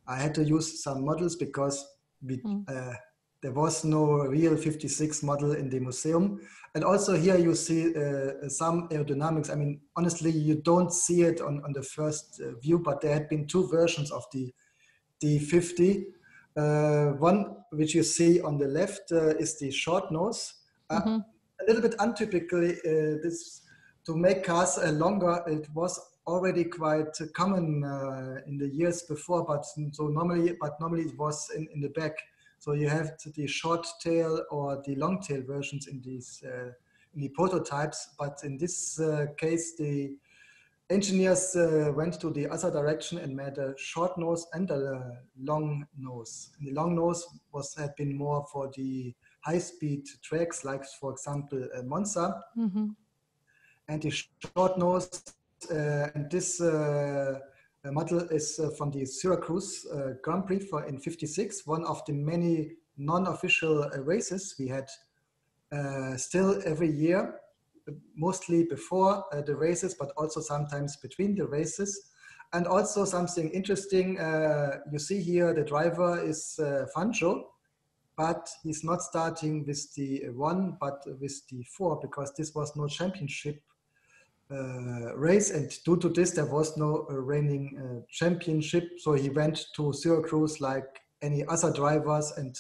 i 0.07 0.17
had 0.17 0.35
to 0.35 0.45
use 0.45 0.83
some 0.85 1.05
models 1.05 1.35
because 1.37 1.85
we, 2.25 2.37
mm. 2.39 2.65
uh, 2.69 2.95
there 3.43 3.53
was 3.53 3.85
no 3.85 4.27
real 4.27 4.57
56 4.57 5.23
model 5.23 5.53
in 5.53 5.71
the 5.71 5.81
museum. 5.81 6.41
And 6.75 6.85
also 6.85 7.17
here 7.17 7.39
you 7.39 7.55
see 7.55 7.97
uh, 7.97 8.49
some 8.49 8.89
aerodynamics. 8.91 9.51
I 9.51 9.55
mean 9.55 9.81
honestly 9.97 10.31
you 10.31 10.57
don't 10.57 10.93
see 10.93 11.23
it 11.23 11.41
on, 11.41 11.63
on 11.65 11.73
the 11.73 11.83
first 11.83 12.41
view 12.63 12.79
but 12.79 13.01
there 13.01 13.15
had 13.15 13.29
been 13.29 13.47
two 13.47 13.67
versions 13.69 14.11
of 14.11 14.25
the 14.33 14.53
D50. 15.23 16.05
Uh, 16.57 17.13
one 17.13 17.57
which 17.71 17.95
you 17.95 18.03
see 18.03 18.41
on 18.41 18.59
the 18.59 18.67
left 18.67 19.13
uh, 19.13 19.37
is 19.37 19.59
the 19.59 19.71
short 19.71 20.11
nose. 20.11 20.55
Uh, 20.89 21.01
mm-hmm. 21.01 21.19
A 21.19 21.65
little 21.67 21.83
bit 21.83 21.97
untypically, 21.99 22.79
uh, 22.79 23.19
this 23.23 23.63
to 24.07 24.17
make 24.17 24.45
cars 24.45 24.79
uh, 24.79 24.91
longer. 24.91 25.43
It 25.47 25.69
was 25.75 26.01
already 26.27 26.65
quite 26.65 27.17
common 27.35 27.85
uh, 27.85 28.41
in 28.47 28.59
the 28.59 28.69
years 28.69 29.03
before, 29.03 29.45
but 29.45 29.65
so 29.93 30.09
normally, 30.09 30.57
but 30.61 30.81
normally 30.81 31.05
it 31.05 31.19
was 31.19 31.51
in, 31.55 31.69
in 31.75 31.81
the 31.81 31.91
back. 31.91 32.17
So 32.59 32.73
you 32.73 32.89
have 32.89 33.13
the 33.35 33.47
short 33.47 33.87
tail 34.01 34.43
or 34.51 34.83
the 34.85 34.95
long 34.97 35.23
tail 35.23 35.43
versions 35.47 35.87
in 35.87 36.03
these 36.03 36.43
in 37.15 37.21
the 37.23 37.29
prototypes, 37.31 38.11
but 38.19 38.39
in 38.45 38.59
this 38.59 39.01
case 39.39 39.77
the 39.77 40.17
engineers 40.91 41.55
uh, 41.55 41.93
went 41.95 42.21
to 42.21 42.31
the 42.31 42.49
other 42.49 42.71
direction 42.71 43.19
and 43.19 43.35
made 43.35 43.57
a 43.59 43.75
short 43.79 44.19
nose 44.19 44.47
and 44.53 44.71
a 44.71 45.19
long 45.41 45.87
nose. 45.97 46.51
And 46.59 46.69
the 46.69 46.73
long 46.73 46.95
nose 46.97 47.25
was 47.53 47.75
had 47.77 47.95
been 47.97 48.17
more 48.17 48.45
for 48.53 48.71
the 48.77 49.15
high-speed 49.43 50.07
tracks, 50.23 50.65
like 50.65 50.85
for 51.01 51.13
example 51.13 51.67
uh, 51.77 51.83
Monza. 51.83 52.43
Mm-hmm. 52.59 52.89
And 53.89 54.03
the 54.03 54.11
short 54.11 54.79
nose, 54.79 55.23
uh, 55.71 56.09
and 56.15 56.31
this 56.31 56.61
uh, 56.61 57.39
model 57.85 58.21
is 58.31 58.59
uh, 58.59 58.71
from 58.77 58.91
the 58.91 59.05
Syracuse 59.07 59.87
uh, 59.87 60.13
Grand 60.23 60.47
Prix 60.47 60.61
for 60.61 60.85
in 60.85 60.99
'56, 60.99 61.67
one 61.67 61.85
of 61.85 62.05
the 62.07 62.13
many 62.13 62.73
non-official 62.99 63.89
races 64.01 64.55
we 64.59 64.69
had 64.69 64.89
still 66.19 66.61
every 66.67 66.91
year 66.91 67.41
mostly 68.17 68.65
before 68.65 69.25
uh, 69.33 69.43
the 69.43 69.55
races, 69.55 69.95
but 69.95 70.13
also 70.17 70.41
sometimes 70.41 70.97
between 70.97 71.35
the 71.35 71.47
races. 71.47 72.11
And 72.53 72.67
also 72.67 73.05
something 73.05 73.51
interesting, 73.51 74.19
uh, 74.19 74.79
you 74.91 74.99
see 74.99 75.21
here 75.23 75.55
the 75.55 75.63
driver 75.65 76.21
is 76.21 76.59
uh, 76.59 76.87
Fangio, 76.95 77.45
but 78.17 78.51
he's 78.63 78.83
not 78.83 79.03
starting 79.03 79.65
with 79.67 79.95
the 79.95 80.29
one, 80.31 80.77
but 80.81 81.01
with 81.21 81.41
the 81.49 81.63
four, 81.77 81.99
because 82.03 82.33
this 82.37 82.55
was 82.55 82.75
no 82.77 82.87
championship 82.89 83.63
uh, 84.51 85.15
race. 85.17 85.51
And 85.51 85.73
due 85.85 85.97
to 85.99 86.09
this, 86.09 86.33
there 86.33 86.47
was 86.47 86.77
no 86.77 87.07
uh, 87.09 87.15
reigning 87.15 87.79
uh, 87.79 88.05
championship. 88.11 88.85
So 88.99 89.13
he 89.13 89.31
went 89.31 89.67
to 89.77 89.93
Syracuse 89.93 90.61
like 90.61 91.01
any 91.23 91.47
other 91.47 91.73
drivers 91.73 92.33
and 92.37 92.59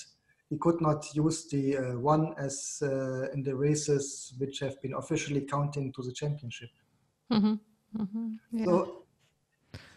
he 0.51 0.59
could 0.59 0.80
not 0.80 1.07
use 1.14 1.46
the 1.46 1.76
uh, 1.76 1.98
one 1.98 2.34
as 2.36 2.82
uh, 2.82 3.30
in 3.32 3.42
the 3.42 3.55
races 3.55 4.34
which 4.36 4.59
have 4.59 4.82
been 4.82 4.94
officially 4.94 5.42
counting 5.42 5.92
to 5.92 6.03
the 6.03 6.12
championship. 6.12 6.70
Mm-hmm. 7.32 7.55
Mm-hmm. 7.96 8.28
Yeah. 8.53 8.64
So, 8.64 9.03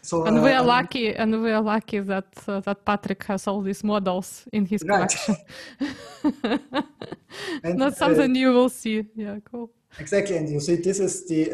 so, 0.03 0.25
and 0.25 0.37
uh, 0.37 0.41
we 0.43 0.51
are 0.51 0.63
lucky, 0.63 1.15
and 1.15 1.41
we 1.41 1.51
are 1.51 1.61
lucky 1.61 1.99
that 1.99 2.27
uh, 2.47 2.59
that 2.59 2.85
Patrick 2.85 3.23
has 3.23 3.47
all 3.47 3.61
these 3.61 3.83
models 3.83 4.45
in 4.53 4.65
his 4.65 4.83
right. 4.83 5.09
collection. 5.09 5.35
and, 7.63 7.79
Not 7.79 7.95
something 7.95 8.31
uh, 8.31 8.39
you 8.39 8.53
will 8.53 8.69
see. 8.69 9.05
Yeah, 9.15 9.37
cool. 9.43 9.71
Exactly, 9.99 10.37
and 10.37 10.49
you 10.49 10.59
see, 10.59 10.75
this 10.75 10.99
is 10.99 11.27
the 11.27 11.51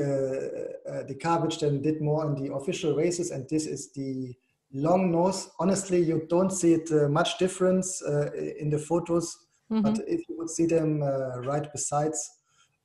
uh, 0.89 1.03
the 1.03 1.15
car 1.15 1.39
which 1.39 1.59
then 1.59 1.81
did 1.81 2.01
more 2.01 2.25
in 2.25 2.35
the 2.43 2.53
official 2.53 2.95
races, 2.95 3.31
and 3.31 3.47
this 3.47 3.65
is 3.65 3.91
the 3.91 4.35
long 4.73 5.11
nose. 5.11 5.49
Honestly, 5.59 6.01
you 6.01 6.25
don't 6.29 6.51
see 6.51 6.73
it 6.73 6.91
uh, 6.91 7.09
much 7.09 7.37
difference 7.37 8.01
uh, 8.01 8.31
in 8.59 8.69
the 8.69 8.77
photos, 8.77 9.37
mm-hmm. 9.71 9.81
but 9.81 9.99
if 10.07 10.21
you 10.29 10.37
would 10.37 10.49
see 10.49 10.65
them 10.65 11.01
uh, 11.01 11.39
right 11.41 11.67
besides, 11.71 12.29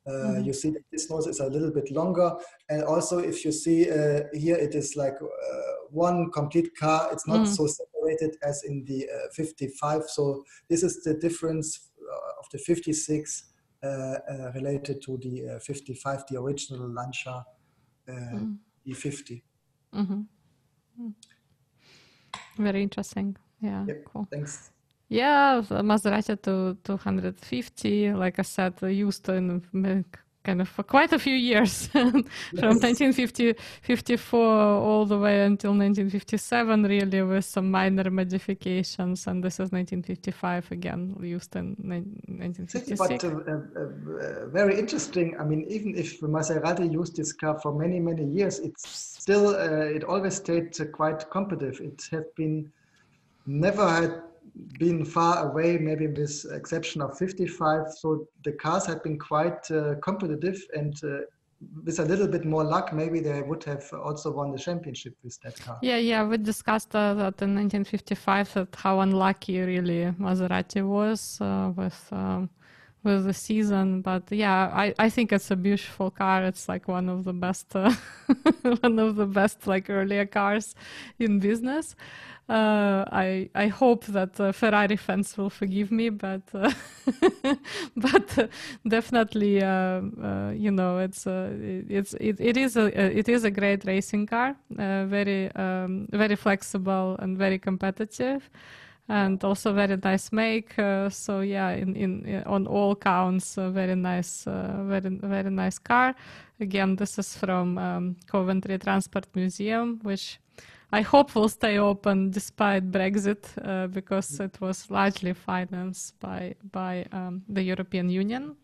uh, 0.07 0.13
mm-hmm. 0.13 0.45
you 0.45 0.53
see 0.53 0.71
that 0.71 0.85
this 0.93 1.11
nose 1.11 1.27
is 1.27 1.41
a 1.41 1.47
little 1.47 1.71
bit 1.71 1.91
longer. 1.91 2.33
And 2.69 2.85
also, 2.85 3.19
if 3.19 3.45
you 3.45 3.53
see 3.53 3.91
uh, 3.91 4.21
here, 4.33 4.57
it 4.57 4.75
is 4.75 4.97
like 4.97 5.15
uh, 5.21 5.27
one 5.91 6.31
complete 6.31 6.71
car. 6.79 7.09
It's 7.13 7.27
not 7.27 7.41
mm-hmm. 7.41 7.53
so 7.53 7.67
separated 7.67 8.37
as 8.43 8.63
in 8.65 8.85
the 8.85 9.07
55. 9.33 10.03
So 10.09 10.45
this 10.69 10.83
is 10.83 11.03
the 11.03 11.15
difference 11.15 11.89
of 12.39 12.47
the 12.53 12.59
56 12.59 13.45
related 14.55 15.03
to 15.03 15.19
the 15.19 15.59
55, 15.63 16.25
the 16.29 16.39
original 16.39 16.89
Lancia 16.89 17.45
D50. 18.87 19.43
Very 22.57 22.83
interesting. 22.83 23.37
Yeah, 23.61 23.85
yep. 23.87 24.05
cool. 24.05 24.27
Thanks. 24.31 24.71
Yeah, 25.09 25.63
Maserati 25.69 26.41
to 26.43 26.77
250, 26.83 28.13
like 28.15 28.39
I 28.39 28.43
said, 28.43 28.75
used 28.83 29.25
to 29.25 29.35
in 29.35 29.63
kind 30.45 30.61
of 30.61 30.69
for 30.69 30.83
quite 30.83 31.13
a 31.13 31.19
few 31.19 31.35
years 31.35 31.87
from 31.93 32.23
1954 32.53 34.39
all 34.39 35.07
the 35.07 35.19
way 35.19 35.45
until 35.45 35.71
1957 35.71 36.83
really 36.85 37.23
with 37.23 37.45
some 37.45 37.71
minor 37.71 38.11
modifications 38.11 39.27
and 39.27 39.43
this 39.43 39.55
is 39.55 39.73
1955 39.73 40.71
again 40.71 41.17
used 41.21 41.57
in 41.57 41.75
1956 41.79 42.99
but 42.99 43.25
uh, 43.25 43.29
uh, 43.29 43.61
uh, 43.83 44.47
very 44.49 44.79
interesting. 44.79 45.35
I 45.41 45.45
mean 45.45 45.65
even 45.69 45.97
if 45.97 46.21
maserati 46.21 46.93
used 46.93 47.17
this 47.17 47.33
car 47.33 47.59
for 47.61 47.73
many 47.73 47.99
many 47.99 48.25
years 48.25 48.59
it's 48.59 48.87
still 48.89 49.49
uh, 49.49 49.97
it 49.97 50.05
always 50.05 50.37
stayed 50.37 50.77
quite 50.93 51.31
competitive. 51.31 51.81
It 51.81 52.03
has 52.13 52.25
been 52.37 52.71
never 53.47 53.89
had 53.89 54.23
been 54.79 55.05
far 55.05 55.51
away, 55.51 55.79
maybe 55.79 56.07
with 56.07 56.47
exception 56.53 57.01
of 57.01 57.17
55. 57.19 57.93
So 57.99 58.27
the 58.45 58.53
cars 58.53 58.87
had 58.87 59.03
been 59.03 59.19
quite 59.19 59.71
uh, 59.71 59.95
competitive 60.03 60.61
and 60.75 60.95
uh, 61.05 61.21
with 61.85 61.99
a 61.99 62.05
little 62.05 62.29
bit 62.29 62.45
more 62.45 62.65
luck, 62.65 62.93
maybe 62.93 63.21
they 63.21 63.43
would 63.43 63.65
have 63.65 63.85
also 63.93 64.31
won 64.31 64.51
the 64.53 64.59
championship 64.59 65.15
with 65.23 65.39
that 65.43 65.59
car. 65.61 65.79
Yeah, 65.83 65.97
yeah, 65.97 66.27
we 66.27 66.37
discussed 66.37 66.95
uh, 66.95 67.15
that 67.15 67.41
in 67.43 67.55
1955 67.55 68.55
that 68.55 68.77
how 68.77 69.01
unlucky 69.01 69.61
really 69.61 70.13
Maserati 70.19 70.87
was 70.87 71.41
uh, 71.41 71.73
with 71.75 72.09
um, 72.13 72.51
with 73.05 73.25
the 73.25 73.35
season. 73.35 74.01
But 74.03 74.25
yeah, 74.31 74.71
I, 74.73 74.95
I 74.99 75.11
think 75.11 75.33
it's 75.33 75.51
a 75.51 75.57
beautiful 75.57 76.11
car. 76.11 76.43
It's 76.45 76.69
like 76.69 76.89
one 76.89 77.09
of 77.09 77.25
the 77.25 77.33
best 77.33 77.75
uh, 77.77 77.93
one 78.81 78.99
of 78.99 79.17
the 79.17 79.27
best 79.27 79.67
like 79.67 79.91
earlier 79.91 80.27
cars 80.27 80.75
in 81.19 81.39
business. 81.39 81.95
Uh, 82.47 83.07
I 83.11 83.49
I 83.55 83.69
hope 83.69 84.05
that 84.07 84.39
uh, 84.39 84.53
Ferrari 84.53 84.97
fans 84.97 85.37
will 85.39 85.49
forgive 85.49 85.91
me, 85.91 86.11
but 86.11 86.43
uh, 86.53 86.71
but 87.97 88.39
uh, 88.39 88.49
definitely, 88.87 89.63
uh, 89.63 90.03
you 90.51 90.71
know, 90.71 90.99
it's 90.99 91.27
it's 91.27 92.13
it, 92.21 92.41
it 92.41 92.59
is 92.59 92.77
a 92.77 92.87
it 93.19 93.31
is 93.31 93.45
a 93.45 93.51
great 93.51 93.87
racing 93.87 94.27
car, 94.27 94.57
very 94.71 95.51
um, 95.53 96.07
very 96.13 96.37
flexible 96.37 97.17
and 97.19 97.39
very 97.39 97.59
competitive 97.59 98.51
and 99.09 99.43
also 99.45 99.73
very 99.73 99.97
nice 99.97 100.33
make. 100.33 100.79
Uh, 100.79 101.11
so 101.11 101.41
yeah, 101.41 101.71
in, 101.71 101.95
in 101.95 102.43
on 102.47 102.67
all 102.67 102.97
counts, 102.97 103.59
uh, 103.59 103.71
very 103.71 103.95
nice, 103.95 104.47
uh, 104.47 104.83
very 104.87 105.11
very 105.11 105.51
nice 105.51 105.79
car. 105.79 106.15
Again, 106.61 106.97
this 106.97 107.19
is 107.19 107.37
from 107.37 107.79
um, 107.79 108.17
Coventry 108.27 108.79
Transport 108.79 109.27
Museum, 109.35 110.01
which 110.03 110.39
I 110.93 111.03
hope 111.03 111.35
will 111.35 111.49
stay 111.49 111.79
open 111.79 112.31
despite 112.31 112.91
Brexit 112.91 113.45
uh, 113.63 113.89
because 113.89 114.41
it 114.41 114.61
was 114.61 114.91
largely 114.91 115.35
financed 115.35 116.19
by 116.21 116.55
by 116.73 117.07
um, 117.13 117.43
the 117.49 117.63
European 117.63 118.09
Union 118.09 118.57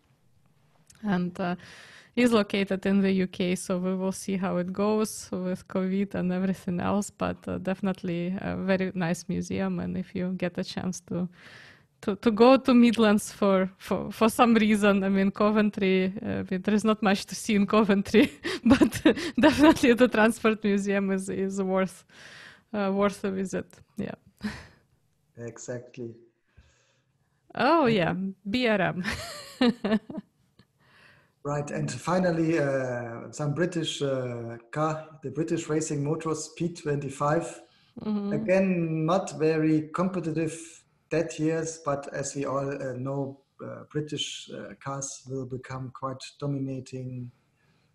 and 1.02 1.38
uh, 1.40 1.56
is 2.16 2.32
located 2.32 2.86
in 2.86 3.00
the 3.00 3.22
UK. 3.22 3.56
So 3.56 3.78
we 3.78 3.94
will 3.94 4.12
see 4.12 4.36
how 4.36 4.56
it 4.56 4.72
goes 4.72 5.28
with 5.30 5.66
COVID 5.68 6.14
and 6.14 6.32
everything 6.32 6.80
else. 6.80 7.10
But 7.10 7.36
uh, 7.46 7.58
definitely 7.58 8.36
a 8.40 8.56
very 8.56 8.92
nice 8.94 9.28
museum, 9.28 9.80
and 9.80 9.96
if 9.96 10.14
you 10.14 10.32
get 10.32 10.58
a 10.58 10.64
chance 10.64 11.00
to 11.08 11.28
to, 12.02 12.16
to 12.16 12.30
go 12.30 12.56
to 12.56 12.74
Midlands 12.74 13.32
for, 13.32 13.70
for, 13.78 14.10
for 14.10 14.28
some 14.28 14.54
reason. 14.54 15.04
I 15.04 15.08
mean, 15.08 15.30
Coventry, 15.30 16.12
uh, 16.22 16.44
there 16.48 16.74
is 16.74 16.84
not 16.84 17.02
much 17.02 17.26
to 17.26 17.34
see 17.34 17.54
in 17.54 17.66
Coventry, 17.66 18.32
but 18.64 19.02
definitely 19.40 19.92
the 19.94 20.08
Transport 20.08 20.64
Museum 20.64 21.10
is, 21.10 21.28
is 21.28 21.60
worth, 21.60 22.04
uh, 22.72 22.90
worth 22.92 23.22
a 23.24 23.30
visit. 23.30 23.66
Yeah. 23.96 24.14
Exactly. 25.36 26.14
Oh, 27.54 27.86
yeah, 27.86 28.14
BRM. 28.48 29.04
right, 31.44 31.70
and 31.70 31.90
finally, 31.90 32.58
uh, 32.58 33.30
some 33.30 33.54
British 33.54 34.02
uh, 34.02 34.56
car, 34.72 35.08
the 35.22 35.30
British 35.30 35.68
Racing 35.68 36.04
Motors 36.04 36.50
P25. 36.58 37.60
Mm-hmm. 38.04 38.32
Again, 38.32 39.06
not 39.06 39.38
very 39.38 39.90
competitive 39.94 40.58
that 41.10 41.38
years, 41.38 41.80
but 41.84 42.08
as 42.12 42.34
we 42.34 42.44
all 42.44 42.70
uh, 42.70 42.92
know, 42.94 43.40
uh, 43.64 43.82
British 43.90 44.48
uh, 44.54 44.74
cars 44.82 45.22
will 45.28 45.46
become 45.46 45.92
quite 45.94 46.22
dominating 46.38 47.30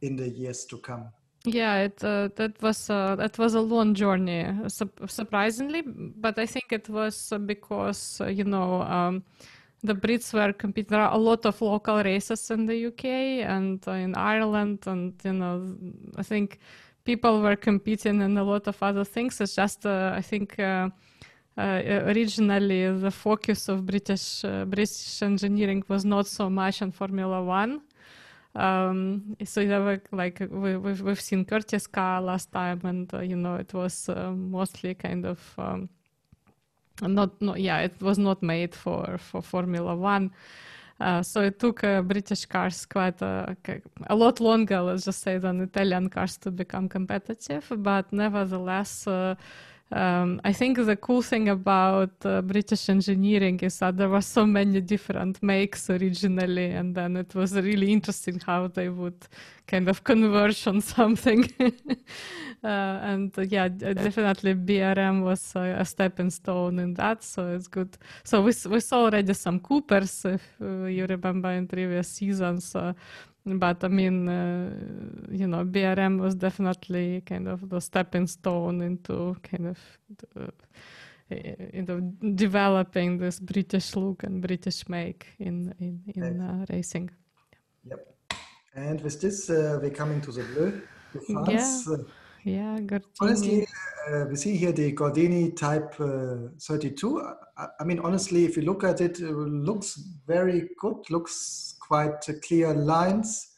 in 0.02 0.16
the 0.16 0.30
years 0.30 0.66
to 0.66 0.78
come. 0.78 1.10
Yeah, 1.46 1.84
it 1.84 2.04
uh, 2.04 2.30
that 2.36 2.62
was 2.62 2.89
uh, 2.89 3.16
that 3.18 3.38
was 3.38 3.54
a 3.54 3.62
long 3.62 3.93
journey, 3.93 4.48
su- 4.68 4.89
surprisingly, 5.08 5.84
but 5.86 6.39
I 6.39 6.46
think 6.48 6.66
it 6.72 6.89
was 6.89 7.32
because 7.46 8.20
uh, 8.20 8.28
you 8.28 8.43
know 8.43 8.82
um, 8.82 9.24
the 9.86 9.95
Brits 9.95 10.33
were 10.33 10.53
competing. 10.53 10.89
There 10.89 11.01
are 11.01 11.13
a 11.13 11.17
lot 11.17 11.45
of 11.45 11.61
local 11.61 12.03
races 12.03 12.51
in 12.51 12.65
the 12.65 12.88
UK 12.88 13.05
and 13.47 13.86
in 13.88 14.15
Ireland, 14.15 14.79
and 14.88 15.13
you 15.23 15.33
know 15.33 15.75
I 16.17 16.23
think 16.23 16.59
people 17.03 17.41
were 17.41 17.55
competing 17.55 18.21
in 18.21 18.38
a 18.38 18.43
lot 18.43 18.67
of 18.67 18.81
other 18.81 19.05
things. 19.05 19.39
It's 19.41 19.55
just 19.55 19.86
I 19.86 20.21
think 20.21 20.59
uh, 20.59 20.89
originally 21.57 22.91
the 22.99 23.11
focus 23.11 23.69
of 23.69 23.86
British 23.86 24.43
uh, 24.43 24.65
British 24.65 25.21
engineering 25.21 25.83
was 25.88 26.03
not 26.03 26.27
so 26.27 26.49
much 26.49 26.81
on 26.81 26.91
Formula 26.91 27.41
One. 27.43 27.81
Um, 28.55 29.36
so 29.43 29.65
there 29.65 29.81
were 29.81 30.01
like 30.11 30.39
we, 30.49 30.77
we've 30.77 31.01
we've 31.01 31.21
seen 31.21 31.45
Kurtis 31.45 31.91
car 31.91 32.21
last 32.21 32.51
time, 32.51 32.81
and 32.83 33.13
uh, 33.13 33.19
you 33.19 33.36
know 33.36 33.55
it 33.55 33.73
was 33.73 34.09
uh, 34.09 34.31
mostly 34.31 34.95
kind 34.95 35.25
of 35.25 35.39
um, 35.57 35.89
not 37.02 37.41
not 37.41 37.60
yeah 37.60 37.80
it 37.80 38.02
was 38.02 38.18
not 38.18 38.41
made 38.41 38.76
for 38.76 39.18
for 39.18 39.41
Formula 39.41 39.96
One. 39.96 40.32
Uh, 40.98 41.22
so 41.22 41.41
it 41.41 41.60
took 41.60 41.84
uh, 41.84 42.02
British 42.02 42.46
cars 42.46 42.86
quite 42.86 43.22
a, 43.22 43.58
a 44.08 44.16
lot 44.16 44.39
longer, 44.39 44.82
let's 44.82 45.04
just 45.04 45.22
say, 45.22 45.38
than 45.38 45.60
Italian 45.60 46.10
cars 46.10 46.38
to 46.38 46.50
become 46.50 46.88
competitive. 46.88 47.70
But 47.70 48.14
nevertheless, 48.14 49.06
uh, 49.06 49.36
um, 49.91 50.41
I 50.43 50.54
think 50.54 50.78
the 50.78 50.96
cool 50.96 51.22
thing 51.22 51.50
about 51.50 52.12
uh, 52.26 52.41
British 52.41 52.89
engineering 52.89 53.60
is 53.60 53.78
that 53.80 53.98
there 53.98 54.10
were 54.10 54.22
so 54.22 54.46
many 54.46 54.82
different 54.82 55.43
makes 55.43 55.89
originally, 55.89 56.72
and 56.72 56.96
then 56.96 57.18
it 57.18 57.36
was 57.36 57.54
really 57.54 57.91
interesting 57.91 58.39
how 58.46 58.68
they 58.68 58.89
would 58.89 59.28
kind 59.68 59.88
of 59.88 60.04
converge 60.04 60.66
on 60.66 60.82
something. 60.82 61.52
uh, 62.66 62.99
and 63.03 63.38
uh, 63.38 63.41
yeah, 63.43 63.68
definitely 63.68 64.55
BRM 64.55 65.24
was 65.24 65.55
a, 65.55 65.78
a 65.80 65.86
stepping 65.86 66.32
stone 66.32 66.80
in 66.80 66.93
that, 66.95 67.24
so 67.24 67.55
it's 67.55 67.68
good. 67.68 67.97
So 68.24 68.41
we, 68.41 68.53
we 68.70 68.80
saw 68.80 69.03
already 69.05 69.34
some 69.34 69.59
Coopers, 69.59 70.26
if 70.26 70.41
uh, 70.61 70.86
you 70.86 71.05
remember 71.05 71.51
in 71.51 71.68
previous 71.68 72.07
seasons. 72.07 72.76
Uh, 72.76 72.93
but 73.45 73.84
I 73.84 73.88
mean, 73.88 74.28
uh, 74.28 74.72
you 75.30 75.47
know, 75.47 75.63
BRM 75.63 76.20
was 76.20 76.34
definitely 76.34 77.22
kind 77.22 77.47
of 77.47 77.70
the 77.70 77.80
stepping 77.80 78.28
stone 78.28 78.82
into 78.82 79.36
kind 79.43 79.68
of 79.68 79.80
the, 80.07 80.51
into 81.74 82.01
developing 82.34 83.20
this 83.20 83.39
British 83.39 83.95
look 83.95 84.24
and 84.24 84.41
British 84.41 84.89
make 84.89 85.28
in 85.39 85.74
in, 85.80 86.01
in 86.16 86.41
uh, 86.41 86.66
racing. 86.70 87.11
Yep. 87.84 88.16
And 88.76 89.01
with 89.01 89.22
this, 89.22 89.49
uh, 89.49 89.80
we're 89.82 89.91
coming 89.91 90.22
to 90.22 90.32
the 90.32 90.43
bleu. 90.43 90.82
France. 91.28 91.88
Yeah. 91.88 91.97
Yeah, 92.46 92.78
Gordini. 92.80 93.04
Honestly, 93.22 93.68
uh, 94.08 94.26
we 94.30 94.36
see 94.36 94.56
here 94.56 94.72
the 94.72 94.93
Gordini 94.93 95.58
Type 95.58 96.00
uh, 96.00 96.50
32. 96.62 97.20
I, 97.58 97.68
I, 97.80 97.84
mean, 97.84 97.98
honestly, 98.00 98.46
if 98.46 98.56
you 98.56 98.62
look 98.62 98.84
at 98.84 99.02
it, 99.02 99.20
it 99.20 99.32
looks 99.32 99.96
very 100.28 100.70
good. 100.80 101.10
Looks 101.10 101.76
quite 101.80 102.22
clear 102.43 102.72
lines, 102.72 103.50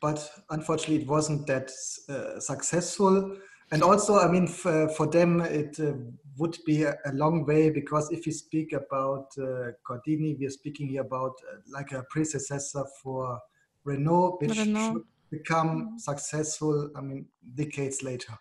but 0.00 0.30
unfortunately 0.50 1.02
it 1.02 1.08
wasn't 1.08 1.44
that 1.48 1.72
uh, 2.08 2.38
successful. 2.38 3.36
And 3.72 3.82
also, 3.82 4.16
I 4.16 4.30
mean, 4.30 4.46
for, 4.46 4.88
for 4.90 5.08
them, 5.08 5.40
it 5.40 5.80
uh, 5.80 5.94
would 6.38 6.56
be 6.64 6.84
a, 6.84 6.94
a, 7.06 7.12
long 7.14 7.44
way 7.44 7.70
because 7.70 8.12
if 8.12 8.26
we 8.26 8.32
speak 8.32 8.74
about 8.74 9.26
uh, 9.38 9.72
Gordini, 9.88 10.38
we 10.38 10.46
are 10.46 10.50
speaking 10.50 10.86
here 10.86 11.00
about 11.00 11.32
uh, 11.50 11.56
like 11.68 11.90
a 11.90 12.04
predecessor 12.10 12.84
for 13.02 13.40
Renault, 13.84 14.36
which 14.40 14.56
Renault. 14.56 14.92
should 14.92 15.02
become 15.32 15.70
mm-hmm. 15.70 15.98
successful, 15.98 16.90
I 16.94 17.00
mean, 17.00 17.26
decades 17.54 18.02
later. 18.02 18.34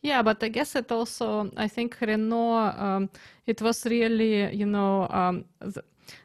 Yeah, 0.00 0.22
but 0.22 0.42
I 0.42 0.48
guess 0.48 0.76
it 0.76 0.92
also, 0.92 1.50
I 1.56 1.68
think 1.68 1.96
Renault, 2.00 2.72
um, 2.78 3.10
it 3.46 3.60
was 3.60 3.84
really, 3.84 4.54
you 4.54 4.66
know, 4.66 5.08
um, 5.10 5.44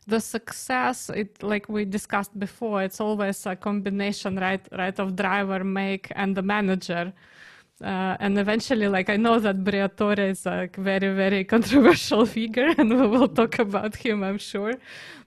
the 0.07 0.19
success 0.19 1.09
it 1.09 1.41
like 1.43 1.67
we 1.69 1.85
discussed 1.85 2.37
before 2.39 2.83
it's 2.83 3.01
always 3.01 3.45
a 3.45 3.55
combination 3.55 4.37
right 4.37 4.65
right 4.71 4.99
of 4.99 5.15
driver 5.15 5.63
make 5.63 6.07
and 6.15 6.37
the 6.37 6.41
manager 6.41 7.13
uh, 7.81 8.15
and 8.19 8.37
eventually 8.39 8.87
like 8.87 9.09
i 9.09 9.17
know 9.17 9.39
that 9.39 9.63
briatore 9.63 10.19
is 10.19 10.45
a 10.45 10.69
very 10.77 11.13
very 11.13 11.43
controversial 11.55 12.25
figure 12.25 12.73
and 12.77 12.89
we 12.89 13.07
will 13.07 13.27
talk 13.27 13.59
about 13.59 13.95
him 13.95 14.23
i'm 14.23 14.37
sure 14.37 14.73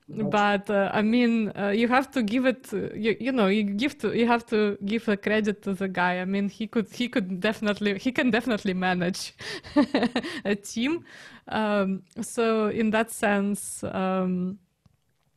but 0.09 0.71
uh, 0.71 0.89
i 0.93 1.03
mean 1.03 1.53
uh, 1.59 1.69
you 1.69 1.89
have 1.89 2.11
to 2.11 2.23
give 2.23 2.47
it 2.47 2.73
you, 2.95 3.17
you 3.19 3.33
know 3.33 3.49
you 3.49 3.65
give 3.65 3.99
to 3.99 4.17
you 4.17 4.27
have 4.27 4.47
to 4.47 4.79
give 4.85 5.05
the 5.05 5.17
credit 5.17 5.63
to 5.63 5.75
the 5.75 5.89
guy. 5.89 6.21
I 6.21 6.25
mean 6.25 6.49
he 6.49 6.67
could 6.69 6.89
he 6.93 7.09
could 7.09 7.41
definitely 7.41 7.99
he 7.99 8.13
can 8.13 8.31
definitely 8.31 8.75
manage 8.75 9.35
a 10.45 10.55
team. 10.55 11.05
Um, 11.49 12.03
so 12.21 12.69
in 12.69 12.91
that 12.91 13.11
sense 13.11 13.83
um, 13.85 14.59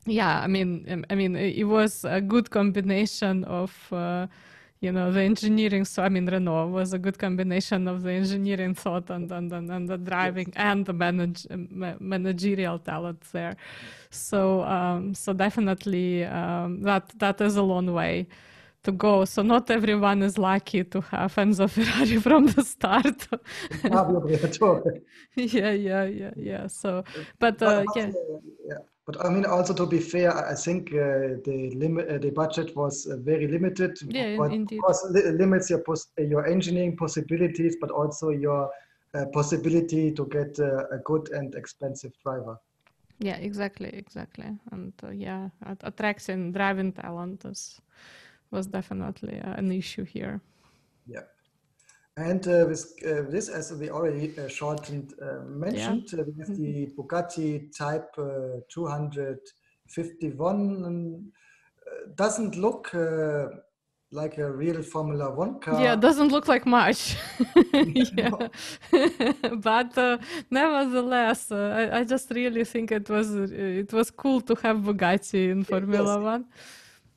yeah 0.06 0.40
i 0.40 0.46
mean 0.46 1.04
i 1.10 1.14
mean 1.14 1.36
it 1.36 1.64
was 1.64 2.04
a 2.04 2.20
good 2.20 2.50
combination 2.50 3.44
of 3.44 3.92
uh, 3.92 4.26
you 4.80 4.90
know 4.90 5.12
the 5.12 5.20
engineering 5.20 5.84
so 5.84 6.02
i 6.02 6.08
mean 6.08 6.26
renault 6.26 6.68
was 6.68 6.92
a 6.94 6.98
good 6.98 7.18
combination 7.18 7.86
of 7.86 8.02
the 8.02 8.10
engineering 8.10 8.74
thought 8.74 9.10
and 9.10 9.30
and, 9.30 9.52
and, 9.52 9.70
and 9.70 9.88
the 9.88 9.98
driving 9.98 10.46
yes. 10.48 10.56
and 10.56 10.86
the 10.86 10.92
manage, 10.92 11.46
managerial 12.00 12.78
talent 12.78 13.20
there. 13.32 13.56
So 14.10 14.62
um, 14.62 15.14
so 15.14 15.32
definitely 15.32 16.24
um, 16.24 16.82
that 16.82 17.12
that 17.18 17.40
is 17.40 17.56
a 17.56 17.62
long 17.62 17.92
way 17.92 18.26
to 18.82 18.92
go. 18.92 19.24
So 19.24 19.42
not 19.42 19.70
everyone 19.70 20.22
is 20.22 20.38
lucky 20.38 20.84
to 20.84 21.00
have 21.02 21.34
Enzo 21.34 21.68
Ferrari 21.68 22.16
from 22.26 22.46
the 22.46 22.64
start. 22.64 23.28
Yeah. 25.36 25.72
Yeah 25.72 26.04
yeah 26.04 26.30
yeah 26.36 26.66
so 26.66 27.04
but 27.38 27.62
uh, 27.62 27.84
yeah. 27.94 28.10
yeah 28.66 28.78
but 29.12 29.26
I 29.26 29.30
mean, 29.30 29.44
also 29.46 29.74
to 29.74 29.86
be 29.86 29.98
fair, 29.98 30.32
I 30.36 30.54
think 30.54 30.88
uh, 30.92 31.36
the 31.44 31.72
limit, 31.74 32.08
uh, 32.08 32.18
the 32.18 32.30
budget 32.30 32.76
was 32.76 33.06
uh, 33.06 33.16
very 33.16 33.46
limited. 33.48 33.98
Yeah, 34.06 34.36
but 34.36 34.52
indeed. 34.52 34.78
Of 34.78 34.84
course, 34.84 35.06
li- 35.10 35.30
limits 35.30 35.70
your 35.70 35.80
pos- 35.80 36.12
your 36.18 36.46
engineering 36.46 36.96
possibilities, 36.96 37.76
but 37.80 37.90
also 37.90 38.30
your 38.30 38.70
uh, 39.14 39.26
possibility 39.32 40.12
to 40.12 40.26
get 40.26 40.58
uh, 40.60 40.84
a 40.92 40.98
good 41.04 41.28
and 41.32 41.54
expensive 41.54 42.12
driver. 42.22 42.56
Yeah, 43.18 43.36
exactly, 43.36 43.88
exactly, 43.88 44.58
and 44.72 44.92
uh, 45.02 45.10
yeah, 45.10 45.50
attraction 45.82 46.52
driving 46.52 46.92
talent 46.92 47.44
is, 47.44 47.80
was 48.50 48.66
definitely 48.66 49.40
an 49.42 49.72
issue 49.72 50.04
here. 50.04 50.40
Yeah. 51.06 51.24
And 52.16 52.44
uh, 52.46 52.66
with 52.68 52.92
uh, 53.06 53.22
this, 53.30 53.48
as 53.48 53.72
we 53.72 53.88
already 53.88 54.34
uh, 54.36 54.48
shortened 54.48 55.14
uh, 55.22 55.44
mentioned, 55.46 56.08
yeah. 56.12 56.20
Uh, 56.20 56.24
we 56.26 56.34
have 56.38 56.56
the 56.56 56.86
mm-hmm. 56.86 57.00
Bugatti 57.00 57.72
Type 57.76 58.10
uh, 58.18 58.60
251. 58.68 61.32
doesn't 62.16 62.56
look 62.56 62.92
like 64.12 64.38
a 64.38 64.50
real 64.50 64.82
Formula 64.82 65.30
One 65.30 65.60
car. 65.60 65.80
Yeah, 65.80 65.94
doesn't 65.94 66.32
look 66.32 66.48
like 66.48 66.66
much. 66.66 67.16
but 69.68 69.96
nevertheless, 70.50 71.52
I, 71.52 72.00
I, 72.00 72.04
just 72.04 72.28
really 72.32 72.64
think 72.64 72.90
it 72.90 73.08
was 73.08 73.32
it 73.34 73.92
was 73.92 74.10
cool 74.10 74.40
to 74.40 74.56
have 74.56 74.78
Bugatti 74.78 75.50
in 75.50 75.62
Formula 75.62 76.16
yes. 76.16 76.24
One. 76.24 76.46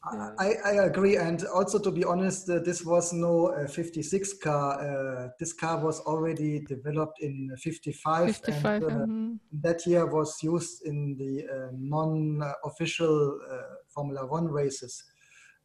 I, 0.05 0.55
I, 0.65 0.71
agree, 0.85 1.15
and 1.15 1.45
also 1.45 1.79
to 1.79 1.89
be 1.89 2.03
honest, 2.03 2.49
uh, 2.49 2.59
this 2.59 2.83
was 2.83 3.13
no 3.13 3.47
uh, 3.47 3.67
56 3.67 4.33
car. 4.33 4.79
Uh, 4.79 5.29
this 5.39 5.53
car 5.53 5.79
was 5.79 6.01
already 6.01 6.59
developed 6.59 7.21
in 7.21 7.49
55, 7.57 8.35
55 8.35 8.83
and 8.83 8.91
mm-hmm. 8.91 9.33
that 9.61 9.85
year 9.87 10.05
was 10.05 10.37
used 10.43 10.85
in 10.85 11.15
the 11.17 11.45
uh, 11.47 11.69
non-official 11.71 13.39
uh, 13.49 13.57
Formula 13.87 14.25
One 14.25 14.47
races, 14.49 15.03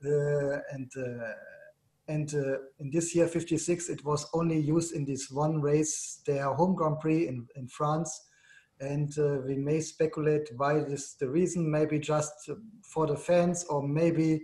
uh, 0.05 0.59
and 0.71 0.91
and 2.07 2.33
in 2.79 2.91
this 2.91 3.15
year 3.15 3.27
56, 3.27 3.91
it 3.91 4.05
was 4.05 4.31
only 4.33 4.59
used 4.59 4.95
in 4.95 5.05
this 5.05 5.31
one 5.31 5.61
race, 5.61 6.23
their 6.27 6.55
home 6.55 6.77
Grand 6.77 7.01
Prix 7.01 7.27
in 7.27 7.47
in 7.57 7.67
France 7.67 8.28
and 8.81 9.19
uh, 9.19 9.39
we 9.47 9.57
may 9.57 9.81
speculate 9.81 10.49
why 10.57 10.81
this 10.81 11.15
the 11.15 11.29
reason 11.29 11.71
maybe 11.71 11.99
just 11.99 12.51
for 12.83 13.07
the 13.07 13.17
fans 13.17 13.65
or 13.65 13.87
maybe 13.87 14.43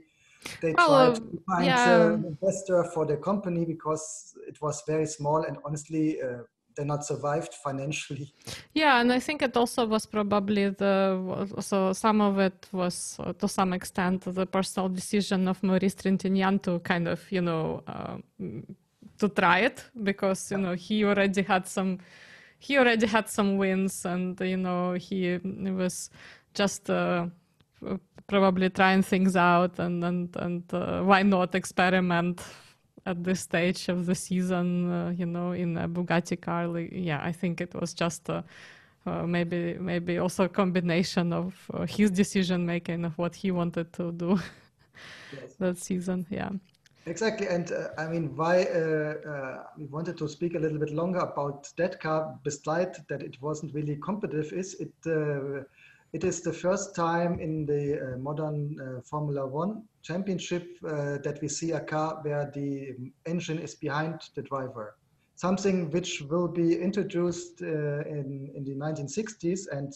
they 0.61 0.75
well, 0.77 1.15
tried 1.15 1.15
to 1.17 1.43
find 1.47 1.67
yeah. 1.67 2.07
an 2.07 2.25
investor 2.25 2.85
for 2.93 3.07
the 3.07 3.17
company 3.17 3.65
because 3.65 4.35
it 4.47 4.61
was 4.61 4.83
very 4.87 5.07
small 5.07 5.45
and 5.45 5.57
honestly 5.65 6.21
uh, 6.21 6.39
they 6.77 6.85
not 6.85 7.05
survived 7.05 7.55
financially 7.65 8.33
yeah 8.75 9.01
and 9.01 9.13
i 9.13 9.19
think 9.19 9.43
it 9.43 9.57
also 9.57 9.87
was 9.87 10.07
probably 10.07 10.69
the 10.71 11.55
so 11.61 11.93
some 11.93 12.21
of 12.21 12.39
it 12.39 12.67
was 12.73 13.17
uh, 13.21 13.33
to 13.35 13.49
some 13.49 13.73
extent 13.73 14.23
the 14.35 14.47
personal 14.47 14.89
decision 14.89 15.49
of 15.49 15.63
maurice 15.63 15.95
trintignant 15.95 16.63
to 16.63 16.81
kind 16.81 17.09
of 17.09 17.21
you 17.31 17.41
know 17.41 17.83
uh, 17.87 18.17
to 19.19 19.29
try 19.29 19.61
it 19.61 19.85
because 20.03 20.51
you 20.51 20.59
know 20.59 20.75
he 20.75 21.05
already 21.05 21.43
had 21.43 21.67
some 21.69 21.99
he 22.65 22.79
already 22.79 23.07
had 23.07 23.29
some 23.29 23.59
wins 23.59 24.07
and 24.07 24.41
you 24.41 24.57
know 24.57 24.95
he, 24.95 25.39
was 25.77 26.11
just 26.55 26.89
uh, 26.89 27.27
probably 28.27 28.71
trying 28.71 29.03
things 29.03 29.37
out 29.37 29.79
and 29.79 30.03
and 30.03 30.35
and 30.37 30.63
uh, 30.73 31.03
why 31.03 31.23
not 31.23 31.55
experiment 31.55 32.43
at 33.05 33.23
this 33.23 33.41
stage 33.41 33.89
of 33.91 34.07
the 34.07 34.15
season 34.15 34.91
uh, 34.91 35.11
you 35.11 35.27
know 35.27 35.53
in 35.53 35.77
a 35.77 35.87
Bugatti 35.87 36.41
car 36.41 36.67
like, 36.67 36.89
yeah 36.91 37.21
I 37.23 37.33
think 37.33 37.61
it 37.61 37.75
was 37.75 37.93
just 37.93 38.31
uh, 38.31 38.43
maybe 39.27 39.77
maybe 39.79 40.19
also 40.19 40.45
a 40.45 40.49
combination 40.49 41.35
of 41.35 41.55
uh, 41.75 41.87
his 41.87 42.11
decision 42.11 42.65
making 42.65 43.05
of 43.05 43.19
what 43.19 43.35
he 43.35 43.51
wanted 43.51 43.93
to 43.93 44.11
do 44.13 44.41
yes. 45.33 45.55
that 45.59 45.77
season 45.77 46.27
yeah 46.31 46.49
Exactly, 47.07 47.47
and 47.49 47.71
uh, 47.71 47.89
I 47.99 48.07
mean, 48.09 48.35
why 48.35 48.65
uh, 48.65 49.15
uh, 49.29 49.65
we 49.77 49.85
wanted 49.87 50.17
to 50.19 50.29
speak 50.29 50.55
a 50.55 50.59
little 50.59 50.79
bit 50.79 50.91
longer 50.91 51.19
about 51.19 51.71
that 51.77 52.01
car, 52.01 52.39
beside 52.43 52.97
that 53.09 53.23
it 53.23 53.41
wasn't 53.43 53.75
really 53.75 53.97
competitive, 53.97 54.53
is 54.55 54.75
it 54.81 54.93
uh, 55.07 55.65
it 56.15 56.25
is 56.25 56.41
the 56.41 56.53
first 56.53 56.95
time 56.95 57.41
in 57.41 57.67
the 57.67 58.15
uh, 58.15 58.19
modern 58.19 58.79
uh, 58.81 59.01
Formula 59.03 59.47
One 59.47 59.83
championship 60.03 60.79
that 60.81 61.39
we 61.43 61.49
see 61.49 61.73
a 61.73 61.81
car 61.81 62.21
where 62.23 62.51
the 62.55 62.95
engine 63.27 63.59
is 63.59 63.75
behind 63.75 64.21
the 64.35 64.43
driver. 64.43 64.97
Something 65.35 65.91
which 65.91 66.23
will 66.31 66.49
be 66.49 66.81
introduced 66.81 67.61
in 67.61 68.51
in 68.55 68.65
the 68.65 68.75
1960s 68.77 69.67
and 69.73 69.93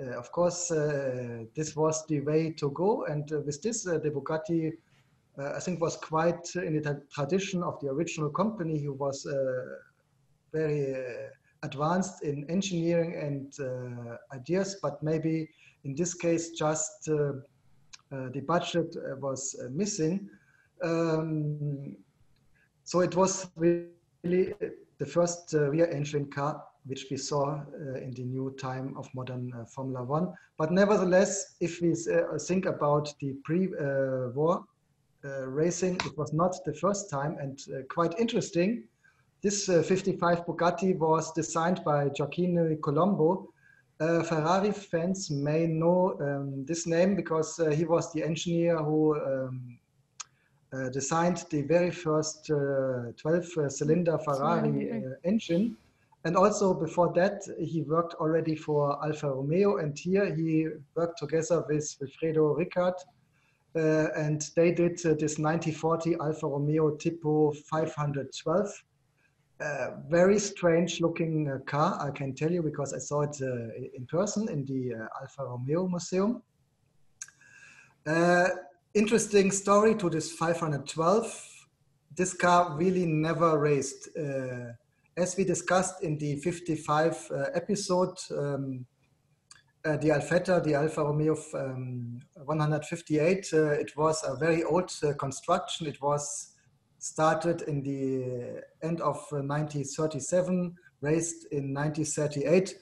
uh, 0.00 0.16
of 0.16 0.30
course, 0.30 0.70
uh, 0.70 1.44
this 1.54 1.74
was 1.74 2.06
the 2.06 2.20
way 2.20 2.52
to 2.52 2.70
go. 2.70 3.04
And 3.06 3.30
uh, 3.32 3.40
with 3.40 3.60
this, 3.62 3.82
the 3.82 4.12
Bugatti, 4.14 4.72
I 5.38 5.60
think, 5.60 5.80
was 5.80 5.96
quite 5.96 6.54
in 6.56 6.82
the 6.82 7.02
tradition 7.12 7.62
of 7.62 7.78
the 7.80 7.88
original 7.88 8.30
company, 8.30 8.82
who 8.82 8.92
was 8.94 9.26
very 10.52 10.96
advanced 11.62 12.22
in 12.22 12.48
engineering 12.48 13.14
and 13.16 13.52
ideas, 14.32 14.76
but 14.82 15.02
maybe 15.02 15.48
in 15.84 15.94
this 15.94 16.14
case, 16.14 16.50
just 16.50 17.04
the 17.06 18.42
budget 18.46 18.96
was 19.20 19.54
missing. 19.70 20.28
Um, 20.82 21.96
so 22.84 23.00
it 23.00 23.14
was 23.14 23.48
really 23.56 24.54
the 24.98 25.06
first 25.06 25.54
uh, 25.54 25.70
rear 25.70 25.86
engine 25.86 26.30
car 26.30 26.62
which 26.86 27.06
we 27.10 27.18
saw 27.18 27.60
uh, 27.60 27.94
in 28.00 28.14
the 28.14 28.24
new 28.24 28.54
time 28.58 28.94
of 28.96 29.08
modern 29.14 29.52
uh, 29.52 29.64
Formula 29.66 30.02
One. 30.02 30.32
But 30.56 30.72
nevertheless, 30.72 31.56
if 31.60 31.82
we 31.82 31.92
uh, 31.92 32.38
think 32.38 32.64
about 32.64 33.12
the 33.20 33.34
pre-war 33.44 34.64
racing, 35.22 35.96
it 36.04 36.16
was 36.16 36.32
not 36.32 36.54
the 36.64 36.74
first 36.74 37.10
time 37.10 37.36
and 37.40 37.60
quite 37.88 38.18
interesting. 38.18 38.84
This 39.42 39.66
55 39.66 40.46
Bugatti 40.46 40.96
was 40.96 41.32
designed 41.32 41.82
by 41.84 42.08
Gioacchino 42.08 42.80
Colombo, 42.82 43.48
uh, 44.00 44.22
Ferrari 44.22 44.70
fans 44.70 45.28
may 45.28 45.66
know 45.66 46.16
um, 46.20 46.64
this 46.64 46.86
name 46.86 47.16
because 47.16 47.58
uh, 47.58 47.70
he 47.70 47.84
was 47.84 48.12
the 48.12 48.22
engineer 48.22 48.76
who 48.78 49.16
um, 49.16 49.76
uh, 50.72 50.88
designed 50.90 51.44
the 51.50 51.62
very 51.62 51.90
first 51.90 52.48
12-cylinder 52.48 54.18
Ferrari 54.18 55.02
engine. 55.24 55.76
And 56.24 56.36
also 56.36 56.74
before 56.74 57.12
that, 57.14 57.42
he 57.58 57.82
worked 57.82 58.14
already 58.14 58.54
for 58.54 59.04
Alfa 59.04 59.30
Romeo. 59.30 59.78
And 59.78 59.98
here 59.98 60.32
he 60.32 60.68
worked 60.94 61.18
together 61.18 61.64
with 61.68 61.96
Wifredo 62.00 62.56
Ricart. 62.56 63.00
Uh, 63.76 64.08
and 64.16 64.50
they 64.56 64.72
did 64.72 64.94
uh, 65.04 65.14
this 65.18 65.38
1940 65.38 66.16
Alfa 66.20 66.46
Romeo 66.46 66.96
Tipo 66.96 67.54
512. 67.56 68.84
Uh, 69.60 69.88
very 70.08 70.38
strange 70.38 71.00
looking 71.00 71.48
uh, 71.48 71.58
car, 71.66 71.98
I 72.00 72.10
can 72.10 72.34
tell 72.34 72.50
you, 72.50 72.62
because 72.62 72.94
I 72.94 72.98
saw 72.98 73.22
it 73.22 73.36
uh, 73.42 73.46
in 73.94 74.06
person 74.06 74.48
in 74.48 74.64
the 74.64 74.94
uh, 74.94 75.20
Alfa 75.20 75.44
Romeo 75.44 75.88
Museum. 75.88 76.42
interesting 78.94 79.50
story 79.50 79.94
to 79.96 80.08
this 80.08 80.32
512. 80.32 81.66
This 82.16 82.34
car 82.34 82.76
really 82.76 83.04
never 83.04 83.58
raced 83.58 84.08
as 85.18 85.36
we 85.36 85.44
discussed 85.44 86.02
in 86.02 86.16
the 86.18 86.36
55 86.36 87.28
uh, 87.30 87.44
episode, 87.54 88.16
um, 88.30 88.86
uh, 89.84 89.96
the 89.98 90.08
Alfetta, 90.08 90.62
the 90.64 90.74
Alfa 90.74 91.04
Romeo 91.04 91.36
um, 91.54 92.20
158, 92.34 93.48
uh, 93.52 93.70
it 93.72 93.96
was 93.96 94.24
a 94.24 94.34
very 94.36 94.64
old 94.64 94.90
uh, 95.02 95.12
construction. 95.14 95.86
It 95.86 96.00
was 96.02 96.54
started 96.98 97.62
in 97.62 97.82
the 97.82 98.62
end 98.82 99.00
of 99.00 99.16
1937, 99.30 100.74
raced 101.00 101.46
in 101.52 101.72
1938. 101.72 102.74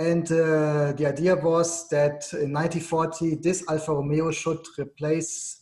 And 0.00 0.26
the 0.26 1.06
idea 1.06 1.36
was 1.36 1.88
that 1.90 2.26
in 2.32 2.52
1940, 2.52 3.36
this 3.36 3.64
Alfa 3.68 3.92
Romeo 3.92 4.32
should 4.32 4.58
replace 4.78 5.60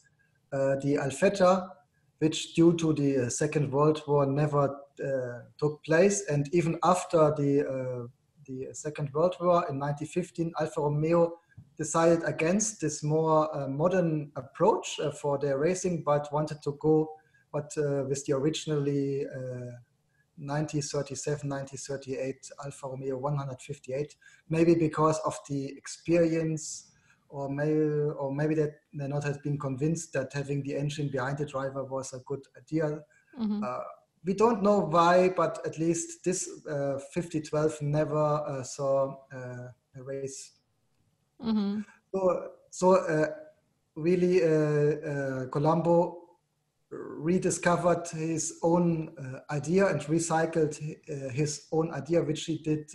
the 0.51 0.99
Alfetta, 0.99 1.69
which 2.21 2.55
due 2.55 2.75
to 2.77 2.95
the 2.95 3.31
Second 3.31 3.71
World 3.71 4.03
War 4.07 4.25
never 4.25 4.75
took 5.59 5.85
place. 5.85 6.25
And 6.31 6.49
even 6.55 6.79
after 6.83 7.35
the, 7.37 8.09
the 8.51 8.75
Second 8.75 9.13
World 9.13 9.37
War 9.41 9.65
in 9.69 9.79
1915, 9.79 10.53
Alfa 10.61 10.81
Romeo 10.81 11.39
decided 11.77 12.23
against 12.25 12.81
this 12.81 13.03
more 13.03 13.55
uh, 13.57 13.69
modern 13.69 14.33
approach 14.37 14.99
for 15.21 15.39
their 15.39 15.59
racing, 15.59 16.03
but 16.05 16.33
wanted 16.33 16.63
to 16.63 16.77
go 16.81 17.09
but 17.53 17.73
with 17.77 18.25
the 18.27 18.33
originally 18.33 19.27
1937, 20.41 21.49
1938 21.49 22.51
Alfa 22.65 22.89
Romeo 22.89 23.19
158, 23.19 24.15
maybe 24.49 24.75
because 24.75 25.19
of 25.27 25.37
the 25.49 25.67
experience 25.77 26.93
or 27.29 27.49
maybe, 27.49 27.81
or 27.81 28.35
maybe 28.35 28.55
that 28.55 28.81
they 28.93 29.07
not 29.07 29.25
have 29.25 29.43
been 29.43 29.59
convinced 29.59 30.13
that 30.13 30.33
having 30.33 30.63
the 30.63 30.75
engine 30.75 31.09
behind 31.09 31.39
the 31.39 31.47
driver 31.47 31.85
was 31.85 32.13
a 32.13 32.19
good 32.21 32.41
idea. 32.57 33.01
Mm-hmm. 33.39 33.63
We 34.25 34.35
don't 34.35 34.63
know 34.63 34.81
why, 34.81 35.31
but 35.31 35.61
at 35.67 35.79
least 35.79 36.25
this 36.25 36.49
uh, 36.69 36.99
5012 37.15 37.83
never 37.83 38.17
uh, 38.17 38.63
saw 38.63 39.17
uh, 39.33 39.69
a 39.97 40.03
race. 40.03 40.53
Mm-hmm. 41.43 41.81
So, 42.13 42.49
so 42.71 42.93
uh, 42.97 43.29
really, 43.95 44.45
uh, 44.45 45.47
Colombo 45.51 46.19
rediscovered 46.91 48.09
his 48.09 48.59
own 48.63 49.15
idea 49.51 49.87
and 49.87 50.01
recycled 50.03 50.77
his 51.33 51.69
own 51.73 51.93
idea, 51.93 52.21
which 52.23 52.45
he 52.45 52.59
did 52.59 52.91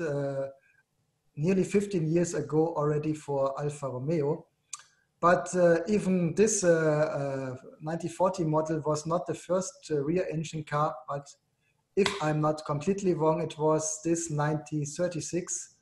nearly 1.37 1.63
15 1.63 2.05
years 2.05 2.33
ago 2.33 2.75
already 2.75 3.13
for 3.13 3.59
Alfa 3.59 3.87
Romeo. 3.87 4.45
But 5.25 5.55
uh, 5.55 5.79
even 5.87 6.35
this 6.35 6.63
uh, 6.63 7.57
1940 7.81 8.43
uh, 8.43 8.47
model 8.47 8.79
was 8.85 9.07
not 9.07 9.25
the 9.25 9.33
first 9.33 9.73
uh, 9.89 10.03
rear 10.03 10.27
engine 10.31 10.63
car, 10.63 10.93
but 11.09 11.27
if 11.95 12.07
I'm 12.21 12.41
not 12.41 12.63
completely 12.63 13.15
wrong, 13.15 13.41
it 13.41 13.57
was 13.57 14.01
this 14.03 14.29
1936 14.29 15.77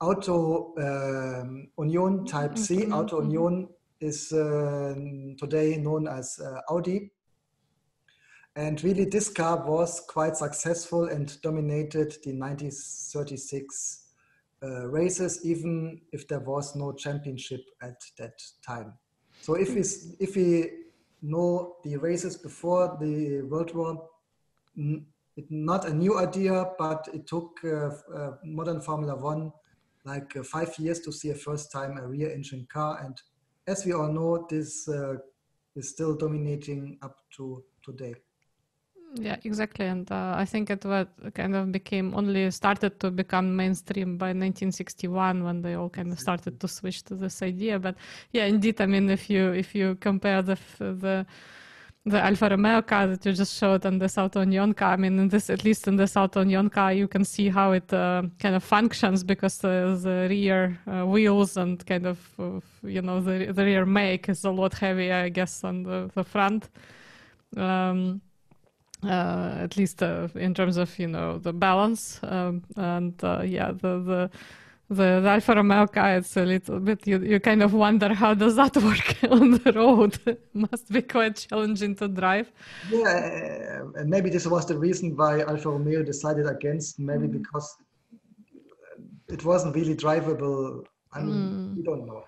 Auto 0.00 0.74
um, 0.76 1.68
Union 1.78 2.26
Type 2.26 2.58
C. 2.58 2.78
Mm-hmm. 2.78 2.94
Auto 2.94 3.20
mm-hmm. 3.20 3.30
Union 3.30 3.68
is 4.00 4.32
uh, 4.32 4.96
today 5.38 5.76
known 5.76 6.08
as 6.08 6.40
uh, 6.44 6.60
Audi. 6.68 7.12
And 8.56 8.82
really, 8.82 9.04
this 9.04 9.28
car 9.28 9.64
was 9.64 10.00
quite 10.00 10.36
successful 10.36 11.04
and 11.04 11.40
dominated 11.42 12.16
the 12.24 12.32
1936 12.32 14.03
uh, 14.62 14.86
races, 14.86 15.44
even 15.44 16.00
if 16.12 16.26
there 16.28 16.40
was 16.40 16.74
no 16.74 16.92
championship 16.92 17.60
at 17.82 18.00
that 18.18 18.40
time. 18.66 18.94
So 19.40 19.54
if 19.54 19.74
we 19.74 19.80
if 20.20 20.36
we 20.36 20.70
know 21.22 21.76
the 21.84 21.96
races 21.96 22.36
before 22.36 22.96
the 23.00 23.42
World 23.42 23.74
War, 23.74 24.08
not 25.50 25.86
a 25.86 25.94
new 25.94 26.18
idea, 26.18 26.66
but 26.78 27.08
it 27.12 27.26
took 27.26 27.58
uh, 27.64 27.90
uh, 28.14 28.32
modern 28.44 28.80
Formula 28.80 29.16
One 29.16 29.52
like 30.04 30.36
uh, 30.36 30.42
five 30.42 30.78
years 30.78 31.00
to 31.00 31.12
see 31.12 31.30
a 31.30 31.34
first 31.34 31.72
time 31.72 31.98
a 31.98 32.06
rear 32.06 32.30
engine 32.30 32.66
car, 32.70 33.00
and 33.02 33.20
as 33.66 33.84
we 33.84 33.92
all 33.92 34.12
know, 34.12 34.46
this 34.48 34.88
uh, 34.88 35.14
is 35.74 35.90
still 35.90 36.14
dominating 36.14 36.98
up 37.02 37.16
to 37.36 37.64
today. 37.82 38.14
Yeah, 39.16 39.36
exactly. 39.44 39.86
And 39.86 40.10
uh, 40.10 40.34
I 40.36 40.44
think 40.44 40.70
it 40.70 40.84
was 40.84 41.06
kind 41.34 41.54
of 41.54 41.70
became 41.70 42.14
only 42.16 42.50
started 42.50 42.98
to 42.98 43.10
become 43.12 43.54
mainstream 43.54 44.16
by 44.18 44.32
1961 44.32 45.44
when 45.44 45.62
they 45.62 45.74
all 45.74 45.88
kind 45.88 46.10
of 46.10 46.18
started 46.18 46.58
to 46.60 46.66
switch 46.66 47.04
to 47.04 47.14
this 47.14 47.40
idea. 47.40 47.78
But 47.78 47.94
yeah, 48.32 48.46
indeed, 48.46 48.80
I 48.80 48.86
mean, 48.86 49.08
if 49.08 49.30
you 49.30 49.52
if 49.52 49.72
you 49.74 49.94
compare 50.00 50.42
the 50.42 50.58
the 50.78 51.26
the 52.06 52.20
Alfa 52.20 52.48
Romeo 52.50 52.82
car 52.82 53.06
that 53.06 53.24
you 53.24 53.32
just 53.32 53.56
showed 53.56 53.84
and 53.86 54.00
the 54.00 54.12
Auto 54.20 54.40
Union 54.40 54.74
car, 54.74 54.94
I 54.94 54.96
mean, 54.96 55.18
in 55.20 55.28
this 55.28 55.48
at 55.48 55.64
least 55.64 55.86
in 55.86 55.94
the 55.96 56.10
Auto 56.16 56.40
Union 56.40 56.68
car, 56.68 56.92
you 56.92 57.06
can 57.06 57.24
see 57.24 57.48
how 57.48 57.70
it 57.70 57.92
uh, 57.92 58.22
kind 58.40 58.56
of 58.56 58.64
functions 58.64 59.22
because 59.22 59.64
uh, 59.64 59.96
the 60.02 60.26
rear 60.28 60.76
uh, 60.88 61.06
wheels 61.06 61.56
and 61.56 61.86
kind 61.86 62.06
of 62.06 62.18
you 62.82 63.00
know 63.00 63.20
the 63.20 63.52
the 63.52 63.64
rear 63.64 63.86
make 63.86 64.28
is 64.28 64.44
a 64.44 64.50
lot 64.50 64.74
heavier, 64.74 65.14
I 65.14 65.28
guess, 65.28 65.60
than 65.60 65.84
the, 65.84 66.10
the 66.14 66.24
front. 66.24 66.68
Um, 67.56 68.20
uh, 69.06 69.58
at 69.60 69.76
least 69.76 70.02
uh, 70.02 70.28
in 70.34 70.54
terms 70.54 70.76
of 70.76 70.98
you 70.98 71.08
know 71.08 71.38
the 71.38 71.52
balance 71.52 72.20
um, 72.22 72.62
and 72.76 73.22
uh, 73.22 73.42
yeah 73.44 73.72
the 73.72 73.98
the 74.10 74.30
the, 74.90 75.20
the 75.22 75.28
Alfa 75.28 75.54
Romeo 75.54 75.86
car 75.86 76.16
it's 76.16 76.36
a 76.36 76.44
little 76.44 76.78
bit 76.78 77.06
you, 77.06 77.18
you 77.20 77.40
kind 77.40 77.62
of 77.62 77.72
wonder 77.72 78.12
how 78.12 78.34
does 78.34 78.56
that 78.56 78.76
work 78.90 79.16
on 79.30 79.52
the 79.52 79.72
road 79.72 80.18
must 80.54 80.90
be 80.92 81.02
quite 81.02 81.36
challenging 81.36 81.94
to 81.96 82.08
drive 82.08 82.52
yeah 82.90 83.82
and 83.96 84.08
maybe 84.08 84.28
this 84.28 84.46
was 84.46 84.66
the 84.66 84.76
reason 84.76 85.16
why 85.16 85.40
Alfa 85.40 85.70
Romeo 85.70 86.02
decided 86.02 86.46
against 86.46 86.98
maybe 86.98 87.26
mm. 87.26 87.32
because 87.32 87.76
it 89.28 89.44
wasn't 89.44 89.74
really 89.74 89.94
drivable 89.94 90.84
I 91.12 91.22
mean 91.22 91.34
mm. 91.34 91.76
we 91.76 91.82
don't 91.82 92.06
know 92.06 92.24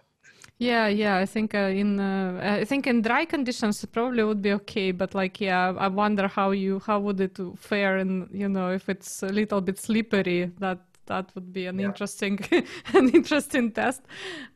yeah, 0.58 0.88
yeah. 0.88 1.16
I 1.16 1.26
think 1.26 1.54
uh, 1.54 1.70
in 1.72 2.00
uh, 2.00 2.60
I 2.60 2.64
think 2.64 2.86
in 2.86 3.02
dry 3.02 3.24
conditions 3.24 3.84
it 3.84 3.92
probably 3.92 4.24
would 4.24 4.42
be 4.42 4.52
okay, 4.52 4.92
but 4.92 5.14
like 5.14 5.40
yeah, 5.40 5.74
I 5.76 5.88
wonder 5.88 6.28
how 6.28 6.50
you 6.52 6.80
how 6.86 6.98
would 7.00 7.20
it 7.20 7.38
fare 7.56 7.98
and 7.98 8.28
you 8.32 8.48
know 8.48 8.70
if 8.70 8.88
it's 8.88 9.22
a 9.22 9.28
little 9.28 9.60
bit 9.60 9.78
slippery 9.78 10.50
that 10.58 10.78
that 11.06 11.30
would 11.34 11.52
be 11.52 11.66
an 11.66 11.78
yeah. 11.78 11.86
interesting 11.86 12.38
an 12.94 13.08
interesting 13.10 13.72
test. 13.72 14.02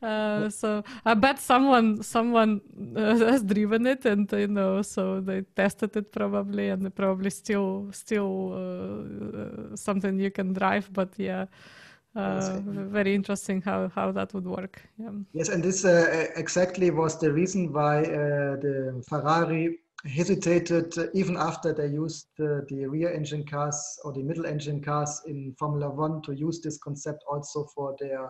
Uh, 0.01 0.49
so 0.49 0.83
I 1.05 1.13
bet 1.13 1.39
someone 1.39 2.03
someone 2.03 2.61
uh, 2.95 3.17
has 3.31 3.43
driven 3.43 3.87
it, 3.87 4.05
and 4.05 4.31
you 4.31 4.47
know, 4.47 4.81
so 4.81 5.19
they 5.21 5.41
tested 5.55 5.95
it 5.95 6.11
probably, 6.11 6.69
and 6.69 6.93
probably 6.95 7.29
still 7.29 7.87
still 7.91 8.53
uh, 8.53 9.37
uh, 9.37 9.75
something 9.75 10.19
you 10.19 10.31
can 10.31 10.53
drive. 10.53 10.91
But 10.93 11.13
yeah, 11.17 11.45
uh, 12.15 12.59
very 12.63 13.15
interesting 13.15 13.61
how, 13.61 13.89
how 13.89 14.11
that 14.11 14.33
would 14.33 14.45
work. 14.45 14.81
Yeah. 14.97 15.11
Yes, 15.33 15.49
and 15.49 15.63
this 15.63 15.85
uh, 15.85 16.27
exactly 16.35 16.91
was 16.91 17.19
the 17.19 17.31
reason 17.31 17.71
why 17.71 18.03
uh, 18.03 18.55
the 18.57 19.03
Ferrari 19.07 19.79
hesitated 20.05 20.97
uh, 20.97 21.05
even 21.13 21.37
after 21.37 21.73
they 21.73 21.87
used 21.87 22.27
the 22.37 22.85
rear 22.87 23.13
engine 23.13 23.45
cars 23.45 23.99
or 24.03 24.11
the 24.11 24.23
middle 24.23 24.45
engine 24.45 24.81
cars 24.81 25.21
in 25.27 25.55
Formula 25.57 25.89
One 25.89 26.21
to 26.23 26.33
use 26.33 26.59
this 26.59 26.77
concept 26.77 27.23
also 27.29 27.65
for 27.75 27.95
their 27.99 28.29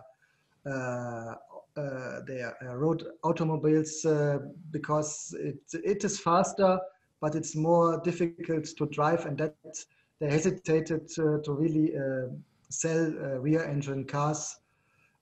uh, 0.64 1.34
uh, 1.74 2.20
their 2.26 2.54
road 2.74 3.02
automobiles 3.24 4.06
because 4.70 5.34
it, 5.40 5.58
it 5.72 6.04
is 6.04 6.20
faster, 6.20 6.78
but 7.20 7.34
it's 7.34 7.56
more 7.56 8.00
difficult 8.04 8.66
to 8.76 8.86
drive, 8.86 9.24
and 9.24 9.38
that 9.38 9.56
they 10.20 10.30
hesitated 10.30 11.08
to 11.08 11.40
really 11.48 11.94
sell 12.72 13.06
uh, 13.06 13.38
rear 13.38 13.62
engine 13.64 14.04
cars 14.04 14.56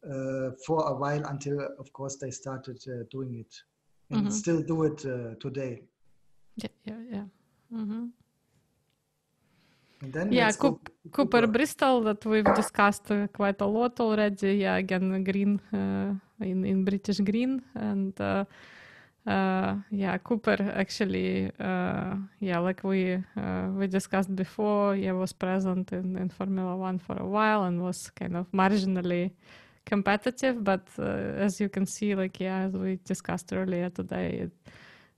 uh, 0.05 0.51
for 0.66 0.88
a 0.88 0.94
while 0.94 1.24
until, 1.26 1.61
of 1.78 1.92
course, 1.92 2.16
they 2.16 2.30
started 2.30 2.78
uh, 2.88 3.05
doing 3.11 3.34
it 3.34 3.53
and 4.11 4.22
mm-hmm. 4.22 4.30
still 4.30 4.62
do 4.62 4.84
it 4.84 4.98
today. 5.40 5.82
Yeah, 6.57 6.68
yeah, 6.84 7.01
yeah. 7.11 7.24
Mm-hmm. 7.72 8.07
And 10.03 10.12
then 10.12 10.32
yeah, 10.32 10.51
Cooper, 10.53 10.92
Cooper 11.12 11.46
Bristol 11.46 12.01
that 12.03 12.24
we've 12.24 12.55
discussed 12.55 13.11
uh, 13.11 13.26
quite 13.28 13.61
a 13.61 13.66
lot 13.66 14.01
already. 14.01 14.55
Yeah, 14.55 14.76
again, 14.76 15.22
green 15.24 15.61
uh, 15.72 16.14
in 16.40 16.64
in 16.64 16.84
British 16.84 17.20
green, 17.20 17.62
and 17.74 18.18
uh, 18.18 18.44
uh, 19.27 19.77
yeah, 19.91 20.16
Cooper 20.18 20.57
actually, 20.75 21.51
uh, 21.61 22.16
yeah, 22.39 22.59
like 22.59 22.83
we 22.83 23.14
uh, 23.37 23.68
we 23.75 23.87
discussed 23.87 24.35
before, 24.35 24.97
yeah, 24.97 25.12
was 25.12 25.33
present 25.33 25.93
in, 25.93 26.16
in 26.16 26.31
Formula 26.31 26.75
One 26.75 26.99
for 26.99 27.16
a 27.16 27.27
while 27.27 27.64
and 27.64 27.83
was 27.83 28.11
kind 28.11 28.37
of 28.37 28.51
marginally 28.53 29.33
competitive. 29.85 30.64
But 30.64 30.89
uh, 30.99 31.03
as 31.45 31.61
you 31.61 31.68
can 31.68 31.85
see, 31.85 32.14
like 32.14 32.41
yeah, 32.41 32.61
as 32.61 32.73
we 32.73 32.99
discussed 33.05 33.53
earlier 33.53 33.91
today, 33.91 34.39
it, 34.45 34.53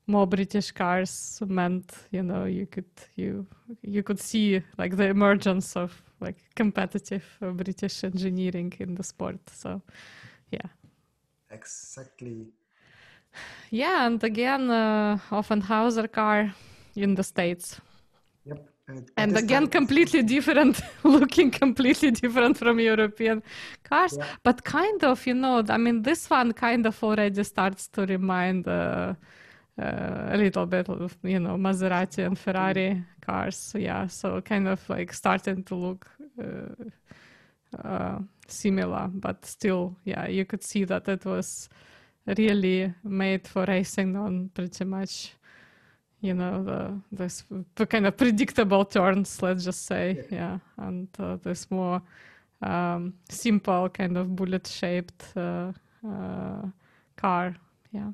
more 0.08 0.26
British 0.26 0.72
cars 0.72 1.40
meant 1.46 1.94
you 2.10 2.24
know 2.24 2.44
you 2.44 2.66
could 2.66 2.90
you 3.14 3.46
you 3.82 4.02
could 4.02 4.18
see 4.18 4.60
like 4.78 4.96
the 4.96 5.06
emergence 5.06 5.76
of 5.76 6.02
like 6.20 6.38
competitive 6.56 7.24
British 7.40 8.02
engineering 8.02 8.72
in 8.80 8.96
the 8.96 9.04
sport. 9.04 9.38
So 9.48 9.80
yeah, 10.50 10.68
exactly 11.52 12.52
yeah, 13.70 14.06
and 14.06 14.22
again, 14.24 14.70
uh, 14.70 15.18
Offenhauser 15.30 16.10
car 16.10 16.54
in 16.94 17.14
the 17.14 17.22
States. 17.22 17.80
Yep. 18.44 18.68
And, 19.16 19.36
again, 19.36 19.68
completely 19.68 20.22
different, 20.22 20.82
looking 21.04 21.50
completely 21.50 22.10
different 22.10 22.58
from 22.58 22.80
European 22.80 23.42
cars, 23.84 24.16
yeah. 24.18 24.26
but 24.42 24.64
kind 24.64 25.04
of, 25.04 25.26
you 25.26 25.34
know, 25.34 25.62
I 25.68 25.78
mean, 25.78 26.02
this 26.02 26.28
one 26.28 26.52
kind 26.52 26.84
of 26.86 27.02
already 27.02 27.44
starts 27.44 27.88
to 27.88 28.04
remind 28.04 28.66
uh, 28.66 29.14
uh, 29.80 30.28
a 30.30 30.36
little 30.36 30.66
bit 30.66 30.88
of, 30.88 31.16
you 31.22 31.38
know, 31.38 31.56
Maserati 31.56 32.26
and 32.26 32.38
Ferrari 32.38 33.02
cars. 33.20 33.74
Yeah, 33.78 34.08
so 34.08 34.40
kind 34.40 34.68
of 34.68 34.86
like 34.88 35.12
starting 35.12 35.62
to 35.64 35.74
look 35.74 36.06
uh, 36.42 36.84
uh, 37.82 38.18
similar, 38.48 39.08
but 39.12 39.46
still, 39.46 39.96
yeah, 40.04 40.28
you 40.28 40.44
could 40.44 40.62
see 40.62 40.84
that 40.84 41.08
it 41.08 41.24
was 41.24 41.68
really 42.26 42.94
made 43.02 43.48
for 43.48 43.64
racing 43.64 44.16
on 44.16 44.50
pretty 44.54 44.84
much 44.84 45.32
you 46.20 46.34
know 46.34 46.62
the 46.62 47.64
the 47.74 47.86
kind 47.86 48.06
of 48.06 48.16
predictable 48.16 48.84
turns 48.84 49.42
let's 49.42 49.64
just 49.64 49.86
say. 49.86 50.24
Yeah, 50.30 50.36
yeah. 50.36 50.58
and 50.78 51.08
uh, 51.18 51.36
this 51.42 51.70
more 51.70 52.00
um, 52.62 53.14
simple 53.28 53.88
kind 53.88 54.16
of 54.16 54.36
bullet 54.36 54.66
shaped 54.66 55.24
uh, 55.36 55.72
uh, 56.08 56.62
car. 57.16 57.56
Yeah. 57.92 58.12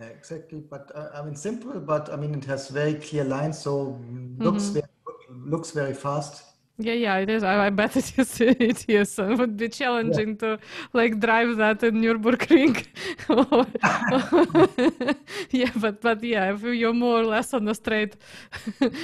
Exactly. 0.00 0.60
But 0.68 0.90
uh, 0.94 1.10
i 1.14 1.22
mean 1.22 1.36
simple 1.36 1.78
but 1.78 2.12
i 2.12 2.16
mean 2.16 2.34
it 2.34 2.44
has 2.44 2.68
very 2.68 2.94
clear 2.94 3.24
lines 3.24 3.58
so 3.58 4.00
looks 4.38 4.64
mm-hmm. 4.64 4.72
very 4.74 5.50
looks 5.50 5.70
very 5.70 5.94
fast 5.94 6.51
yeah, 6.84 6.94
yeah, 6.94 7.16
it 7.18 7.30
is. 7.30 7.42
I, 7.42 7.66
I 7.66 7.70
bet 7.70 7.96
it 7.96 8.18
is. 8.18 8.40
It 8.40 8.84
is. 8.88 9.18
It 9.18 9.38
would 9.38 9.56
be 9.56 9.68
challenging 9.68 10.30
yeah. 10.30 10.56
to 10.56 10.58
like 10.92 11.20
drive 11.20 11.56
that 11.56 11.82
in 11.82 12.02
Nurburgring. 12.02 12.86
yeah, 15.50 15.70
but 15.76 16.00
but 16.00 16.22
yeah, 16.22 16.52
if 16.52 16.62
you're 16.62 16.92
more 16.92 17.20
or 17.20 17.24
less 17.24 17.54
on 17.54 17.68
a 17.68 17.74
straight 17.74 18.16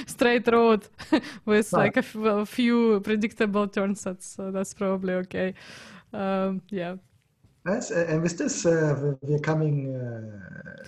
straight 0.06 0.46
road 0.48 0.88
with 1.44 1.72
like 1.72 1.96
a, 1.96 2.46
few 2.46 3.00
predictable 3.00 3.66
turns, 3.68 4.04
that's 4.04 4.38
uh, 4.38 4.50
that's 4.50 4.74
probably 4.74 5.14
okay. 5.14 5.54
Um, 6.12 6.62
yeah. 6.70 6.96
Yes, 7.66 7.90
and 7.90 8.22
with 8.22 8.38
this, 8.38 8.64
uh, 8.64 9.14
we're 9.22 9.38
coming. 9.40 9.94
Uh, 9.94 10.84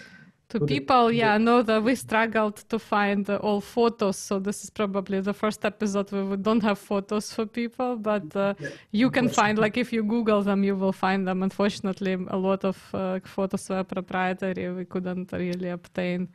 to 0.51 0.61
people 0.67 1.11
yeah 1.13 1.39
know 1.39 1.63
that 1.63 1.83
we 1.83 1.95
struggled 1.95 2.57
to 2.69 2.79
find 2.79 3.31
uh, 3.31 3.37
all 3.37 3.61
photos 3.61 4.17
so 4.17 4.39
this 4.39 4.65
is 4.65 4.71
probably 4.71 5.21
the 5.21 5.33
first 5.33 5.65
episode 5.65 6.11
where 6.13 6.25
we 6.25 6.37
don't 6.37 6.63
have 6.63 6.79
photos 6.79 7.33
for 7.33 7.47
people 7.47 7.97
but 7.97 8.25
uh, 8.37 8.55
yeah, 8.59 8.69
you 8.91 9.11
can 9.11 9.29
find 9.29 9.59
like 9.59 9.77
if 9.77 9.93
you 9.93 10.03
google 10.03 10.43
them 10.43 10.65
you 10.65 10.77
will 10.77 10.93
find 10.93 11.27
them. 11.27 11.43
Unfortunately 11.43 12.17
a 12.29 12.37
lot 12.37 12.65
of 12.65 12.77
uh, 12.95 13.21
photos 13.25 13.69
were 13.69 13.85
proprietary. 13.85 14.73
We 14.73 14.85
couldn't 14.85 15.33
really 15.33 15.71
obtain 15.71 16.29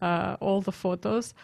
uh, 0.00 0.36
all 0.40 0.60
the 0.60 0.72
photos. 0.72 1.34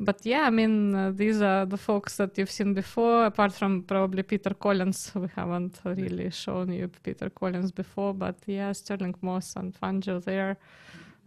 But 0.00 0.24
yeah, 0.24 0.42
I 0.42 0.50
mean, 0.50 0.94
uh, 0.94 1.10
these 1.10 1.42
are 1.42 1.66
the 1.66 1.76
folks 1.76 2.16
that 2.18 2.38
you've 2.38 2.52
seen 2.52 2.72
before, 2.72 3.24
apart 3.26 3.52
from 3.52 3.82
probably 3.82 4.22
Peter 4.22 4.54
Collins. 4.54 5.10
We 5.14 5.28
haven't 5.34 5.80
really 5.84 6.30
shown 6.30 6.72
you 6.72 6.88
Peter 7.02 7.30
Collins 7.30 7.72
before, 7.72 8.14
but 8.14 8.36
yeah, 8.46 8.70
Stirling 8.72 9.16
Moss 9.22 9.56
and 9.56 9.74
Fangio 9.74 10.22
there. 10.22 10.56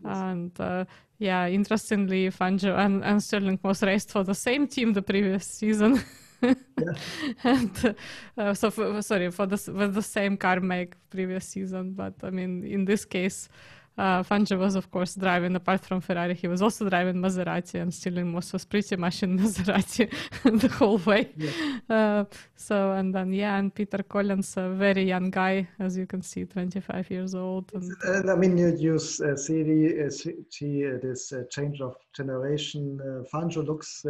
And 0.03 0.51
uh, 0.59 0.85
yeah, 1.19 1.47
interestingly, 1.47 2.29
Fangio 2.29 2.77
and, 2.77 3.03
and 3.03 3.21
Stirling 3.21 3.59
Moss 3.63 3.83
raced 3.83 4.11
for 4.11 4.23
the 4.23 4.35
same 4.35 4.67
team 4.67 4.93
the 4.93 5.01
previous 5.01 5.45
season. 5.45 6.01
yeah. 6.41 6.53
and 7.43 7.95
uh, 8.37 8.53
so 8.53 8.71
for, 8.71 9.01
sorry 9.01 9.29
for 9.29 9.45
the 9.45 9.71
with 9.71 9.93
the 9.93 10.01
same 10.01 10.37
car 10.37 10.59
make 10.59 10.95
previous 11.09 11.45
season 11.45 11.93
but 11.93 12.15
i 12.23 12.29
mean 12.31 12.63
in 12.63 12.85
this 12.85 13.05
case 13.05 13.47
uh, 14.01 14.23
Fangio 14.23 14.57
was, 14.57 14.73
of 14.75 14.89
course, 14.89 15.13
driving, 15.13 15.55
apart 15.55 15.85
from 15.85 16.01
Ferrari, 16.01 16.33
he 16.33 16.47
was 16.47 16.61
also 16.63 16.89
driving 16.89 17.17
Maserati, 17.21 17.79
and 17.79 17.93
Stirling 17.93 18.31
Moss 18.31 18.51
was 18.51 18.65
pretty 18.65 18.95
much 18.95 19.21
in 19.21 19.37
Maserati 19.39 20.11
the 20.43 20.67
whole 20.69 20.97
way. 20.97 21.31
Yeah. 21.37 21.79
Uh, 21.87 22.23
so, 22.55 22.93
and 22.93 23.13
then, 23.13 23.31
yeah, 23.31 23.57
and 23.59 23.73
Peter 23.73 24.01
Collins, 24.01 24.57
a 24.57 24.69
very 24.69 25.03
young 25.03 25.29
guy, 25.29 25.67
as 25.77 25.95
you 25.97 26.07
can 26.07 26.23
see, 26.23 26.45
25 26.45 27.11
years 27.11 27.35
old. 27.35 27.71
And, 27.75 27.93
and 28.03 28.31
I 28.31 28.35
mean, 28.35 28.57
you, 28.57 28.75
you 28.75 28.95
uh, 28.95 29.35
see, 29.35 29.61
the, 29.61 30.07
uh, 30.07 30.09
see 30.09 30.87
uh, 30.87 30.97
this 30.99 31.31
uh, 31.31 31.43
change 31.51 31.79
of 31.79 31.95
generation. 32.13 32.99
Uh, 33.01 33.23
Fangio 33.31 33.63
looks, 33.63 34.03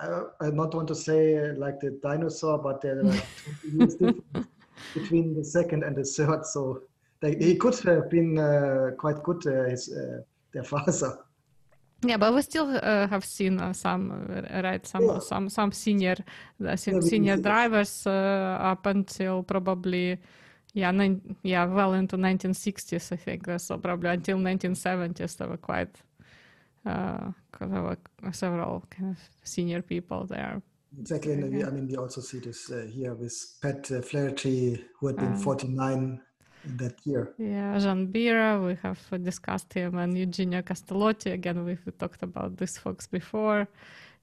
I, 0.00 0.20
I 0.42 0.50
not 0.50 0.76
want 0.76 0.86
to 0.88 0.94
say 0.94 1.52
like 1.56 1.80
the 1.80 1.98
dinosaur, 2.02 2.58
but 2.58 2.80
there 2.80 3.00
are 3.00 3.02
20 3.02 3.78
years 3.78 3.94
difference 3.96 4.48
between 4.94 5.34
the 5.34 5.44
second 5.44 5.82
and 5.82 5.96
the 5.96 6.04
third. 6.04 6.46
So, 6.46 6.82
he 7.26 7.56
could 7.56 7.78
have 7.80 8.10
been 8.10 8.38
uh, 8.38 8.90
quite 8.98 9.22
good 9.22 9.46
uh, 9.46 9.68
his 9.70 9.92
uh, 9.92 10.20
their 10.52 10.64
father. 10.72 11.18
Yeah, 12.06 12.18
but 12.18 12.34
we 12.34 12.42
still 12.42 12.78
uh, 12.82 13.06
have 13.08 13.24
seen 13.24 13.58
uh, 13.58 13.72
some, 13.72 14.10
uh, 14.28 14.62
right? 14.62 14.86
Some, 14.86 15.04
yeah. 15.04 15.18
some, 15.20 15.48
some 15.48 15.72
senior, 15.72 16.16
uh, 16.66 16.76
senior 16.76 17.36
drivers 17.36 18.06
up 18.06 18.84
until 18.86 19.42
probably, 19.42 20.18
yeah, 20.74 20.90
nine, 20.90 21.36
yeah, 21.42 21.64
well 21.64 21.94
into 21.94 22.16
1960s, 22.16 23.12
I 23.12 23.16
think. 23.16 23.48
So 23.58 23.78
probably 23.78 24.10
until 24.10 24.38
1970s, 24.38 25.36
there 25.36 25.48
were 25.48 25.56
quite, 25.56 25.96
there 26.84 27.32
were 27.60 27.96
several 28.32 28.84
kind 28.90 29.12
of 29.12 29.18
senior 29.42 29.80
people 29.80 30.26
there. 30.26 30.60
Exactly, 31.00 31.32
and 31.32 31.64
I 31.64 31.70
mean, 31.70 31.88
we 31.88 31.96
also 31.96 32.20
see 32.20 32.38
this 32.38 32.70
here 32.92 33.14
with 33.14 33.34
Pat 33.62 33.86
Flaherty, 34.04 34.84
who 35.00 35.06
had 35.06 35.16
been 35.16 35.36
49 35.36 36.20
that 36.76 36.94
year. 37.04 37.34
Yeah, 37.38 37.78
Jean 37.78 38.08
Behra, 38.08 38.64
we 38.64 38.76
have 38.82 39.00
discussed 39.22 39.72
him, 39.72 39.98
and 39.98 40.16
Eugenio 40.16 40.62
Castellotti. 40.62 41.32
Again, 41.32 41.64
we've 41.64 41.98
talked 41.98 42.22
about 42.22 42.56
these 42.56 42.78
folks 42.78 43.06
before. 43.06 43.68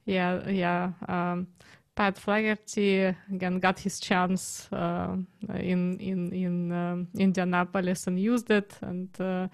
Yeah, 0.06 0.50
yeah. 0.50 0.92
Um, 1.08 1.48
Pat 1.96 2.18
Flaherty 2.18 3.14
again 3.32 3.60
got 3.60 3.80
his 3.80 4.00
chance 4.00 4.68
uh, 4.72 5.16
in 5.56 6.00
in 6.00 6.32
in 6.34 6.72
um, 6.72 7.08
Indianapolis 7.18 8.08
and 8.08 8.20
used 8.20 8.50
it. 8.50 8.74
And 8.82 9.10
uh, 9.20 9.48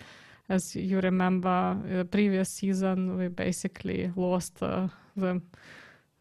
as 0.47 0.75
you 0.75 0.99
remember, 0.99 1.77
the 1.83 2.05
previous 2.05 2.49
season 2.49 3.17
we 3.17 3.27
basically 3.27 4.11
lost 4.15 4.61
uh, 4.61 4.87
the 5.15 5.41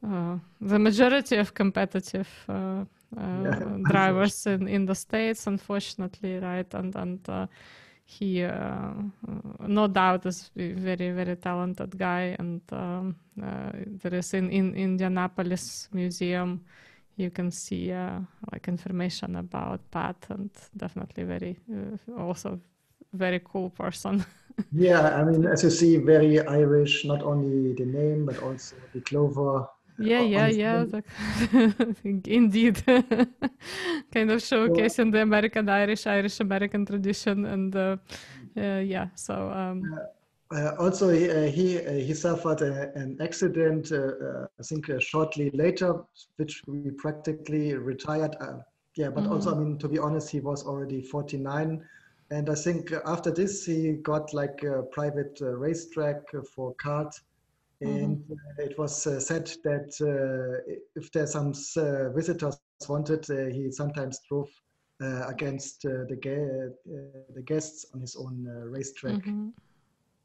uh, 0.03 0.39
the 0.61 0.79
majority 0.79 1.37
of 1.37 1.55
competitive 1.55 2.29
uh. 2.49 2.85
drivers 3.91 4.47
in, 4.47 4.69
in 4.69 4.87
the 4.87 4.95
states 4.95 5.47
unfortunately 5.47 6.39
right 6.39 6.75
and 6.75 6.95
and 6.97 7.29
uh, 7.29 7.47
he 8.05 8.45
uh, 8.45 8.93
no 9.67 9.89
doubt 9.89 10.27
is 10.27 10.51
a 10.57 10.73
very 10.73 11.11
very 11.11 11.37
talented 11.37 11.97
guy 11.99 12.37
and 12.39 12.61
um, 12.73 13.17
there 13.37 14.15
is 14.15 14.35
in 14.35 14.51
in 14.51 14.75
indianapolis 14.75 15.89
museum 15.93 16.61
you 17.17 17.31
can 17.31 17.51
see 17.51 17.93
uh, 17.93 18.21
like 18.53 18.69
information 18.69 19.37
about 19.37 19.81
Pat, 19.91 20.17
and 20.29 20.51
definitely 20.77 21.25
very 21.25 21.59
uh, 21.73 22.23
also 22.23 22.61
very 23.13 23.41
cool 23.45 23.71
person. 23.71 24.25
yeah, 24.73 25.17
I 25.17 25.25
mean, 25.25 25.47
as 25.47 25.65
you 25.65 25.71
see, 25.71 25.97
very 25.97 26.41
Irish. 26.47 27.05
Not 27.05 27.23
only 27.23 27.73
the 27.73 27.87
name, 27.87 28.27
but 28.27 28.43
also 28.43 28.77
the 28.93 29.01
clover. 29.01 29.67
Yeah, 29.99 30.21
yeah, 30.21 30.49
yeah. 30.49 30.85
Indeed, 32.27 32.85
kind 32.87 34.31
of 34.31 34.41
showcasing 34.41 35.13
the 35.13 35.23
American 35.23 35.69
Irish, 35.69 36.07
Irish 36.07 36.41
American 36.41 36.85
tradition, 36.85 37.47
and 37.47 37.75
uh, 37.75 37.97
uh, 38.57 38.79
yeah. 38.79 39.09
So. 39.15 39.51
Um, 39.51 39.99
uh, 40.55 40.73
also, 40.79 41.09
he 41.09 41.29
uh, 41.29 41.51
he, 41.51 41.79
uh, 41.79 41.93
he, 41.93 42.15
suffered 42.15 42.63
a, 42.63 42.93
an 42.95 43.17
accident. 43.21 43.91
I 43.93 44.63
think 44.63 44.87
shortly 45.01 45.51
later, 45.51 46.05
which 46.37 46.63
we 46.69 46.91
practically 46.93 47.75
retired. 47.75 48.37
yeah, 48.95 49.09
but 49.11 49.25
mm-hmm. 49.25 49.33
also, 49.33 49.55
I 49.55 49.59
mean, 49.59 49.79
to 49.79 49.89
be 49.89 49.99
honest, 49.99 50.31
he 50.31 50.41
was 50.41 50.65
already 50.65 51.03
49 51.03 51.83
and 52.31 52.51
I 52.51 52.55
think 52.55 52.93
after 53.05 53.31
this 53.31 53.65
he 53.65 53.93
got 53.93 54.35
like 54.35 54.63
a 54.65 54.83
private 54.83 55.39
uh, 55.41 55.57
racetrack 55.57 56.23
for 56.55 56.75
kart. 56.75 57.13
And 57.81 58.19
mm-hmm. 58.19 58.61
it 58.63 58.79
was 58.79 59.07
uh, 59.07 59.21
said 59.21 59.47
that 59.65 59.91
uh, 60.01 60.73
if 60.95 61.13
there's 61.13 61.33
some 61.33 61.53
visitors 62.15 62.59
wanted, 62.89 63.25
he 63.53 63.71
sometimes 63.71 64.21
drove 64.29 64.49
against 65.29 65.83
the 65.83 66.19
ga- 66.21 66.73
the 67.35 67.43
guests 67.43 67.87
on 67.93 68.01
his 68.01 68.17
own 68.17 68.45
racetrack. 68.71 69.15
Mm-hmm 69.15 69.49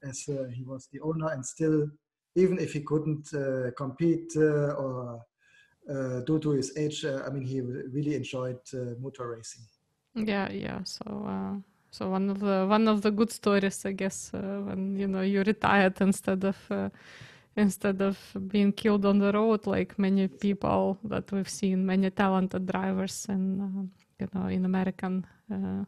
as 0.04 0.28
uh, 0.30 0.46
he 0.54 0.64
was 0.64 0.88
the 0.92 1.00
owner 1.02 1.30
and 1.32 1.46
still 1.46 1.88
even 2.36 2.58
if 2.60 2.74
he 2.74 2.82
couldn't 2.82 3.34
uh, 3.34 3.72
compete 3.76 4.32
uh, 4.38 4.74
or 4.74 5.26
due 6.26 6.40
to 6.40 6.52
his 6.52 6.78
age 6.78 7.04
i 7.06 7.30
mean 7.30 7.44
he 7.44 7.60
really 7.60 8.16
enjoyed 8.16 8.60
motor 9.00 9.28
racing 9.36 9.64
yeah 10.16 10.50
yeah 10.52 10.80
so 10.84 11.04
so 11.90 12.10
one 12.10 12.30
of 12.30 12.40
the 12.40 12.66
one 12.70 12.88
of 12.88 13.02
the 13.02 13.12
good 13.12 13.32
stories 13.32 13.86
i 13.86 13.92
guess 13.92 14.30
when 14.32 14.96
you 14.96 15.08
know 15.08 15.22
you 15.22 15.42
retired 15.44 16.00
instead 16.00 16.44
of 16.46 16.58
instead 17.58 18.02
of 18.02 18.18
being 18.48 18.72
killed 18.72 19.06
on 19.06 19.20
the 19.20 19.32
road 19.32 19.68
like 19.68 19.98
many 20.00 20.28
people 20.28 20.98
that 21.04 21.32
we've 21.32 21.50
seen 21.50 21.86
many 21.86 22.10
talented 22.10 22.66
drivers 22.66 23.26
and 23.30 23.62
uh, 23.62 23.84
you 24.20 24.28
know 24.34 24.48
in 24.48 24.66
american 24.66 25.26
uh, 25.52 25.84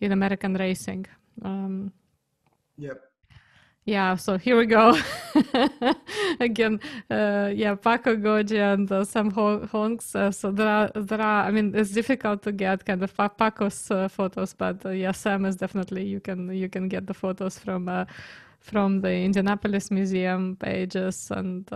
in 0.00 0.12
american 0.12 0.54
racing 0.54 1.06
um, 1.44 1.92
yep 2.76 3.08
yeah, 3.88 4.16
so 4.16 4.36
here 4.36 4.58
we 4.58 4.66
go. 4.66 4.98
Again, 6.40 6.78
uh, 7.10 7.50
yeah, 7.54 7.74
Paco 7.74 8.16
Godia 8.16 8.74
and 8.74 8.92
uh, 8.92 9.02
Sam 9.02 9.30
Hanks. 9.30 10.14
Uh, 10.14 10.30
so 10.30 10.50
there 10.50 10.68
are, 10.68 10.90
there 10.94 11.22
are, 11.22 11.44
I 11.44 11.50
mean, 11.50 11.74
it's 11.74 11.92
difficult 11.92 12.42
to 12.42 12.52
get 12.52 12.84
kind 12.84 13.02
of 13.02 13.16
Paco's 13.16 13.90
uh, 13.90 14.08
photos, 14.08 14.52
but 14.52 14.84
uh, 14.84 14.90
yeah, 14.90 15.12
Sam 15.12 15.46
is 15.46 15.56
definitely, 15.56 16.04
you 16.04 16.20
can, 16.20 16.54
you 16.54 16.68
can 16.68 16.88
get 16.88 17.06
the 17.06 17.14
photos 17.14 17.58
from, 17.58 17.88
uh, 17.88 18.04
from 18.68 19.00
the 19.00 19.12
Indianapolis 19.12 19.90
Museum 19.90 20.56
pages 20.56 21.30
and 21.30 21.70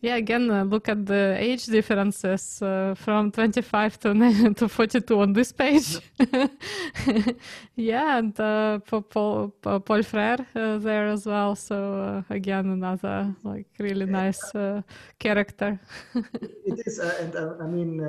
yeah, 0.00 0.16
again, 0.16 0.50
uh, 0.50 0.62
look 0.62 0.88
at 0.88 1.06
the 1.06 1.36
age 1.38 1.66
differences 1.66 2.60
uh, 2.60 2.94
from 2.94 3.30
25 3.30 3.98
to, 4.00 4.54
to 4.56 4.68
42 4.68 5.20
on 5.20 5.32
this 5.32 5.52
page. 5.52 5.98
yeah, 7.76 8.18
and 8.18 8.38
uh, 8.38 8.78
Paul, 8.80 9.48
Paul 9.62 10.02
Frere 10.02 10.46
uh, 10.54 10.78
there 10.78 11.06
as 11.06 11.24
well. 11.24 11.56
So 11.56 11.94
uh, 11.94 12.22
again, 12.34 12.66
another 12.66 13.34
like 13.42 13.66
really 13.78 14.06
nice 14.06 14.54
uh, 14.54 14.82
character. 15.18 15.80
it 16.14 16.86
is, 16.86 16.98
and 16.98 17.34
I 17.60 17.66
mean, 17.66 18.00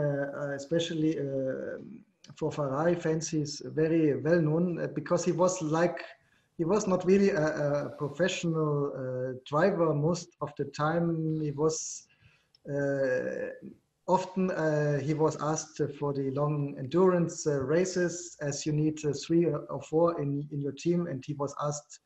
especially 0.55 1.17
for 2.35 2.51
Ferrari 2.51 2.95
fans, 2.95 3.29
he's 3.29 3.61
very 3.65 4.21
well 4.21 4.41
known 4.41 4.91
because 4.93 5.23
he 5.23 5.31
was 5.31 5.61
like 5.61 6.03
he 6.57 6.65
was 6.65 6.87
not 6.87 7.05
really 7.05 7.29
a, 7.29 7.45
a 7.45 7.89
professional 7.97 8.91
uh, 8.91 9.37
driver 9.45 9.93
most 9.93 10.29
of 10.41 10.51
the 10.57 10.65
time. 10.65 11.39
He 11.41 11.51
was 11.51 12.07
uh, 12.69 13.51
often 14.07 14.51
uh, 14.51 14.99
he 14.99 15.13
was 15.13 15.37
asked 15.41 15.81
for 15.99 16.13
the 16.13 16.31
long 16.31 16.75
endurance 16.79 17.45
uh, 17.45 17.61
races, 17.61 18.37
as 18.41 18.65
you 18.65 18.73
need 18.73 18.97
uh, 19.05 19.13
three 19.25 19.45
or 19.45 19.81
four 19.81 20.19
in 20.21 20.47
in 20.51 20.61
your 20.61 20.73
team, 20.73 21.07
and 21.07 21.23
he 21.25 21.33
was 21.33 21.53
asked. 21.61 21.99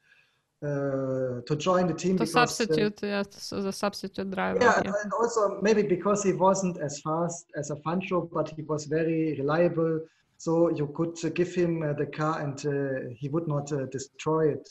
Uh, 0.63 1.41
to 1.47 1.55
join 1.55 1.87
the 1.87 1.93
team. 1.95 2.15
To 2.15 2.23
because, 2.23 2.33
substitute, 2.33 2.99
yeah, 3.01 3.23
so 3.31 3.63
the 3.63 3.73
substitute 3.73 4.29
driver. 4.29 4.59
Yeah, 4.61 4.79
yeah, 4.85 4.93
and 5.01 5.11
also 5.11 5.59
maybe 5.59 5.81
because 5.81 6.21
he 6.21 6.33
wasn't 6.33 6.77
as 6.77 7.01
fast 7.01 7.45
as 7.55 7.71
a 7.71 7.77
Fangio, 7.77 8.29
but 8.31 8.47
he 8.55 8.61
was 8.61 8.85
very 8.85 9.33
reliable 9.39 10.01
so 10.41 10.71
you 10.75 10.87
could 10.95 11.15
give 11.35 11.53
him 11.53 11.83
uh, 11.83 11.93
the 11.93 12.07
car 12.07 12.41
and 12.41 12.65
uh, 12.65 13.13
he 13.15 13.29
would 13.29 13.47
not 13.47 13.71
uh, 13.71 13.85
destroy 13.91 14.49
it. 14.49 14.67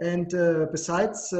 And 0.00 0.28
besides 0.72 1.30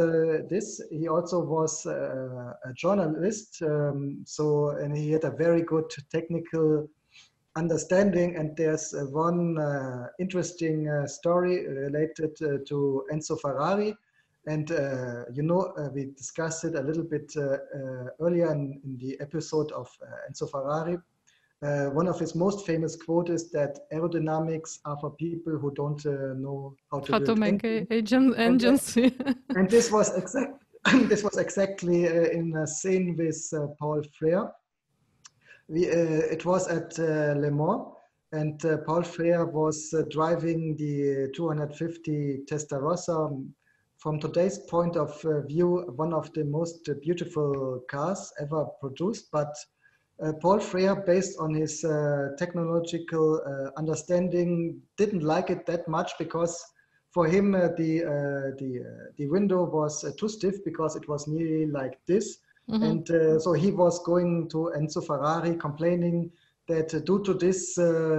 this, 0.48 0.80
he 0.88 1.08
also 1.08 1.40
was 1.40 1.84
a 1.86 2.72
journalist. 2.76 3.60
Um, 3.60 4.22
so, 4.24 4.68
and 4.68 4.96
he 4.96 5.10
had 5.10 5.24
a 5.24 5.32
very 5.32 5.62
good 5.62 5.90
technical 6.12 6.88
understanding. 7.56 8.36
And 8.36 8.56
there's 8.56 8.94
one 9.10 9.58
interesting 10.20 10.86
story 11.08 11.66
related 11.66 12.36
to 12.36 13.04
Enzo 13.12 13.40
Ferrari. 13.40 13.96
And 14.46 14.70
uh, 14.70 15.24
you 15.32 15.42
know, 15.42 15.72
uh, 15.76 15.88
we 15.92 16.12
discussed 16.16 16.62
it 16.64 16.76
a 16.76 16.82
little 16.82 17.02
bit 17.02 17.32
uh, 17.36 17.56
earlier 18.20 18.52
in, 18.52 18.80
in, 18.84 18.96
the 18.98 19.20
episode 19.20 19.72
of 19.72 19.88
Enzo 20.30 20.48
Ferrari. 20.48 20.98
Uh, 21.62 21.86
one 21.90 22.08
of 22.08 22.18
his 22.18 22.34
most 22.34 22.66
famous 22.66 22.96
quotes 22.96 23.30
is 23.30 23.50
that 23.52 23.78
aerodynamics 23.92 24.80
are 24.84 24.98
for 25.00 25.10
people 25.10 25.56
who 25.56 25.72
don't 25.74 26.04
uh, 26.06 26.34
know 26.34 26.74
how 26.90 26.98
to, 26.98 27.12
how 27.12 27.18
to 27.20 27.36
make 27.36 27.62
engine, 27.64 28.34
engines. 28.34 28.96
and 29.56 29.70
this 29.70 29.92
was 29.92 30.12
exact. 30.16 30.62
this 31.08 31.22
was 31.22 31.38
exactly 31.38 32.08
uh, 32.08 32.30
in 32.32 32.56
a 32.56 32.66
scene 32.66 33.16
with 33.16 33.48
uh, 33.54 33.68
Paul 33.78 34.02
Frere. 34.18 34.50
We, 35.68 35.88
uh, 35.88 35.92
it 36.34 36.44
was 36.44 36.66
at 36.66 36.98
uh, 36.98 37.38
Le 37.38 37.52
Mans, 37.52 37.86
and 38.32 38.60
Paul 38.84 39.04
Frere 39.04 39.46
was 39.46 39.94
driving 40.10 40.74
the 40.76 41.30
250 41.36 42.40
Testarossa. 42.50 43.46
From 43.98 44.18
today's 44.18 44.58
point 44.58 44.96
of 44.96 45.22
view, 45.46 45.92
one 45.94 46.12
of 46.12 46.32
the 46.32 46.44
most 46.44 46.90
beautiful 47.02 47.80
cars 47.89 48.32
ever 48.40 48.66
produced, 48.80 49.28
but 49.30 49.55
Paul 50.40 50.60
Frere, 50.60 50.97
based 51.05 51.39
on 51.40 51.55
his 51.55 51.84
uh, 51.84 52.28
technological 52.39 53.43
uh, 53.44 53.78
understanding, 53.78 54.80
didn't 54.97 55.22
like 55.22 55.51
it 55.51 55.66
that 55.66 55.89
much 55.89 56.12
because 56.18 56.64
for 57.12 57.26
him 57.26 57.55
uh, 57.55 57.68
the 57.76 58.05
uh, 58.05 58.56
the 58.59 58.80
uh, 58.80 59.12
the 59.16 59.28
window 59.28 59.64
was 59.64 60.05
too 60.18 60.28
stiff 60.28 60.64
because 60.64 60.97
it 60.97 61.09
was 61.09 61.28
nearly 61.28 61.66
like 61.66 61.98
this, 62.06 62.39
mm-hmm. 62.70 62.82
and 62.82 63.43
so 63.43 63.52
he 63.52 63.70
was 63.70 64.02
going 64.05 64.48
to 64.48 64.72
Enzo 64.76 65.05
Ferrari 65.05 65.55
complaining 65.56 66.30
that 66.68 66.89
due 67.05 67.22
to 67.24 67.34
this 67.34 67.74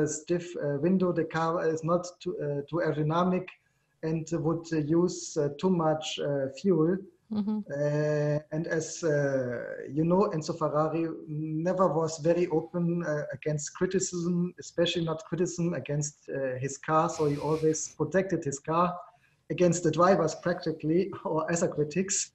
stiff 0.05 0.53
window, 0.81 1.11
the 1.11 1.23
car 1.23 1.67
is 1.67 1.83
not 1.83 2.05
too, 2.19 2.35
too 2.69 2.81
aerodynamic 2.85 3.47
and 4.03 4.27
would 4.33 4.69
use 4.71 5.37
too 5.59 5.69
much 5.69 6.19
fuel. 6.61 6.97
Mm-hmm. 7.33 7.59
Uh, 7.71 8.39
and 8.51 8.67
as 8.67 9.03
uh, 9.03 9.63
you 9.91 10.05
know, 10.05 10.29
Enzo 10.35 10.57
Ferrari 10.57 11.07
never 11.27 11.87
was 11.87 12.19
very 12.19 12.47
open 12.47 13.03
uh, 13.03 13.23
against 13.33 13.73
criticism, 13.73 14.53
especially 14.59 15.03
not 15.03 15.23
criticism 15.25 15.73
against 15.73 16.29
uh, 16.29 16.59
his 16.59 16.77
car. 16.77 17.09
So 17.09 17.25
he 17.25 17.37
always 17.37 17.89
protected 17.97 18.43
his 18.43 18.59
car 18.59 18.93
against 19.49 19.83
the 19.83 19.91
drivers 19.91 20.35
practically 20.35 21.11
or 21.25 21.51
other 21.51 21.67
critics. 21.67 22.31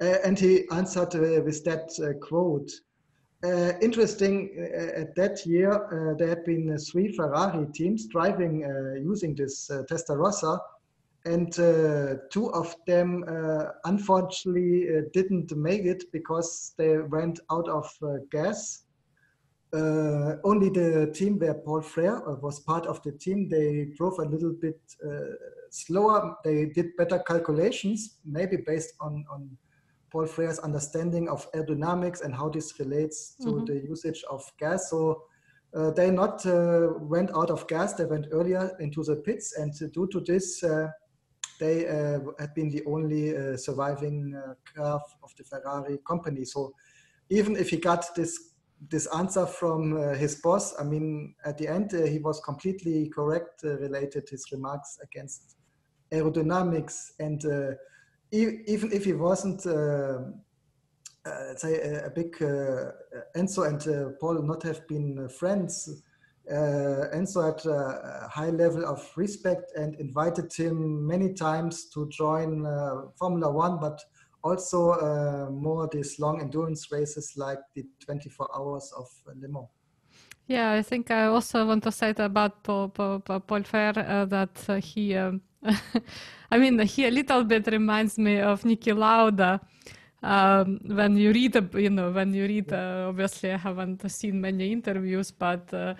Uh, 0.00 0.16
and 0.24 0.38
he 0.38 0.68
answered 0.70 1.14
uh, 1.14 1.42
with 1.42 1.62
that 1.64 1.88
quote. 2.20 2.70
interesting, 3.80 4.36
at 5.02 5.14
that 5.16 5.44
year, 5.44 6.14
there 6.18 6.28
had 6.28 6.44
been 6.44 6.78
three 6.78 7.08
Ferrari 7.16 7.66
teams 7.74 8.06
driving 8.06 8.54
using 9.02 9.34
this 9.34 9.68
Testarossa 9.90 10.58
and 11.24 11.58
uh, 11.58 12.16
two 12.30 12.52
of 12.52 12.74
them 12.86 13.24
uh, 13.28 13.66
unfortunately 13.84 14.88
uh, 14.88 15.02
didn't 15.12 15.54
make 15.56 15.84
it 15.84 16.04
because 16.12 16.74
they 16.76 16.98
went 16.98 17.38
out 17.50 17.68
of 17.68 17.88
uh, 18.02 18.16
gas. 18.30 18.84
Uh, 19.72 20.36
only 20.44 20.68
the 20.68 21.10
team 21.14 21.38
where 21.38 21.54
Paul 21.54 21.80
Frere 21.80 22.28
uh, 22.28 22.34
was 22.42 22.60
part 22.60 22.86
of 22.86 23.02
the 23.02 23.12
team, 23.12 23.48
they 23.48 23.86
drove 23.96 24.18
a 24.18 24.24
little 24.24 24.52
bit 24.52 24.80
slower. 25.70 26.36
They 26.44 26.66
did 26.66 26.94
better 26.98 27.20
calculations, 27.20 28.18
maybe 28.26 28.58
based 28.58 28.94
on, 29.00 29.24
on 29.30 29.56
Paul 30.10 30.26
Frere's 30.26 30.58
understanding 30.58 31.28
of 31.28 31.50
aerodynamics 31.52 32.22
and 32.22 32.34
how 32.34 32.50
this 32.50 32.78
relates 32.78 33.34
to 33.36 33.48
mm-hmm. 33.48 33.64
the 33.64 33.74
usage 33.88 34.22
of 34.28 34.44
gas. 34.58 34.90
So 34.90 35.22
they 35.96 36.10
not 36.10 36.44
went 37.00 37.30
out 37.34 37.48
of 37.48 37.66
gas, 37.66 37.94
they 37.94 38.04
went 38.04 38.26
earlier 38.30 38.76
into 38.78 39.02
the 39.02 39.16
pits. 39.16 39.56
And 39.56 39.72
due 39.94 40.06
to 40.08 40.20
this, 40.20 40.62
they 41.62 41.76
uh, 41.86 42.18
had 42.38 42.52
been 42.54 42.70
the 42.70 42.82
only 42.86 43.24
uh, 43.36 43.56
surviving 43.56 44.18
uh, 44.34 44.54
car 44.74 45.00
of 45.22 45.30
the 45.38 45.44
Ferrari 45.44 45.98
company. 46.10 46.44
So 46.44 46.60
even 47.28 47.56
if 47.56 47.70
he 47.70 47.76
got 47.76 48.02
this 48.16 48.52
this 48.90 49.06
answer 49.14 49.46
from 49.46 49.96
uh, 49.96 50.14
his 50.14 50.34
boss. 50.42 50.74
I 50.80 50.82
mean, 50.82 51.34
at 51.44 51.56
the 51.56 51.68
end, 51.68 51.94
uh, 51.94 52.04
he 52.04 52.18
was 52.18 52.40
completely 52.40 53.08
correct, 53.10 53.62
uh, 53.64 53.78
related 53.78 54.28
his 54.28 54.44
remarks 54.50 54.98
against 55.02 55.56
aerodynamics. 56.10 57.12
And 57.20 57.40
e 58.32 58.42
even 58.66 58.92
if 58.92 59.04
he 59.04 59.12
wasn't, 59.12 59.62
say, 61.62 61.74
a, 61.80 62.06
a 62.06 62.10
big 62.10 62.36
Enzo 63.36 63.62
and 63.70 64.18
Paul 64.18 64.42
not 64.42 64.62
have 64.64 64.86
been 64.88 65.28
friends, 65.28 66.02
Enzo 66.50 67.44
had 67.44 67.64
a 67.66 68.28
high 68.28 68.50
level 68.50 68.84
of 68.84 69.00
respect 69.16 69.72
and 69.76 69.94
invited 69.96 70.52
him 70.52 71.06
many 71.06 71.32
times 71.34 71.88
to 71.90 72.08
join 72.08 72.64
Formula 73.18 73.50
One, 73.50 73.78
but 73.78 74.00
also 74.42 74.90
uh, 74.90 75.50
more 75.50 75.88
these 75.92 76.18
long 76.18 76.40
endurance 76.40 76.90
races 76.90 77.34
like 77.36 77.58
the 77.74 77.84
24 78.04 78.48
hours 78.56 78.92
of 78.96 79.06
Le 79.26 79.48
Mans. 79.48 79.68
Yeah, 80.48 80.72
I 80.72 80.82
think 80.82 81.10
I 81.10 81.26
also 81.26 81.64
want 81.66 81.84
to 81.84 81.92
say 81.92 82.12
about 82.16 82.62
Paul, 82.62 82.88
Paul, 82.88 83.20
Paul 83.20 83.62
uh, 83.72 84.24
that 84.24 84.64
uh, 84.68 84.74
he, 84.74 85.16
um, 85.16 85.40
I 86.50 86.58
mean, 86.58 86.78
he 86.80 87.06
a 87.06 87.10
little 87.10 87.44
bit 87.44 87.66
reminds 87.68 88.18
me 88.18 88.40
of 88.40 88.62
Niki 88.62 88.96
Lauda. 88.96 89.60
Um, 90.22 90.80
when 90.84 91.16
you 91.16 91.32
read, 91.32 91.74
you 91.74 91.90
know, 91.90 92.10
when 92.10 92.34
you 92.34 92.46
read, 92.46 92.72
uh, 92.72 93.06
obviously 93.08 93.52
I 93.52 93.56
haven't 93.56 94.08
seen 94.10 94.40
many 94.40 94.72
interviews, 94.72 95.30
but 95.30 95.72
uh, 95.72 95.94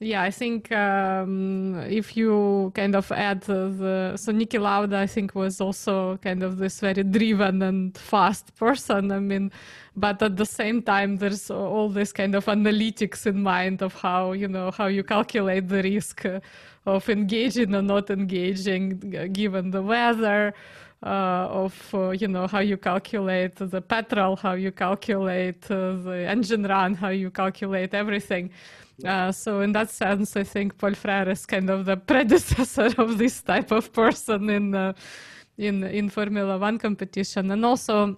yeah, 0.00 0.22
I 0.22 0.30
think 0.30 0.70
um, 0.70 1.74
if 1.88 2.16
you 2.16 2.70
kind 2.76 2.94
of 2.94 3.10
add 3.10 3.40
the 3.40 4.12
so 4.16 4.32
Niki 4.32 4.60
Lauda, 4.60 4.98
I 4.98 5.08
think 5.08 5.34
was 5.34 5.60
also 5.60 6.18
kind 6.18 6.44
of 6.44 6.58
this 6.58 6.78
very 6.78 7.02
driven 7.02 7.62
and 7.62 7.98
fast 7.98 8.54
person. 8.54 9.10
I 9.10 9.18
mean, 9.18 9.50
but 9.96 10.22
at 10.22 10.36
the 10.36 10.46
same 10.46 10.82
time, 10.82 11.16
there's 11.16 11.50
all 11.50 11.88
this 11.88 12.12
kind 12.12 12.36
of 12.36 12.44
analytics 12.46 13.26
in 13.26 13.42
mind 13.42 13.82
of 13.82 13.94
how 13.94 14.32
you 14.32 14.46
know 14.46 14.70
how 14.70 14.86
you 14.86 15.02
calculate 15.02 15.68
the 15.68 15.82
risk 15.82 16.24
of 16.86 17.08
engaging 17.08 17.74
or 17.74 17.82
not 17.82 18.08
engaging 18.10 19.00
given 19.32 19.72
the 19.72 19.82
weather. 19.82 20.54
Uh, 21.00 21.46
of 21.50 21.94
uh, 21.94 22.10
you 22.10 22.26
know 22.26 22.48
how 22.48 22.58
you 22.58 22.76
calculate 22.76 23.54
the 23.54 23.80
petrol, 23.80 24.34
how 24.34 24.54
you 24.54 24.72
calculate 24.72 25.70
uh, 25.70 25.92
the 25.92 26.26
engine 26.28 26.64
run, 26.64 26.92
how 26.92 27.08
you 27.08 27.30
calculate 27.30 27.94
everything. 27.94 28.50
Uh, 29.04 29.30
so 29.30 29.60
in 29.60 29.72
that 29.72 29.90
sense, 29.90 30.36
I 30.36 30.42
think 30.42 30.76
Paul 30.76 30.92
Frère 30.92 31.28
is 31.28 31.46
kind 31.46 31.70
of 31.70 31.84
the 31.84 31.96
predecessor 32.10 32.90
of 32.98 33.18
this 33.18 33.40
type 33.42 33.70
of 33.70 33.92
person 33.92 34.50
in 34.50 34.74
uh, 34.74 34.92
in 35.56 35.84
in 35.84 36.08
Formula 36.08 36.58
One 36.58 36.78
competition, 36.78 37.50
and 37.50 37.64
also. 37.64 38.16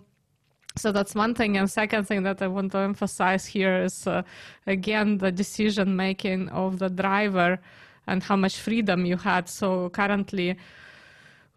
So 0.76 0.92
that's 0.92 1.16
one 1.16 1.34
thing, 1.34 1.56
and 1.56 1.68
second 1.68 2.04
thing 2.04 2.22
that 2.22 2.40
I 2.40 2.46
want 2.46 2.70
to 2.72 2.78
emphasize 2.78 3.44
here 3.44 3.82
is 3.82 4.06
uh, 4.06 4.22
again 4.68 5.18
the 5.18 5.32
decision 5.32 5.96
making 5.96 6.48
of 6.50 6.78
the 6.78 6.88
driver 6.88 7.58
and 8.06 8.22
how 8.22 8.36
much 8.36 8.56
freedom 8.56 9.04
you 9.04 9.16
had. 9.16 9.48
So 9.48 9.90
currently, 9.90 10.56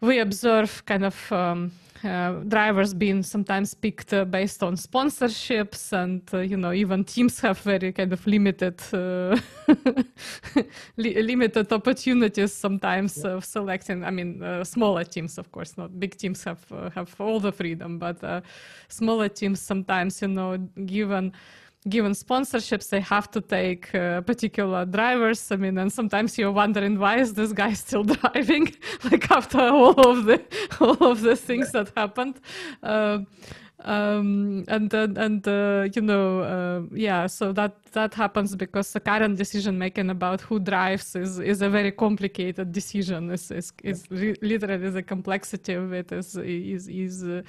we 0.00 0.18
observe 0.18 0.84
kind 0.84 1.04
of 1.04 1.32
um, 1.32 1.70
drivers 2.48 2.94
being 2.94 3.22
sometimes 3.22 3.74
picked 3.74 4.12
uh, 4.12 4.24
based 4.24 4.62
on 4.62 4.76
sponsorships 4.76 5.92
and 5.92 6.22
uh, 6.32 6.38
you 6.38 6.56
know 6.56 6.72
even 6.72 7.04
teams 7.04 7.40
have 7.40 7.58
very 7.60 7.92
kind 7.92 8.12
of 8.12 8.26
limited 8.26 8.80
uh, 8.92 9.36
li 10.96 11.22
limited 11.22 11.72
opportunities 11.72 12.52
sometimes 12.52 13.22
yeah. 13.24 13.32
of 13.32 13.44
selecting 13.44 14.04
i 14.04 14.10
mean 14.10 14.42
smaller 14.64 15.04
teams 15.04 15.38
of 15.38 15.50
course 15.50 15.78
not 15.78 15.98
big 15.98 16.16
teams 16.16 16.44
have 16.44 16.64
have 16.94 17.14
all 17.18 17.40
the 17.40 17.52
freedom 17.52 17.98
but 17.98 18.44
smaller 18.88 19.28
teams 19.28 19.60
sometimes 19.60 20.20
you 20.22 20.28
know 20.28 20.58
given 20.86 21.32
given 21.88 22.12
sponsorships, 22.12 22.88
they 22.88 23.00
have 23.00 23.30
to 23.30 23.40
take 23.40 23.94
uh, 23.94 24.20
particular 24.22 24.84
drivers. 24.84 25.50
I 25.52 25.56
mean, 25.56 25.78
and 25.78 25.92
sometimes 25.92 26.38
you're 26.38 26.52
wondering 26.52 26.98
why 26.98 27.18
is 27.18 27.34
this 27.34 27.52
guy 27.52 27.72
still 27.74 28.04
driving, 28.20 28.74
like 29.04 29.30
after 29.30 29.60
all 29.60 29.98
of 30.10 30.24
the 30.24 30.42
all 30.80 31.10
of 31.10 31.20
the 31.20 31.36
things 31.36 31.72
that 31.72 31.92
happened. 31.96 32.40
Uh, 32.82 33.18
um, 33.80 34.64
and 34.68 34.88
then 34.90 35.16
and 35.16 35.46
uh, 35.48 35.88
you 35.94 36.00
know 36.00 36.40
uh, 36.40 36.82
yeah 36.94 37.26
so 37.26 37.52
that 37.52 37.74
that 37.92 38.14
happens 38.14 38.54
because 38.54 38.92
the 38.92 39.00
current 39.00 39.36
decision 39.36 39.76
making 39.76 40.10
about 40.10 40.40
who 40.40 40.60
drives 40.60 41.16
is 41.16 41.40
is 41.40 41.60
a 41.60 41.68
very 41.68 41.90
complicated 41.90 42.70
decision. 42.72 43.30
Is 43.30 43.50
is, 43.50 43.72
is 43.82 44.04
re- 44.10 44.36
literally 44.42 44.90
the 44.90 45.02
complexity 45.02 45.74
of 45.74 45.92
it 45.92 46.12
is 46.12 46.36
is 46.36 46.88
is 46.88 47.24
uh, 47.24 47.42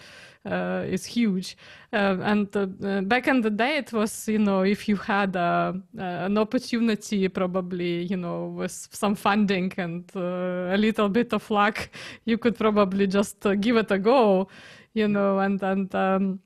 uh 0.50 0.84
is 0.88 1.06
huge. 1.06 1.58
Uh, 1.94 2.18
and 2.24 2.56
uh, 2.58 2.66
back 3.02 3.28
in 3.28 3.42
the 3.42 3.52
day 3.52 3.78
it 3.78 3.94
was 3.94 4.28
you 4.28 4.40
know 4.40 4.64
if 4.64 4.90
you 4.90 4.96
had 4.96 5.36
an 5.36 6.38
opportunity 6.38 7.28
probably 7.30 8.04
you 8.04 8.18
know 8.18 8.48
with 8.48 8.88
some 8.92 9.14
funding 9.16 9.72
and 9.78 10.04
a 10.16 10.76
little 10.78 11.08
bit 11.08 11.34
of 11.34 11.50
luck 11.52 11.90
you 12.26 12.38
could 12.38 12.56
probably 12.56 13.06
just 13.06 13.46
give 13.62 13.78
it 13.78 13.92
a 13.92 14.00
go 14.00 14.48
you 14.96 15.08
know, 15.08 15.38
and 15.40 15.62
and 15.62 15.94
um, 15.94 16.40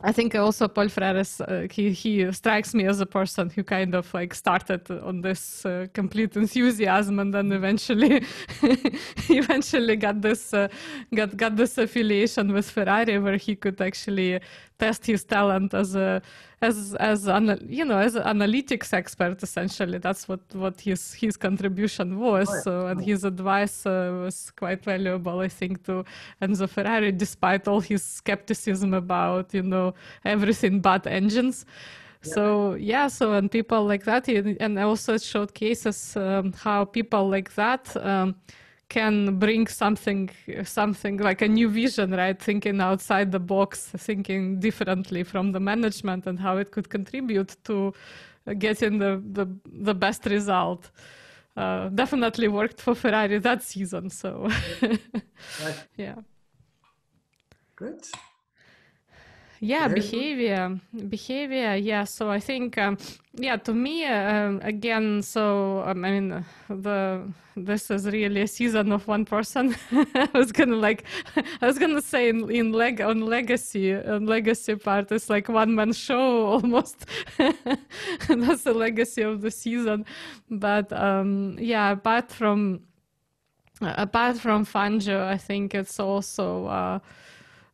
I 0.00 0.12
think 0.12 0.34
also 0.36 0.68
Paul 0.68 0.86
Frère 0.86 1.18
is, 1.18 1.40
uh, 1.40 1.66
he 1.70 1.90
he 1.90 2.32
strikes 2.32 2.72
me 2.72 2.86
as 2.86 3.00
a 3.00 3.06
person 3.06 3.50
who 3.50 3.64
kind 3.64 3.94
of 3.96 4.12
like 4.14 4.32
started 4.32 4.88
on 4.90 5.22
this 5.22 5.66
uh, 5.66 5.86
complete 5.92 6.36
enthusiasm 6.36 7.18
and 7.18 7.34
then 7.34 7.50
eventually 7.50 8.24
eventually 9.28 9.96
got 9.96 10.22
this 10.22 10.54
uh, 10.54 10.68
got 11.14 11.36
got 11.36 11.56
this 11.56 11.78
affiliation 11.78 12.52
with 12.52 12.70
Ferrari 12.70 13.18
where 13.18 13.36
he 13.36 13.56
could 13.56 13.80
actually 13.80 14.40
test 14.78 15.04
his 15.04 15.24
talent 15.24 15.74
as 15.74 15.96
a 15.96 16.22
as 16.60 16.94
as 16.96 17.26
an, 17.26 17.64
you 17.68 17.84
know 17.84 17.98
as 17.98 18.16
an 18.16 18.24
analytics 18.24 18.92
expert 18.92 19.40
essentially 19.42 19.98
that's 19.98 20.26
what 20.28 20.40
what 20.54 20.80
his 20.80 21.14
his 21.14 21.36
contribution 21.36 22.18
was 22.18 22.48
oh, 22.48 22.54
yeah. 22.54 22.60
so 22.62 22.86
and 22.86 23.04
his 23.04 23.24
advice 23.24 23.86
uh, 23.86 24.10
was 24.22 24.50
quite 24.56 24.82
valuable 24.82 25.38
i 25.38 25.48
think 25.48 25.84
to 25.84 26.04
enzo 26.42 26.68
ferrari 26.68 27.12
despite 27.12 27.68
all 27.68 27.80
his 27.80 28.02
skepticism 28.02 28.92
about 28.92 29.54
you 29.54 29.62
know 29.62 29.94
everything 30.24 30.80
but 30.80 31.06
engines 31.06 31.64
yeah. 32.24 32.34
so 32.34 32.74
yeah 32.74 33.06
so 33.06 33.34
and 33.34 33.50
people 33.52 33.84
like 33.84 34.04
that 34.04 34.28
and 34.28 34.78
also 34.80 35.16
showed 35.16 35.54
cases 35.54 36.16
um, 36.16 36.52
how 36.54 36.84
people 36.84 37.28
like 37.28 37.54
that 37.54 37.96
um, 38.04 38.34
can 38.88 39.38
bring 39.38 39.66
something 39.66 40.30
something 40.64 41.18
like 41.18 41.42
a 41.42 41.48
new 41.48 41.68
vision 41.68 42.12
right? 42.12 42.40
Thinking 42.40 42.80
outside 42.80 43.32
the 43.32 43.40
box 43.40 43.90
thinking 43.96 44.60
differently 44.60 45.24
from 45.24 45.52
the 45.52 45.60
management 45.60 46.26
and 46.26 46.38
how 46.38 46.56
it 46.56 46.70
could 46.70 46.88
contribute 46.88 47.56
to 47.64 47.92
getting 48.58 48.98
the 48.98 49.22
the, 49.32 49.46
the 49.66 49.94
best 49.94 50.24
result. 50.26 50.90
Uh, 51.56 51.88
definitely 51.88 52.46
worked 52.46 52.80
for 52.80 52.94
ferrari 52.94 53.38
that 53.38 53.62
season 53.62 54.10
so. 54.10 54.48
Yeah. 55.96 56.16
Good 57.76 58.04
yeah 59.60 59.88
behavior 59.88 60.78
behavior 61.08 61.74
yeah. 61.76 62.04
So 62.04 62.30
i 62.30 62.40
think 62.40 62.78
um, 62.78 62.96
yeah 63.34 63.56
to 63.56 63.74
me 63.74 64.04
uh, 64.04 64.58
again 64.62 65.22
so 65.22 65.82
um, 65.86 66.04
i 66.04 66.10
mean 66.10 66.44
the 66.68 67.22
this 67.56 67.90
is 67.90 68.06
really 68.06 68.42
a 68.42 68.46
season 68.46 68.92
of 68.92 69.08
one 69.08 69.24
person. 69.24 69.74
I 69.92 70.28
was 70.32 70.52
gonna 70.52 70.76
like 70.76 71.04
i 71.60 71.66
was 71.66 71.78
gonna 71.78 72.02
say 72.02 72.28
in, 72.28 72.48
in 72.50 72.72
leg 72.72 73.00
on 73.00 73.20
legacy 73.22 73.94
on 73.94 74.26
legacy 74.26 74.76
part 74.76 75.10
it's 75.10 75.28
like 75.28 75.48
one 75.48 75.74
man 75.74 75.92
show 75.92 76.46
almost. 76.54 77.06
That's 77.36 78.62
the 78.62 78.74
legacy 78.74 79.22
of 79.22 79.40
the 79.40 79.50
season. 79.50 80.04
But 80.48 80.92
um 80.92 81.56
yeah 81.58 81.90
apart 81.90 82.30
from 82.30 82.82
apart 83.80 84.38
from 84.38 84.64
Fangio, 84.64 85.24
I 85.24 85.36
think 85.38 85.74
it's 85.74 86.00
also 86.00 86.66
uh, 86.66 86.98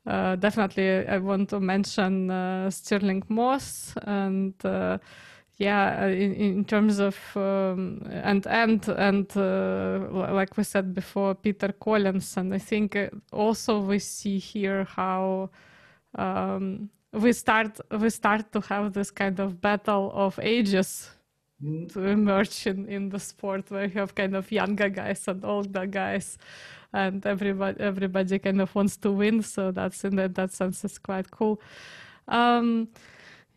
uh, 0.07 0.37
definitely 0.37 1.07
I 1.07 1.19
want 1.19 1.49
to 1.51 1.61
mention 1.61 2.31
uh, 2.31 2.71
Stirling 2.71 3.23
Moss 3.29 3.95
and 4.03 4.55
uh, 4.65 4.99
yeah 5.57 6.03
uh, 6.03 6.07
in, 6.09 6.35
in 6.35 6.65
terms 6.65 6.99
of 6.99 7.17
um, 7.37 8.03
and 8.11 8.47
and 8.47 8.87
and 8.89 9.37
uh, 9.37 10.09
like 10.11 10.57
we 10.57 10.65
said 10.65 10.95
before 10.95 11.35
Peter 11.35 11.73
Collins 11.73 12.37
and 12.37 12.53
I 12.53 12.59
think 12.59 12.99
also 13.33 13.81
we 13.81 13.99
see 13.99 14.39
here 14.39 14.85
how 14.85 15.51
um, 16.17 16.91
we 17.13 17.33
start 17.33 17.81
we 17.99 18.11
start 18.11 18.53
to 18.53 18.61
have 18.61 18.93
this 18.93 19.11
kind 19.11 19.39
of 19.41 19.61
battle 19.61 20.11
of 20.15 20.39
ages 20.43 21.11
mm. 21.63 21.91
to 21.93 22.03
emerge 22.05 22.67
in, 22.67 22.87
in 22.89 23.09
the 23.09 23.21
sport 23.21 23.71
where 23.71 23.85
you 23.85 24.01
have 24.01 24.15
kind 24.15 24.35
of 24.35 24.51
younger 24.51 24.89
guys 24.89 25.29
and 25.29 25.45
older 25.45 25.87
guys 25.87 26.37
and 26.95 27.27
everybody 27.27 27.81
everybody 27.81 28.39
kind 28.39 28.61
of 28.61 28.75
wants 28.75 28.97
to 28.99 29.11
win. 29.11 29.43
So 29.43 29.73
that's 29.73 30.05
in 30.05 30.17
that, 30.17 30.35
that 30.37 30.53
sense 30.53 30.85
is 30.85 30.99
quite 30.99 31.31
cool. 31.31 31.61
Um, 32.29 32.89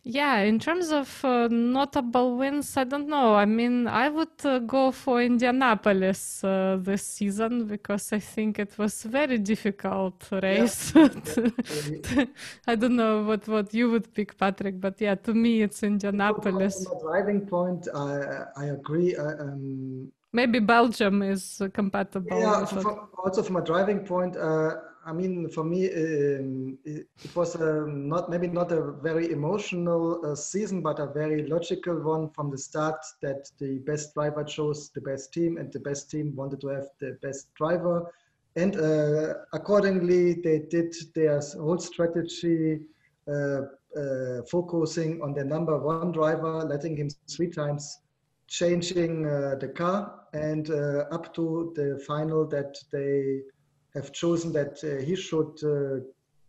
yeah, 0.10 0.40
in 0.40 0.58
terms 0.58 0.90
of 0.92 1.26
uh, 1.26 1.50
notable 1.52 2.38
wins, 2.38 2.78
I 2.78 2.86
don't 2.86 3.10
know. 3.10 3.36
I 3.36 3.44
mean, 3.44 3.88
I 3.88 4.08
would 4.08 4.46
uh, 4.46 4.60
go 4.60 4.92
for 4.92 5.22
Indianapolis 5.22 6.44
uh, 6.46 6.78
this 6.80 7.06
season 7.06 7.66
because 7.66 8.14
I 8.14 8.20
think 8.20 8.58
it 8.58 8.78
was 8.78 9.04
very 9.04 9.38
difficult 9.38 10.26
race. 10.32 10.94
Yeah. 10.96 12.26
I 12.68 12.76
don't 12.76 12.96
know 12.96 13.24
what, 13.24 13.48
what 13.50 13.74
you 13.74 13.92
would 13.92 14.14
pick, 14.14 14.38
Patrick, 14.38 14.80
but 14.80 15.02
yeah, 15.02 15.16
to 15.16 15.34
me 15.34 15.62
it's 15.62 15.84
Indianapolis. 15.84 16.86
From 16.86 16.98
a 16.98 17.02
driving 17.02 17.46
point, 17.46 17.88
I, 17.94 18.46
I 18.56 18.66
agree. 18.68 19.14
Um, 19.18 20.14
Maybe 20.34 20.60
Belgium 20.60 21.22
is 21.24 21.62
compatible. 21.74 22.38
Yeah, 22.40 22.66
from, 22.66 23.10
also 23.18 23.42
from 23.42 23.56
a 23.56 23.64
driving 23.64 24.00
point, 24.00 24.36
uh, 24.36 24.76
I 25.06 25.14
mean, 25.14 25.48
for 25.50 25.64
me, 25.64 25.88
um, 25.88 26.78
it, 26.84 27.08
it, 27.24 27.34
was 27.34 27.56
um, 27.56 28.10
not 28.10 28.30
maybe 28.30 28.48
not 28.48 28.74
a 28.74 28.92
very 28.92 29.32
emotional 29.32 30.20
uh, 30.26 30.36
season, 30.36 30.82
but 30.82 31.00
a 31.00 31.08
very 31.08 31.48
logical 31.48 32.02
one 32.02 32.30
from 32.32 32.52
the 32.52 32.58
start. 32.58 33.00
That 33.22 33.50
the 33.58 33.78
best 33.80 34.14
driver 34.14 34.44
chose 34.44 34.90
the 34.90 35.00
best 35.00 35.34
team, 35.34 35.58
and 35.58 35.72
the 35.72 35.80
best 35.80 36.12
team 36.12 36.36
wanted 36.36 36.60
to 36.60 36.68
have 36.68 36.88
the 37.00 37.18
best 37.22 37.54
driver, 37.56 38.12
and 38.58 38.76
uh, 38.76 39.36
accordingly, 39.54 40.34
they 40.34 40.60
did 40.60 40.94
their 41.16 41.40
whole 41.58 41.80
strategy. 41.80 42.82
Uh, 43.28 43.62
uh 43.96 44.42
focusing 44.52 45.22
on 45.22 45.34
the 45.34 45.44
number 45.44 45.78
one 45.78 46.12
driver, 46.12 46.64
letting 46.66 46.96
him 46.98 47.10
three 47.30 47.50
times 47.50 48.00
changing 48.48 49.26
uh, 49.26 49.56
the 49.60 49.68
car, 49.68 50.22
and 50.34 50.70
uh, 50.70 51.06
up 51.12 51.34
to 51.36 51.74
the 51.76 52.02
final 52.08 52.48
that 52.48 52.78
they 52.92 53.42
have 53.94 54.12
chosen 54.12 54.52
that 54.54 54.78
uh, 54.84 55.04
he 55.04 55.16
should 55.16 55.54
uh, 55.64 56.04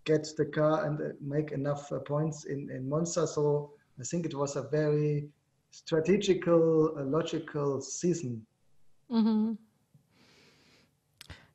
get 0.04 0.26
the 0.36 0.46
car 0.46 0.86
and 0.86 1.00
uh, 1.00 1.04
make 1.20 1.52
enough 1.52 1.90
points 2.06 2.44
in, 2.44 2.70
in 2.70 2.88
Monza. 2.88 3.26
So 3.26 3.72
I 4.00 4.04
think 4.04 4.26
it 4.26 4.34
was 4.34 4.56
a 4.56 4.62
very 4.62 5.28
strategical, 5.70 6.94
logical 7.04 7.80
season. 7.80 8.46
Mm-hmm. 9.10 9.54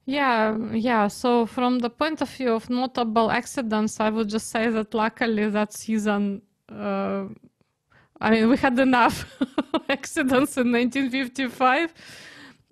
Yeah, 0.05 0.57
yeah. 0.73 1.07
So 1.07 1.45
from 1.45 1.79
the 1.79 1.89
point 1.89 2.21
of 2.21 2.29
view 2.29 2.53
of 2.53 2.69
notable 2.69 3.31
accidents, 3.31 3.99
I 3.99 4.09
would 4.09 4.29
just 4.29 4.49
say 4.49 4.69
that 4.69 4.93
luckily 4.93 5.49
that 5.49 5.73
season, 5.73 6.41
uh, 6.69 7.25
I 8.21 8.31
mean, 8.31 8.49
we 8.49 8.57
had 8.57 8.79
enough 8.79 9.25
accidents 9.89 10.57
in 10.57 10.71
1955 10.71 11.93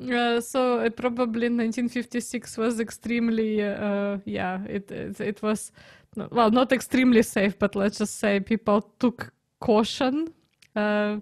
uh, 0.09 0.41
so 0.41 0.79
uh, 0.79 0.89
probably 0.89 1.47
1956 1.47 2.57
was 2.57 2.79
extremely, 2.79 3.63
uh, 3.63 4.17
yeah, 4.25 4.63
it, 4.65 4.89
it, 4.91 5.19
it 5.21 5.41
was, 5.43 5.71
well, 6.15 6.49
not 6.49 6.71
extremely 6.71 7.21
safe, 7.21 7.57
but 7.59 7.75
let's 7.75 7.99
just 7.99 8.19
say 8.19 8.39
people 8.39 8.81
took 8.99 9.31
caution. 9.59 10.33
Uh, 10.75 11.17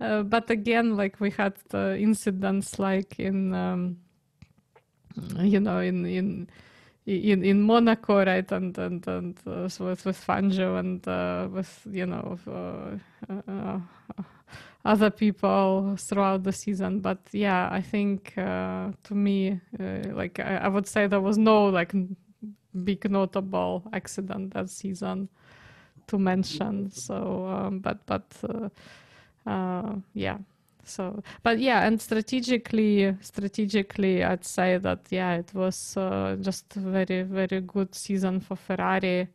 uh, 0.00 0.22
but 0.24 0.50
again, 0.50 0.96
like 0.96 1.20
we 1.20 1.30
had 1.30 1.54
incidents 1.72 2.78
like 2.78 3.18
in, 3.18 3.54
um, 3.54 3.96
you 5.38 5.60
know, 5.60 5.78
in 5.78 6.04
in 6.06 6.48
in 7.06 7.44
in 7.44 7.62
Monaco, 7.62 8.24
right, 8.24 8.50
and 8.52 8.76
and 8.78 9.06
and 9.06 9.38
uh, 9.46 9.68
with 9.80 10.04
with 10.04 10.26
Fangio 10.26 10.78
and 10.78 11.06
uh, 11.08 11.48
with 11.50 11.86
you 11.90 12.06
know 12.06 12.38
uh, 13.48 13.80
other 14.84 15.10
people 15.10 15.96
throughout 15.98 16.42
the 16.44 16.52
season. 16.52 17.00
But 17.00 17.18
yeah, 17.32 17.68
I 17.70 17.80
think 17.80 18.36
uh, 18.36 18.92
to 19.04 19.14
me, 19.14 19.60
uh, 19.80 20.14
like 20.14 20.38
I, 20.40 20.56
I, 20.56 20.68
would 20.68 20.86
say 20.86 21.06
there 21.06 21.20
was 21.20 21.38
no 21.38 21.66
like 21.66 21.92
big 22.84 23.10
notable 23.10 23.84
accident 23.92 24.54
that 24.54 24.70
season 24.70 25.28
to 26.06 26.18
mention. 26.18 26.90
So, 26.90 27.46
um, 27.46 27.78
but 27.80 28.04
but 28.06 28.24
uh, 28.48 29.48
uh 29.48 29.96
yeah. 30.14 30.38
So, 30.84 31.22
but 31.42 31.58
yeah, 31.58 31.86
and 31.86 32.00
strategically, 32.00 33.16
strategically, 33.20 34.24
I'd 34.24 34.44
say 34.44 34.78
that 34.78 35.00
yeah, 35.10 35.34
it 35.34 35.54
was 35.54 35.96
uh, 35.96 36.36
just 36.40 36.72
very 36.74 37.22
very 37.22 37.60
good 37.60 37.94
season 37.94 38.40
for 38.40 38.56
Ferrari. 38.56 39.28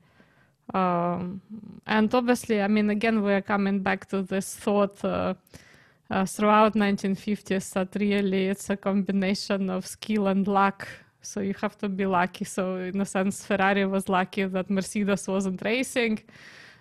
Um, 0.74 1.42
and 1.86 2.14
obviously, 2.14 2.62
I 2.62 2.68
mean, 2.68 2.90
again, 2.90 3.24
we're 3.24 3.42
coming 3.42 3.80
back 3.80 4.08
to 4.10 4.22
this 4.22 4.56
thought 4.56 5.04
uh, 5.06 5.34
uh, 6.10 6.26
throughout 6.26 6.74
1950s 6.74 7.74
that 7.74 7.96
really 8.00 8.48
it's 8.48 8.70
a 8.70 8.78
combination 8.78 9.70
of 9.70 9.86
skill 9.88 10.28
and 10.28 10.48
luck. 10.48 10.88
So 11.22 11.42
you 11.42 11.54
have 11.62 11.78
to 11.80 11.90
be 11.90 12.06
lucky. 12.06 12.46
So 12.46 12.78
in 12.78 13.02
a 13.02 13.06
sense, 13.06 13.46
Ferrari 13.46 13.86
was 13.86 14.08
lucky 14.08 14.46
that 14.46 14.70
Mercedes 14.70 15.28
wasn't 15.28 15.62
racing, 15.64 16.20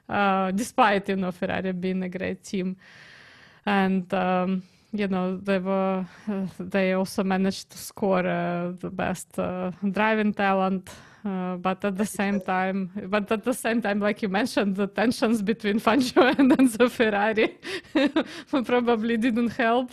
uh, 0.09 0.51
despite 0.53 1.09
you 1.09 1.17
know 1.17 1.33
Ferrari 1.33 1.73
being 1.73 2.03
a 2.03 2.09
great 2.09 2.45
team, 2.45 2.77
and. 3.67 4.13
Um, 4.15 4.63
you 4.93 5.09
know 5.09 5.37
they 5.37 5.59
were 5.59 6.07
uh, 6.29 6.47
they 6.59 6.93
also 6.93 7.23
managed 7.23 7.69
to 7.71 7.77
score 7.77 8.27
uh, 8.27 8.73
the 8.81 8.89
best 8.89 9.39
uh, 9.39 9.71
driving 9.93 10.33
talent 10.33 10.89
uh, 11.27 11.57
but 11.57 11.85
at 11.85 11.97
the 11.97 12.07
same 12.07 12.41
time, 12.41 12.91
but 13.09 13.31
at 13.33 13.43
the 13.43 13.53
same 13.53 13.83
time, 13.83 13.99
like 13.99 14.23
you 14.23 14.29
mentioned, 14.29 14.77
the 14.77 14.87
tensions 14.87 15.43
between 15.43 15.81
Fangio 15.81 16.23
and 16.39 16.53
Enzo 16.53 16.89
Ferrari 16.89 17.59
probably 18.65 19.17
didn't 19.17 19.49
help. 19.49 19.91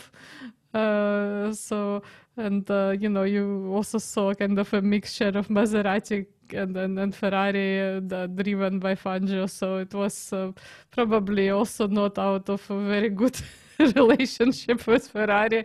Uh, 0.74 1.52
so, 1.52 2.02
and 2.36 2.68
uh, 2.70 2.94
you 2.98 3.08
know, 3.08 3.22
you 3.22 3.72
also 3.72 3.98
saw 3.98 4.34
kind 4.34 4.58
of 4.58 4.72
a 4.74 4.82
mixture 4.82 5.32
of 5.34 5.48
Maserati 5.48 6.26
and 6.52 6.76
and, 6.76 6.98
and 6.98 7.14
Ferrari 7.14 7.96
uh, 7.96 8.26
driven 8.26 8.80
by 8.80 8.94
Fangio. 8.96 9.48
So 9.48 9.76
it 9.76 9.94
was 9.94 10.32
uh, 10.32 10.52
probably 10.90 11.50
also 11.50 11.86
not 11.86 12.18
out 12.18 12.48
of 12.48 12.68
a 12.70 12.86
very 12.88 13.10
good 13.10 13.40
relationship 13.78 14.86
with 14.86 15.08
Ferrari, 15.08 15.64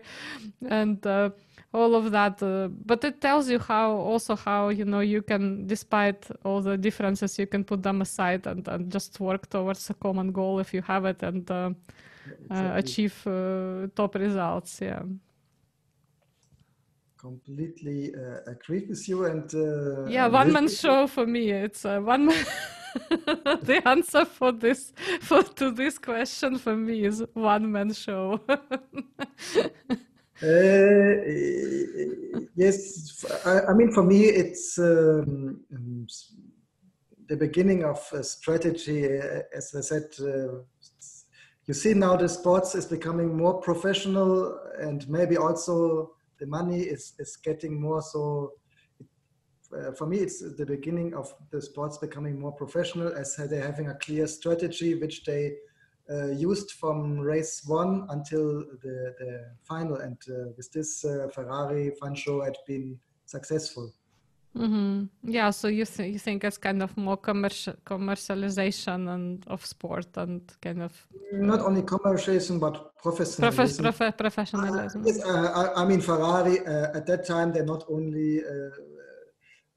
and 0.69 1.05
all 1.71 1.95
of 1.95 2.11
that 2.11 2.41
uh, 2.41 2.67
but 2.85 3.03
it 3.03 3.21
tells 3.21 3.47
you 3.49 3.59
how 3.59 3.91
also 3.91 4.35
how 4.35 4.69
you 4.69 4.85
know 4.85 5.01
you 5.01 5.21
can 5.21 5.67
despite 5.67 6.27
all 6.43 6.61
the 6.61 6.75
differences 6.75 7.37
you 7.37 7.45
can 7.45 7.63
put 7.63 7.83
them 7.83 8.01
aside 8.01 8.47
and, 8.47 8.67
and 8.67 8.91
just 8.91 9.19
work 9.19 9.47
towards 9.49 9.87
a 9.89 9.93
common 9.93 10.31
goal 10.31 10.59
if 10.59 10.73
you 10.73 10.81
have 10.81 11.05
it 11.05 11.21
and 11.21 11.51
uh, 12.49 12.53
uh, 12.53 12.71
achieve 12.75 13.27
uh, 13.27 13.87
top 13.95 14.15
results 14.15 14.79
yeah 14.81 15.01
completely 17.17 18.13
uh, 18.15 18.51
agree 18.51 18.85
with 18.87 19.07
you 19.09 19.25
and 19.25 19.53
uh, 19.53 20.05
yeah 20.07 20.27
one 20.27 20.51
man 20.51 20.67
show 20.67 21.07
for 21.07 21.25
me 21.25 21.51
it's 21.51 21.83
one 21.83 22.27
man 22.27 22.45
the 23.63 23.81
answer 23.85 24.25
for 24.25 24.51
this 24.51 24.93
for 25.21 25.43
to 25.43 25.71
this 25.71 25.97
question 25.99 26.57
for 26.57 26.75
me 26.75 27.05
is 27.05 27.23
one 27.33 27.71
man 27.71 27.93
show 27.93 28.39
Uh, 30.41 31.19
yes, 32.55 33.25
I, 33.45 33.59
I, 33.67 33.73
mean, 33.73 33.91
for 33.91 34.03
me, 34.03 34.23
it's 34.23 34.79
um, 34.79 35.59
um, 35.75 36.07
the 37.27 37.35
beginning 37.35 37.83
of 37.83 37.99
a 38.13 38.23
strategy. 38.23 39.05
Uh, 39.05 39.41
as 39.53 39.75
I 39.75 39.81
said, 39.81 40.07
uh, 40.21 40.59
you 41.69 41.75
see 41.75 41.93
now 41.93 42.15
the 42.15 42.27
sports 42.27 42.73
is 42.73 42.87
becoming 42.87 43.37
more 43.37 43.61
professional, 43.61 44.59
and 44.79 45.07
maybe 45.07 45.37
also 45.37 46.13
the 46.39 46.47
money 46.47 46.79
is, 46.79 47.13
is 47.19 47.35
getting 47.35 47.79
more 47.79 48.01
so. 48.01 48.53
Uh, 49.71 49.91
for 49.91 50.07
me, 50.07 50.17
it's 50.17 50.39
the 50.57 50.65
beginning 50.65 51.13
of 51.13 51.31
the 51.51 51.61
sports 51.61 51.99
becoming 51.99 52.39
more 52.39 52.51
professional 52.51 53.13
as 53.13 53.35
they're 53.35 53.61
having 53.61 53.89
a 53.89 53.93
clear 54.05 54.25
strategy 54.25 54.95
which 54.95 55.23
they 55.25 55.53
uh, 56.09 56.29
used 56.29 56.71
from 56.71 57.19
race 57.19 57.61
one 57.67 58.07
until 58.09 58.63
the, 58.81 59.13
the 59.19 59.51
final. 59.61 59.97
And 59.97 60.17
uh, 60.27 60.49
with 60.57 60.71
this, 60.71 61.05
uh, 61.05 61.27
Ferrari 61.31 61.91
Fangio 62.01 62.43
had 62.43 62.57
been 62.65 62.97
successful. 63.27 63.93
Mm-hmm. 64.59 65.05
Yeah, 65.23 65.51
so 65.51 65.67
you 65.69 65.85
th- 65.85 66.11
you 66.13 66.19
think 66.19 66.43
it's 66.43 66.57
kind 66.57 66.83
of 66.83 66.95
more 66.97 67.17
commercial 67.17 67.73
commercialization 67.85 69.07
and 69.07 69.45
of 69.47 69.65
sport 69.65 70.17
and 70.17 70.41
kind 70.61 70.81
of 70.81 70.91
not 71.31 71.61
only 71.61 71.81
commercialization 71.81 72.59
but 72.59 72.75
professionalism. 72.97 73.85
Profe- 73.85 74.11
profe- 74.11 74.17
professionalism. 74.17 75.01
Uh, 75.01 75.05
yes, 75.05 75.23
uh, 75.23 75.71
I, 75.75 75.81
I, 75.81 75.85
mean 75.85 76.01
Ferrari 76.01 76.59
uh, 76.59 76.97
at 76.97 77.05
that 77.05 77.25
time 77.25 77.53
they 77.53 77.63
not 77.63 77.85
only 77.89 78.41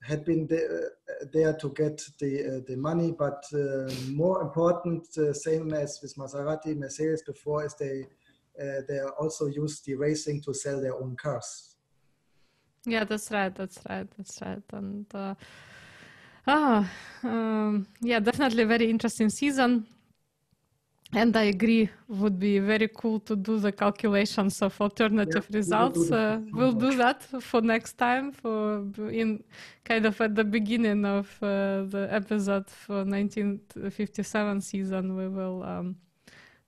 had 0.02 0.24
been 0.24 0.46
there, 0.48 0.90
there 1.32 1.52
to 1.54 1.68
get 1.70 2.02
the 2.18 2.56
uh, 2.56 2.60
the 2.66 2.76
money, 2.76 3.12
but 3.12 3.44
uh, 3.54 3.88
more 4.10 4.42
important, 4.42 5.06
uh, 5.16 5.32
same 5.32 5.72
as 5.72 6.00
with 6.02 6.16
Maserati, 6.16 6.76
Mercedes 6.76 7.22
before, 7.22 7.64
is 7.64 7.74
they 7.74 8.04
they 8.88 9.00
also 9.18 9.46
used 9.46 9.86
the 9.86 9.94
racing 9.94 10.42
to 10.42 10.52
sell 10.52 10.80
their 10.80 10.94
own 10.94 11.16
cars. 11.16 11.71
Yeah, 12.84 13.04
that's 13.04 13.30
right. 13.30 13.54
That's 13.54 13.80
right. 13.88 14.08
That's 14.16 14.40
right. 14.42 14.62
And 14.72 15.06
ah, 16.46 16.90
um, 17.22 17.86
yeah, 18.00 18.20
definitely 18.20 18.64
very 18.64 18.90
interesting 18.90 19.28
season. 19.28 19.86
and 21.14 21.36
I 21.36 21.44
agree, 21.44 21.90
would 22.08 22.38
be 22.38 22.58
very 22.58 22.88
cool 22.88 23.20
to 23.20 23.36
do 23.36 23.58
the 23.58 23.70
calculations 23.70 24.62
of 24.62 24.80
alternative 24.80 25.46
yeah, 25.50 25.56
results. 25.56 26.10
Uh, 26.10 26.40
we'll 26.52 26.72
do 26.72 26.96
that 26.96 27.22
for 27.22 27.60
next 27.60 27.98
time, 27.98 28.32
for 28.32 28.86
in 29.10 29.44
kind 29.84 30.06
of 30.06 30.18
at 30.22 30.34
the 30.34 30.44
beginning 30.44 31.04
of 31.04 31.28
uh, 31.42 31.84
the 31.84 32.08
episode 32.10 32.70
for 32.70 33.04
1957 33.04 34.60
season. 34.62 35.14
We 35.14 35.28
will 35.28 35.62
um, 35.62 35.96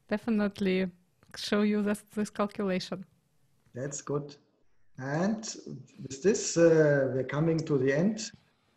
definitely 0.09 0.91
show 1.36 1.62
you 1.62 1.82
this, 1.82 2.05
this 2.15 2.28
calculation. 2.28 3.07
That's 3.74 4.03
good. 4.03 4.36
And 4.99 5.45
with 6.03 6.23
this, 6.23 6.57
uh, 6.57 7.11
we're 7.15 7.25
coming 7.25 7.59
to 7.61 7.79
the 7.79 7.93
end. 7.93 8.31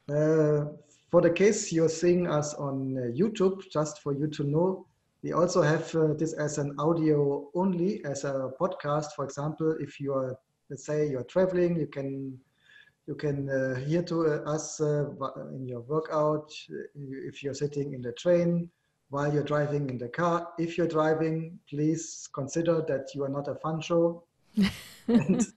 Uh, 0.09 0.65
for 1.11 1.21
the 1.21 1.29
case 1.29 1.71
you're 1.71 1.89
seeing 1.89 2.27
us 2.27 2.53
on 2.55 2.97
uh, 2.97 3.01
YouTube, 3.11 3.69
just 3.71 4.01
for 4.01 4.13
you 4.13 4.27
to 4.27 4.43
know, 4.43 4.85
we 5.23 5.33
also 5.33 5.61
have 5.61 5.93
uh, 5.95 6.13
this 6.13 6.33
as 6.33 6.57
an 6.57 6.75
audio 6.79 7.49
only, 7.53 8.03
as 8.05 8.23
a 8.23 8.51
podcast. 8.59 9.13
For 9.15 9.25
example, 9.25 9.75
if 9.79 9.99
you 9.99 10.13
are, 10.13 10.37
let's 10.69 10.85
say, 10.85 11.09
you're 11.09 11.23
traveling, 11.23 11.75
you 11.77 11.87
can 11.87 12.39
you 13.07 13.15
can 13.15 13.49
uh, 13.49 13.75
hear 13.75 14.03
to 14.03 14.27
uh, 14.27 14.51
us 14.51 14.81
uh, 14.81 15.05
in 15.55 15.65
your 15.65 15.79
workout. 15.81 16.51
If 16.95 17.41
you're 17.41 17.53
sitting 17.53 17.93
in 17.93 18.01
the 18.01 18.11
train 18.11 18.69
while 19.09 19.33
you're 19.33 19.43
driving 19.43 19.89
in 19.89 19.97
the 19.97 20.09
car, 20.09 20.49
if 20.59 20.77
you're 20.77 20.89
driving, 20.89 21.57
please 21.69 22.27
consider 22.33 22.83
that 22.87 23.15
you 23.15 23.23
are 23.23 23.29
not 23.29 23.47
a 23.47 23.55
Fangio. 23.55 24.23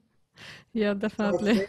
yeah, 0.72 0.94
definitely. 0.94 1.66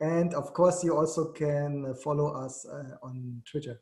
And 0.00 0.34
of 0.34 0.52
course, 0.52 0.82
you 0.82 0.96
also 0.96 1.26
can 1.32 1.94
follow 1.94 2.34
us 2.34 2.66
uh, 2.66 2.96
on 3.06 3.42
Twitter. 3.44 3.80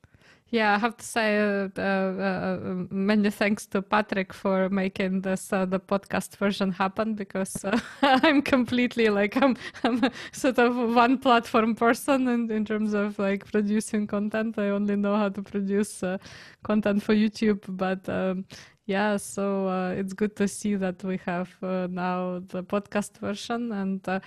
Yeah, 0.53 0.75
I 0.75 0.79
have 0.79 0.97
to 0.97 1.05
say 1.05 1.39
uh, 1.39 1.69
uh, 1.79 1.81
uh, 1.81 2.59
many 2.91 3.31
thanks 3.31 3.67
to 3.67 3.83
Patrick 3.83 4.33
for 4.33 4.69
making 4.69 5.21
this 5.21 5.53
uh, 5.53 5.65
the 5.65 5.79
podcast 5.79 6.37
version 6.39 6.73
happen 6.73 7.15
because 7.15 7.65
uh, 7.65 7.79
I'm 8.03 8.43
completely 8.43 9.11
like 9.11 9.37
I'm 9.37 9.57
I'm 9.85 10.11
sort 10.33 10.59
of 10.59 10.75
one 10.75 11.19
platform 11.19 11.77
person 11.77 12.27
in, 12.27 12.51
in 12.51 12.65
terms 12.65 12.95
of 12.95 13.17
like 13.21 13.47
producing 13.47 14.09
content. 14.09 14.59
I 14.59 14.71
only 14.71 14.97
know 14.97 15.15
how 15.15 15.29
to 15.29 15.41
produce 15.41 16.03
uh, 16.03 16.19
content 16.65 17.05
for 17.05 17.15
YouTube, 17.15 17.63
but 17.69 18.09
um, 18.09 18.45
yeah, 18.87 19.17
so 19.17 19.69
uh, 19.69 19.91
it's 19.91 20.13
good 20.13 20.35
to 20.37 20.49
see 20.49 20.75
that 20.75 21.03
we 21.05 21.19
have 21.27 21.51
uh, 21.63 21.87
now 21.91 22.41
the 22.49 22.63
podcast 22.65 23.19
version 23.19 23.71
and 23.73 24.07
uh, 24.09 24.21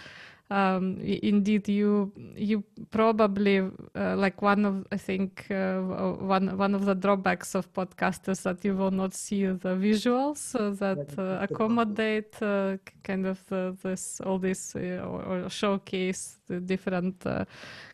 um, 0.49 0.99
indeed 1.01 1.67
you 1.67 2.11
you 2.35 2.63
probably 2.91 3.59
uh, 3.95 4.15
like 4.15 4.41
one 4.41 4.65
of 4.65 4.85
I 4.91 4.97
think 4.97 5.47
uh, 5.49 5.79
one 5.79 6.57
one 6.57 6.75
of 6.75 6.85
the 6.85 6.93
drawbacks 6.93 7.55
of 7.55 7.71
podcasters 7.73 8.43
that 8.43 8.63
you 8.65 8.75
will 8.75 8.91
not 8.91 9.13
see 9.13 9.45
the 9.45 9.75
visuals 9.75 10.53
uh, 10.55 10.75
that 10.75 11.17
uh, 11.17 11.39
accommodate 11.41 12.41
uh, 12.41 12.77
kind 13.03 13.25
of 13.25 13.43
the, 13.47 13.75
this 13.81 14.21
all 14.21 14.37
this 14.37 14.75
uh, 14.75 15.01
or, 15.05 15.23
or, 15.23 15.49
showcase 15.49 16.37
the 16.47 16.59
different 16.59 17.25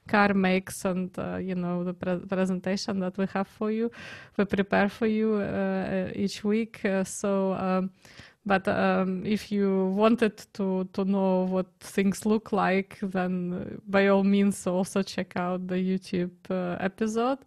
car 0.07 0.33
makes 0.33 0.85
and 0.85 1.15
you 1.41 1.55
know 1.55 1.83
the 1.83 1.93
pre- 1.93 2.25
presentation 2.25 2.99
that 2.99 3.17
we 3.17 3.27
have 3.31 3.47
for 3.47 3.71
you 3.71 3.91
we 4.37 4.45
prepare 4.45 4.89
for 4.89 5.07
you 5.07 5.39
each 6.15 6.43
week 6.43 6.81
so. 7.03 7.53
Um, 7.53 7.91
but 8.49 8.67
um, 8.67 9.23
if 9.27 9.51
you 9.51 9.93
wanted 9.95 10.35
to, 10.53 10.89
to 10.93 11.05
know 11.05 11.43
what 11.43 11.67
things 11.79 12.25
look 12.25 12.51
like, 12.51 12.97
then 13.03 13.79
by 13.87 14.07
all 14.07 14.23
means 14.23 14.65
also 14.65 15.03
check 15.03 15.37
out 15.37 15.67
the 15.67 15.75
YouTube 15.75 16.31
uh, 16.49 16.75
episode. 16.79 17.37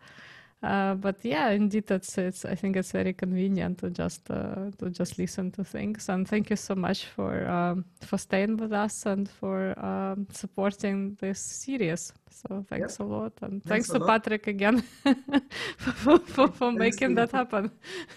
Uh, 0.63 0.95
but 0.95 1.17
yeah, 1.25 1.51
indeed, 1.51 1.91
it's, 1.91 2.17
it's 2.19 2.45
I 2.45 2.55
think 2.55 2.77
it's 2.77 2.93
very 2.93 3.13
convenient 3.13 3.79
to 3.79 3.91
just 3.91 4.31
uh, 4.31 4.71
to 4.79 4.91
just 4.91 5.19
listen 5.19 5.51
to 5.53 5.65
things. 5.65 6.09
And 6.09 6.29
thank 6.29 6.51
you 6.51 6.57
so 6.57 6.77
much 6.77 7.07
for 7.07 7.49
um, 7.49 7.85
for 8.01 8.17
staying 8.17 8.59
with 8.59 8.73
us 8.73 9.05
and 9.05 9.29
for 9.29 9.77
um, 9.85 10.29
supporting 10.31 11.17
this 11.21 11.41
series. 11.41 12.13
So 12.31 12.65
thanks 12.69 12.99
a 12.99 13.03
lot, 13.05 13.33
and 13.43 13.65
thanks, 13.65 13.89
thanks 13.89 13.89
to 13.89 13.99
lot. 13.99 14.07
Patrick 14.07 14.47
again 14.47 14.83
for, 15.77 16.21
for, 16.21 16.47
for 16.47 16.71
making 16.71 17.17
that 17.17 17.33
happen. 17.33 17.73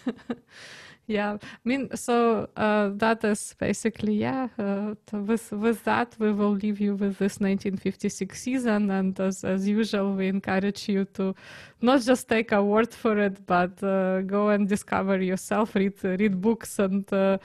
yeah. 1.07 1.33
I 1.33 1.67
mean 1.67 1.95
so 1.95 2.49
uh, 2.55 2.89
that 2.93 3.23
is 3.23 3.55
basically 3.59 4.15
yeah 4.15 4.47
uh, 4.57 4.95
with 5.11 5.51
with 5.51 5.83
that 5.83 6.15
we 6.19 6.31
will 6.31 6.53
leave 6.53 6.79
you 6.79 6.95
with 6.95 7.17
this 7.17 7.39
1956 7.39 8.41
season 8.41 8.89
and 8.91 9.19
as, 9.19 9.43
as 9.43 9.67
usual 9.67 10.13
we 10.13 10.27
encourage 10.27 10.89
you 10.89 11.05
to 11.13 11.35
not 11.81 12.01
just 12.01 12.27
take 12.27 12.51
our 12.53 12.63
word 12.63 12.93
for 12.93 13.17
it 13.19 13.45
but 13.45 13.81
uh, 13.83 14.21
go 14.21 14.49
and 14.49 14.67
discover 14.67 15.21
yourself 15.21 15.75
read 15.75 16.03
read 16.03 16.41
books 16.41 16.79
and 16.79 17.11
uh, 17.13 17.37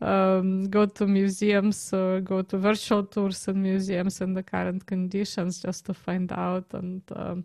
um, 0.00 0.68
go 0.68 0.86
to 0.86 1.06
museums 1.06 1.92
or 1.92 2.20
go 2.20 2.42
to 2.42 2.56
virtual 2.56 3.04
tours 3.04 3.48
in 3.48 3.62
museums 3.62 4.20
in 4.20 4.34
the 4.34 4.42
current 4.42 4.86
conditions 4.86 5.60
just 5.60 5.84
to 5.86 5.94
find 5.94 6.32
out 6.32 6.64
and 6.72 7.02
um, 7.14 7.44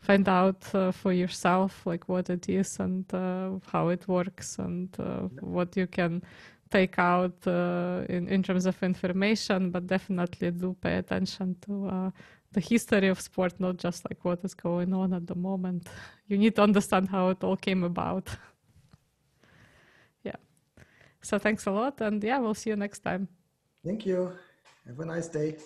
find 0.00 0.28
out 0.28 0.74
uh, 0.74 0.92
for 0.92 1.12
yourself 1.12 1.84
like 1.84 2.08
what 2.08 2.30
it 2.30 2.48
is 2.48 2.78
and 2.78 3.12
uh, 3.12 3.50
how 3.72 3.88
it 3.88 4.06
works 4.08 4.58
and 4.58 4.88
uh, 4.98 5.22
what 5.40 5.76
you 5.76 5.86
can 5.86 6.22
take 6.70 6.98
out 6.98 7.46
uh, 7.46 8.04
in, 8.08 8.28
in 8.28 8.42
terms 8.42 8.66
of 8.66 8.80
information 8.82 9.70
but 9.70 9.86
definitely 9.86 10.50
do 10.50 10.76
pay 10.80 10.96
attention 10.96 11.56
to 11.60 11.88
uh, 11.88 12.10
the 12.52 12.60
history 12.60 13.08
of 13.08 13.20
sport 13.20 13.58
not 13.58 13.76
just 13.76 14.04
like 14.08 14.24
what 14.24 14.44
is 14.44 14.54
going 14.54 14.94
on 14.94 15.12
at 15.12 15.26
the 15.26 15.34
moment. 15.34 15.88
You 16.28 16.38
need 16.38 16.54
to 16.56 16.62
understand 16.62 17.08
how 17.08 17.30
it 17.30 17.42
all 17.42 17.56
came 17.56 17.84
about. 17.84 18.28
Yeah. 20.22 20.36
So 21.22 21.38
thanks 21.38 21.66
a 21.66 21.70
lot 21.70 22.00
and 22.00 22.22
yeah 22.22 22.38
we'll 22.38 22.54
see 22.54 22.70
you 22.70 22.76
next 22.76 23.00
time. 23.00 23.28
Thank 23.84 24.06
you. 24.06 24.32
Have 24.86 25.00
a 25.00 25.04
nice 25.04 25.28
day 25.28 25.56